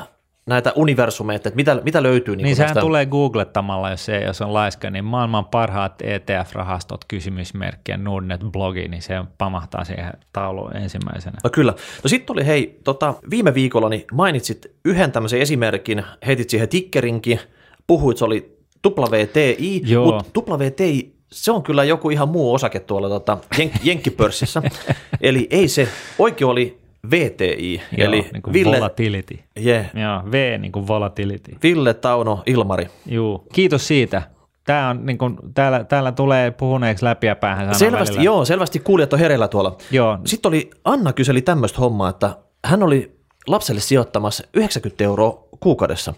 näitä 0.49 0.73
universumeita, 0.75 1.49
että 1.49 1.55
mitä, 1.55 1.81
mitä 1.83 2.03
löytyy. 2.03 2.35
Niin, 2.35 2.43
niin 2.43 2.55
sehän 2.55 2.67
näistä... 2.67 2.81
tulee 2.81 3.05
googlettamalla, 3.05 3.89
jos, 3.89 4.05
se, 4.05 4.19
jos 4.19 4.41
on 4.41 4.53
laiska, 4.53 4.89
niin 4.89 5.05
maailman 5.05 5.45
parhaat 5.45 6.01
ETF-rahastot 6.01 7.05
kysymysmerkkiä 7.07 7.97
Nordnet-blogi, 7.97 8.87
niin 8.87 9.01
se 9.01 9.13
pamahtaa 9.37 9.83
siihen 9.83 10.13
tauluun 10.33 10.75
ensimmäisenä. 10.75 11.37
No 11.43 11.49
kyllä. 11.49 11.73
No 12.03 12.07
sitten 12.07 12.33
oli 12.33 12.45
hei, 12.45 12.79
tota, 12.83 13.13
viime 13.29 13.53
viikolla 13.53 13.89
niin 13.89 14.05
mainitsit 14.13 14.71
yhden 14.85 15.11
tämmöisen 15.11 15.41
esimerkin, 15.41 16.03
heitit 16.27 16.49
siihen 16.49 16.69
tikkerinkin, 16.69 17.39
puhuit, 17.87 18.17
se 18.17 18.25
oli 18.25 18.59
WTI, 18.87 19.81
mutta 20.05 20.41
WTI 20.55 21.19
se 21.31 21.51
on 21.51 21.63
kyllä 21.63 21.83
joku 21.83 22.09
ihan 22.09 22.29
muu 22.29 22.53
osake 22.53 22.79
tuolla 22.79 23.09
tota, 23.09 23.37
Jenk- 23.55 23.79
Jenkkipörssissä. 23.83 24.61
Eli 25.21 25.47
ei 25.49 25.67
se, 25.67 25.87
oikein 26.19 26.47
oli 26.47 26.79
VTI, 27.11 27.81
Joo, 27.97 28.07
eli 28.07 28.29
niin 28.33 28.41
kuin 28.41 28.53
Ville, 28.53 28.77
volatility. 28.77 29.39
Yeah. 29.65 29.85
Joo, 29.93 30.31
V 30.31 30.59
niin 30.59 30.71
kuin 30.71 30.87
volatility. 30.87 31.51
Ville 31.63 31.93
Tauno 31.93 32.43
Ilmari. 32.45 32.87
Joo, 33.05 33.43
kiitos 33.53 33.87
siitä. 33.87 34.21
Tämä 34.63 34.89
on, 34.89 35.05
niin 35.05 35.17
kuin, 35.17 35.37
täällä, 35.53 35.83
täällä 35.83 36.11
tulee 36.11 36.51
puhuneeksi 36.51 37.05
läpi 37.05 37.27
ja 37.27 37.35
päähän 37.35 37.75
Selvästi, 37.75 38.15
välillä. 38.15 38.25
joo, 38.25 38.45
selvästi 38.45 38.79
kuulijat 38.79 39.13
on 39.13 39.19
hereillä 39.19 39.47
tuolla. 39.47 39.77
Joo. 39.91 40.17
Sitten 40.25 40.49
oli, 40.49 40.69
Anna 40.85 41.13
kyseli 41.13 41.41
tämmöistä 41.41 41.79
hommaa, 41.79 42.09
että 42.09 42.35
hän 42.65 42.83
oli 42.83 43.19
lapselle 43.47 43.81
sijoittamassa 43.81 44.43
90 44.53 45.03
euroa 45.03 45.43
kuukaudessa. 45.59 46.13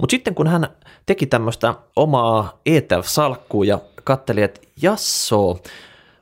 Mutta 0.00 0.10
sitten 0.10 0.34
kun 0.34 0.46
hän 0.46 0.66
teki 1.06 1.26
tämmöistä 1.26 1.74
omaa 1.96 2.60
ETF-salkkua 2.66 3.64
ja 3.64 3.78
katteli, 4.04 4.42
että 4.42 4.60
jassoo, 4.82 5.58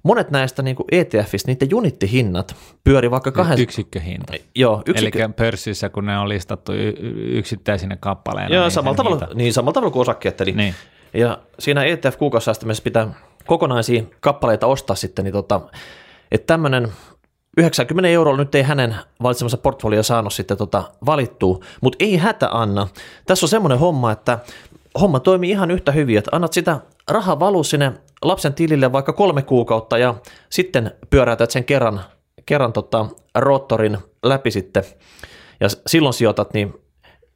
monet 0.09 0.31
näistä 0.31 0.63
niin 0.63 0.77
ETFistä, 0.93 1.51
niiden 1.51 1.75
unittihinnat 1.75 2.57
pyöri 2.85 3.11
vaikka 3.11 3.33
kahden... 3.33 3.61
Yksikköhinta. 3.61 4.33
Joo, 4.55 4.83
yksikkö... 4.87 5.25
Eli 5.25 5.33
pörssissä, 5.33 5.89
kun 5.89 6.07
ne 6.07 6.19
on 6.19 6.29
listattu 6.29 6.73
yksittäisinä 7.17 7.97
kappaleina. 8.01 8.55
Joo, 8.55 8.65
niin 8.65 8.71
samalla, 8.71 8.97
tavalla, 8.97 9.29
niin, 9.35 9.53
samalla 9.53 9.73
tavalla 9.73 9.93
kuin 9.93 10.01
osakkeet. 10.01 10.41
Eli, 10.41 10.53
niin. 10.53 10.75
Ja 11.15 11.39
siinä 11.59 11.85
ETF 11.85 12.19
kuukausisäästämisessä 12.19 12.85
pitää 12.85 13.09
kokonaisia 13.47 14.03
kappaleita 14.21 14.67
ostaa 14.67 14.97
sitten, 14.97 15.25
niin 15.25 15.33
tota, 15.33 15.61
että 16.33 16.47
tämmöinen 16.47 16.89
90 17.57 18.09
euroa 18.09 18.37
nyt 18.37 18.55
ei 18.55 18.63
hänen 18.63 18.97
valitsemansa 19.23 19.57
portfolio 19.57 20.03
saanut 20.03 20.33
sitten 20.33 20.57
tota 20.57 20.83
valittua, 21.07 21.59
mutta 21.81 21.97
ei 22.01 22.17
hätä 22.17 22.49
Anna. 22.53 22.89
Tässä 23.27 23.47
on 23.47 23.51
semmoinen 23.51 23.79
homma, 23.79 24.13
että 24.13 24.39
homma 25.01 25.21
toimii 25.21 25.51
ihan 25.51 25.71
yhtä 25.71 25.93
hyvin, 25.93 26.19
että 26.19 26.31
annat 26.33 26.53
sitä 26.53 26.81
rahaa 27.09 27.41
valuu 27.41 27.65
sinne 27.65 27.93
lapsen 28.23 28.55
tilille 28.55 28.93
vaikka 28.93 29.13
kolme 29.13 29.43
kuukautta 29.43 29.99
ja 29.99 30.15
sitten 30.51 30.91
pyöräytät 31.11 31.51
sen 31.51 31.65
kerran, 31.65 32.01
kerran 32.47 32.73
tota 32.73 33.07
roottorin 33.35 33.99
läpi 34.23 34.51
sitten 34.51 34.85
ja 35.61 35.69
silloin 35.87 36.15
sijoitat, 36.15 36.55
niin 36.55 36.75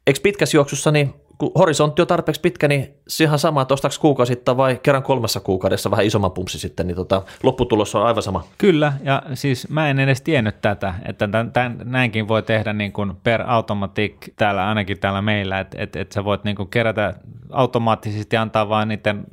eikö 0.07 0.19
pitkässä 0.23 0.57
juoksussa, 0.57 0.91
niin 0.91 1.13
kun 1.37 1.51
horisontti 1.57 2.01
on 2.01 2.07
tarpeeksi 2.07 2.41
pitkä, 2.41 2.67
niin 2.67 2.93
se 3.07 3.23
ihan 3.23 3.39
sama, 3.39 3.61
että 3.61 3.73
ostaks 3.73 3.99
kuukausittain 3.99 4.57
vai 4.57 4.79
kerran 4.83 5.03
kolmessa 5.03 5.39
kuukaudessa 5.39 5.91
vähän 5.91 6.05
isomman 6.05 6.31
pumpsi 6.31 6.59
sitten, 6.59 6.87
niin 6.87 6.95
tota, 6.95 7.21
lopputulos 7.43 7.95
on 7.95 8.05
aivan 8.05 8.23
sama. 8.23 8.43
Kyllä, 8.57 8.93
ja 9.03 9.23
siis 9.33 9.69
mä 9.69 9.89
en 9.89 9.99
edes 9.99 10.21
tiennyt 10.21 10.61
tätä, 10.61 10.93
että 11.05 11.27
tämän, 11.27 11.51
tämän, 11.51 11.77
näinkin 11.83 12.27
voi 12.27 12.43
tehdä 12.43 12.73
niin 12.73 12.91
kuin 12.91 13.13
per 13.23 13.43
automatic 13.47 14.13
täällä, 14.35 14.67
ainakin 14.67 14.99
täällä 14.99 15.21
meillä, 15.21 15.59
että 15.59 15.77
että 15.81 15.99
että 15.99 16.13
sä 16.13 16.25
voit 16.25 16.43
niin 16.43 16.55
kuin 16.55 16.69
kerätä 16.69 17.13
automaattisesti 17.51 18.37
antaa 18.37 18.69
vain 18.69 18.87
niiden 18.87 19.23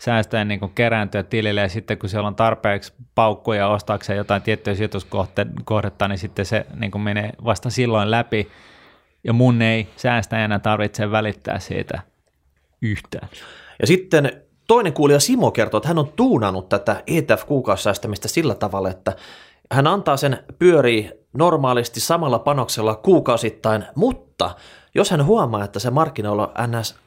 säästöjen 0.00 0.48
niin 0.48 0.70
kerääntyä 0.74 1.22
tilille 1.22 1.60
ja 1.60 1.68
sitten 1.68 1.98
kun 1.98 2.08
siellä 2.08 2.26
on 2.26 2.34
tarpeeksi 2.34 2.92
paukkuja 3.14 3.68
ostaakseen 3.68 4.16
jotain 4.16 4.42
tiettyä 4.42 4.74
sijoituskohdetta, 4.74 6.08
niin 6.08 6.18
sitten 6.18 6.46
se 6.46 6.66
niin 6.74 7.00
menee 7.00 7.32
vasta 7.44 7.70
silloin 7.70 8.10
läpi 8.10 8.48
ja 9.24 9.32
mun 9.32 9.62
ei 9.62 9.88
säästäjänä 9.96 10.58
tarvitse 10.58 11.10
välittää 11.10 11.58
siitä 11.58 12.00
yhtään. 12.82 13.28
Ja 13.80 13.86
sitten 13.86 14.42
toinen 14.66 14.92
kuulija 14.92 15.20
Simo 15.20 15.50
kertoo, 15.50 15.78
että 15.78 15.88
hän 15.88 15.98
on 15.98 16.12
tuunannut 16.16 16.68
tätä 16.68 17.02
ETF-kuukausisäästämistä 17.06 18.28
sillä 18.28 18.54
tavalla, 18.54 18.90
että 18.90 19.12
hän 19.72 19.86
antaa 19.86 20.16
sen 20.16 20.38
pyörii 20.58 21.10
normaalisti 21.32 22.00
samalla 22.00 22.38
panoksella 22.38 22.94
kuukausittain, 22.94 23.84
mutta 23.94 24.50
jos 24.94 25.10
hän 25.10 25.26
huomaa, 25.26 25.64
että 25.64 25.78
se 25.78 25.90
markkinoilla 25.90 26.52
ns 26.66 26.98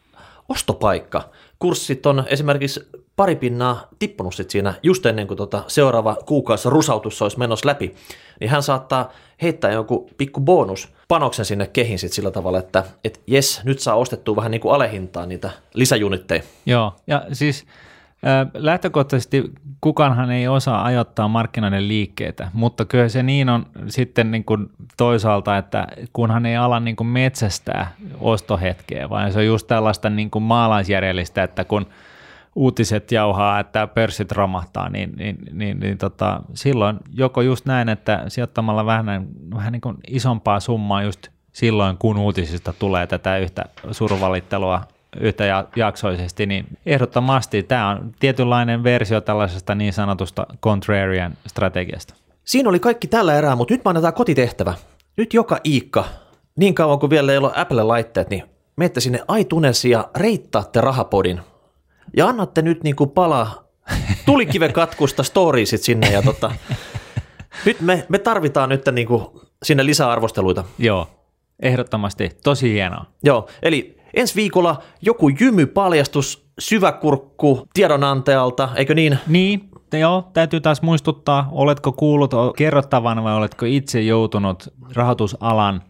ostopaikka. 0.50 1.30
Kurssit 1.60 2.06
on 2.06 2.24
esimerkiksi 2.28 2.88
pari 3.16 3.36
pinnaa 3.36 3.88
tippunut 4.00 4.36
sit 4.36 4.50
siinä 4.50 4.74
just 4.84 5.06
ennen 5.06 5.28
kuin 5.28 5.38
tota 5.38 5.64
seuraava 5.68 6.16
kuukausi 6.26 6.70
rusautus 6.70 7.22
olisi 7.22 7.40
menossa 7.40 7.68
läpi, 7.68 7.96
niin 8.40 8.50
hän 8.50 8.64
saattaa 8.64 9.12
heittää 9.42 9.72
joku 9.72 10.10
pikku 10.18 10.40
bonus 10.40 10.90
panoksen 11.08 11.46
sinne 11.46 11.68
kehin 11.68 12.00
sit 12.00 12.14
sillä 12.14 12.32
tavalla, 12.32 12.60
että 12.60 12.84
et 13.04 13.22
jes, 13.28 13.62
nyt 13.64 13.80
saa 13.80 13.96
ostettua 13.96 14.36
vähän 14.36 14.52
niin 14.52 14.62
kuin 14.62 14.74
alehintaan 14.74 15.30
niitä 15.30 15.50
lisäjunitteja. 15.74 16.44
Joo, 16.66 16.96
ja 17.08 17.26
siis 17.32 17.66
Lähtökohtaisesti 18.54 19.52
kukaanhan 19.82 20.32
ei 20.32 20.48
osaa 20.48 20.86
ajoittaa 20.86 21.28
markkinoiden 21.28 21.88
liikkeitä, 21.88 22.52
mutta 22.54 22.86
kyllä 22.86 23.10
se 23.10 23.24
niin 23.24 23.50
on 23.50 23.66
sitten 23.88 24.32
niin 24.32 24.44
kuin 24.44 24.70
toisaalta, 24.98 25.58
että 25.58 25.88
kunhan 26.14 26.46
ei 26.46 26.58
ala 26.58 26.80
niin 26.80 26.96
kuin 26.96 27.08
metsästää 27.08 27.96
ostohetkeä, 28.20 29.10
vaan 29.10 29.32
se 29.32 29.40
on 29.40 29.46
just 29.46 29.68
tällaista 29.68 30.10
niin 30.10 30.32
kuin 30.32 30.44
maalaisjärjellistä, 30.44 31.44
että 31.44 31.64
kun 31.64 31.86
uutiset 32.56 33.12
jauhaa, 33.12 33.60
että 33.60 33.88
pörssit 33.88 34.32
romahtaa, 34.32 34.90
niin, 34.90 35.14
niin, 35.18 35.38
niin, 35.52 35.80
niin 35.80 35.98
tota, 35.98 36.42
silloin 36.54 37.00
joko 37.14 37.42
just 37.42 37.66
näin, 37.66 37.90
että 37.90 38.24
sijoittamalla 38.28 38.86
vähän, 38.86 39.28
vähän 39.56 39.72
niin 39.72 39.82
kuin 39.82 39.98
isompaa 40.08 40.60
summaa 40.60 41.04
just 41.04 41.28
silloin, 41.52 41.98
kun 41.98 42.18
uutisista 42.18 42.74
tulee 42.80 43.08
tätä 43.08 43.38
yhtä 43.38 43.66
survalittelua 43.92 44.82
yhtä 45.20 45.66
jaksoisesti, 45.76 46.46
niin 46.46 46.66
ehdottomasti 46.86 47.64
tämä 47.64 47.90
on 47.90 48.12
tietynlainen 48.20 48.84
versio 48.84 49.22
tällaisesta 49.22 49.76
niin 49.76 49.94
sanotusta 49.94 50.48
contrarian 50.62 51.38
strategiasta. 51.48 52.14
Siinä 52.46 52.70
oli 52.70 52.80
kaikki 52.80 53.08
tällä 53.08 53.38
erää, 53.38 53.56
mutta 53.56 53.74
nyt 53.74 53.86
me 53.86 53.90
annetaan 53.90 54.14
kotitehtävä. 54.14 54.74
Nyt 55.18 55.34
joka 55.34 55.60
Iikka, 55.66 56.06
niin 56.56 56.76
kauan 56.76 57.00
kuin 57.00 57.10
vielä 57.10 57.32
ei 57.32 57.38
ole 57.38 57.52
Apple-laitteet, 57.56 58.30
niin 58.30 58.44
menette 58.76 59.00
sinne 59.00 59.20
iTunesin 59.40 59.92
ja 59.92 60.10
reittaatte 60.16 60.82
rahapodin. 60.82 61.42
Ja 62.18 62.28
annatte 62.28 62.62
nyt 62.62 62.84
niin 62.84 62.96
kuin 62.96 63.10
palaa 63.10 63.64
tulikiven 64.26 64.74
katkusta 64.74 65.24
storiesit 65.24 65.82
sinne 65.82 66.12
ja 66.12 66.22
tota, 66.22 66.52
nyt 67.66 67.82
me, 67.82 68.06
me 68.10 68.20
tarvitaan 68.20 68.70
nyt 68.70 68.82
niin 68.92 69.08
kuin 69.08 69.26
sinne 69.64 69.86
lisäarvosteluita. 69.86 70.64
Joo, 70.78 71.08
ehdottomasti. 71.62 72.30
Tosi 72.44 72.74
hienoa. 72.74 73.06
Joo, 73.24 73.48
eli 73.62 74.03
ensi 74.14 74.36
viikolla 74.36 74.82
joku 75.02 75.30
jymypaljastus 75.30 76.46
syväkurkku 76.60 77.68
tiedonantajalta, 77.74 78.70
eikö 78.76 78.96
niin? 78.96 79.20
Niin, 79.28 79.70
joo, 79.94 80.30
täytyy 80.34 80.62
taas 80.62 80.82
muistuttaa, 80.82 81.50
oletko 81.52 81.92
kuullut 81.92 82.32
kerrottavan 82.58 83.24
vai 83.24 83.34
oletko 83.34 83.66
itse 83.66 84.02
joutunut 84.02 84.74
rahoitusalan, 84.94 85.82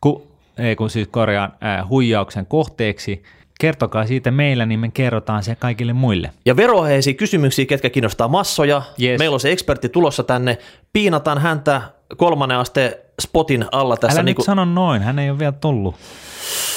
ku, 0.00 0.28
ei 0.58 0.76
kun 0.76 0.90
siis 0.90 1.08
korjaan, 1.08 1.52
äh, 1.64 1.88
huijauksen 1.88 2.46
kohteeksi, 2.46 3.22
kertokaa 3.60 4.06
siitä 4.06 4.30
meillä, 4.30 4.66
niin 4.66 4.80
me 4.80 4.90
kerrotaan 4.94 5.42
se 5.42 5.54
kaikille 5.54 5.92
muille. 5.92 6.30
Ja 6.46 6.56
veroheisiä 6.56 7.14
kysymyksiä, 7.14 7.66
ketkä 7.66 7.90
kiinnostaa 7.90 8.28
massoja. 8.28 8.82
Yes. 9.02 9.18
Meillä 9.18 9.34
on 9.34 9.40
se 9.40 9.52
ekspertti 9.52 9.88
tulossa 9.88 10.22
tänne. 10.22 10.58
Piinataan 10.92 11.38
häntä 11.38 11.82
kolmannen 12.16 12.58
asteen 12.58 12.94
spotin 13.22 13.64
alla 13.72 13.96
tässä. 13.96 14.18
Älä 14.18 14.22
niin 14.22 14.36
kuin... 14.36 14.42
nyt 14.42 14.46
sano 14.46 14.64
noin, 14.64 15.02
hän 15.02 15.18
ei 15.18 15.30
ole 15.30 15.38
vielä 15.38 15.52
tullut. 15.52 15.94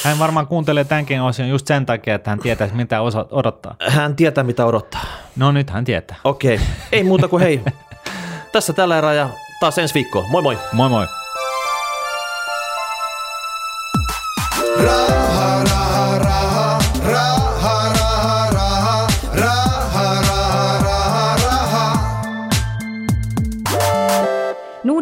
Hän 0.05 0.19
varmaan 0.19 0.47
kuuntelee 0.47 0.83
tämänkin 0.83 1.21
osion 1.21 1.49
just 1.49 1.67
sen 1.67 1.85
takia, 1.85 2.15
että 2.15 2.29
hän 2.29 2.39
tietää, 2.39 2.69
mitä 2.73 3.01
osa 3.01 3.25
odottaa. 3.31 3.75
Hän 3.89 4.15
tietää, 4.15 4.43
mitä 4.43 4.65
odottaa. 4.65 5.05
No 5.35 5.51
nyt 5.51 5.69
hän 5.69 5.85
tietää. 5.85 6.17
Okei, 6.23 6.55
okay. 6.55 6.67
ei 6.91 7.03
muuta 7.03 7.27
kuin 7.27 7.43
hei. 7.43 7.61
Tässä 8.51 8.73
tällä 8.73 8.97
erää 8.97 9.13
ja 9.13 9.29
taas 9.59 9.77
ensi 9.77 9.93
viikkoa. 9.93 10.25
Moi 10.29 10.41
moi. 10.41 10.57
Moi 10.73 10.89
moi. 10.89 11.07
Raha. 14.83 15.34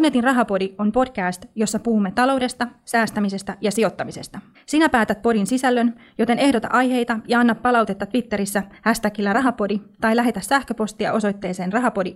Magnetin 0.03 0.23
rahapodi 0.23 0.75
on 0.77 0.91
podcast, 0.91 1.45
jossa 1.55 1.79
puhumme 1.79 2.11
taloudesta, 2.11 2.67
säästämisestä 2.85 3.57
ja 3.61 3.71
sijoittamisesta. 3.71 4.39
Sinä 4.65 4.89
päätät 4.89 5.21
podin 5.21 5.47
sisällön, 5.47 5.95
joten 6.17 6.39
ehdota 6.39 6.67
aiheita 6.71 7.19
ja 7.27 7.39
anna 7.39 7.55
palautetta 7.55 8.05
Twitterissä 8.05 8.63
hashtagillä 8.81 9.33
rahapodi 9.33 9.81
tai 10.01 10.15
lähetä 10.15 10.41
sähköpostia 10.41 11.13
osoitteeseen 11.13 11.73
rahapodi 11.73 12.15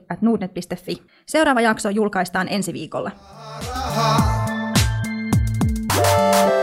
Seuraava 1.26 1.62
jakso 1.62 1.90
julkaistaan 1.90 2.48
ensi 2.50 2.74
viikolla. 2.74 3.12
Raha, 3.70 4.38
raha. 5.96 6.57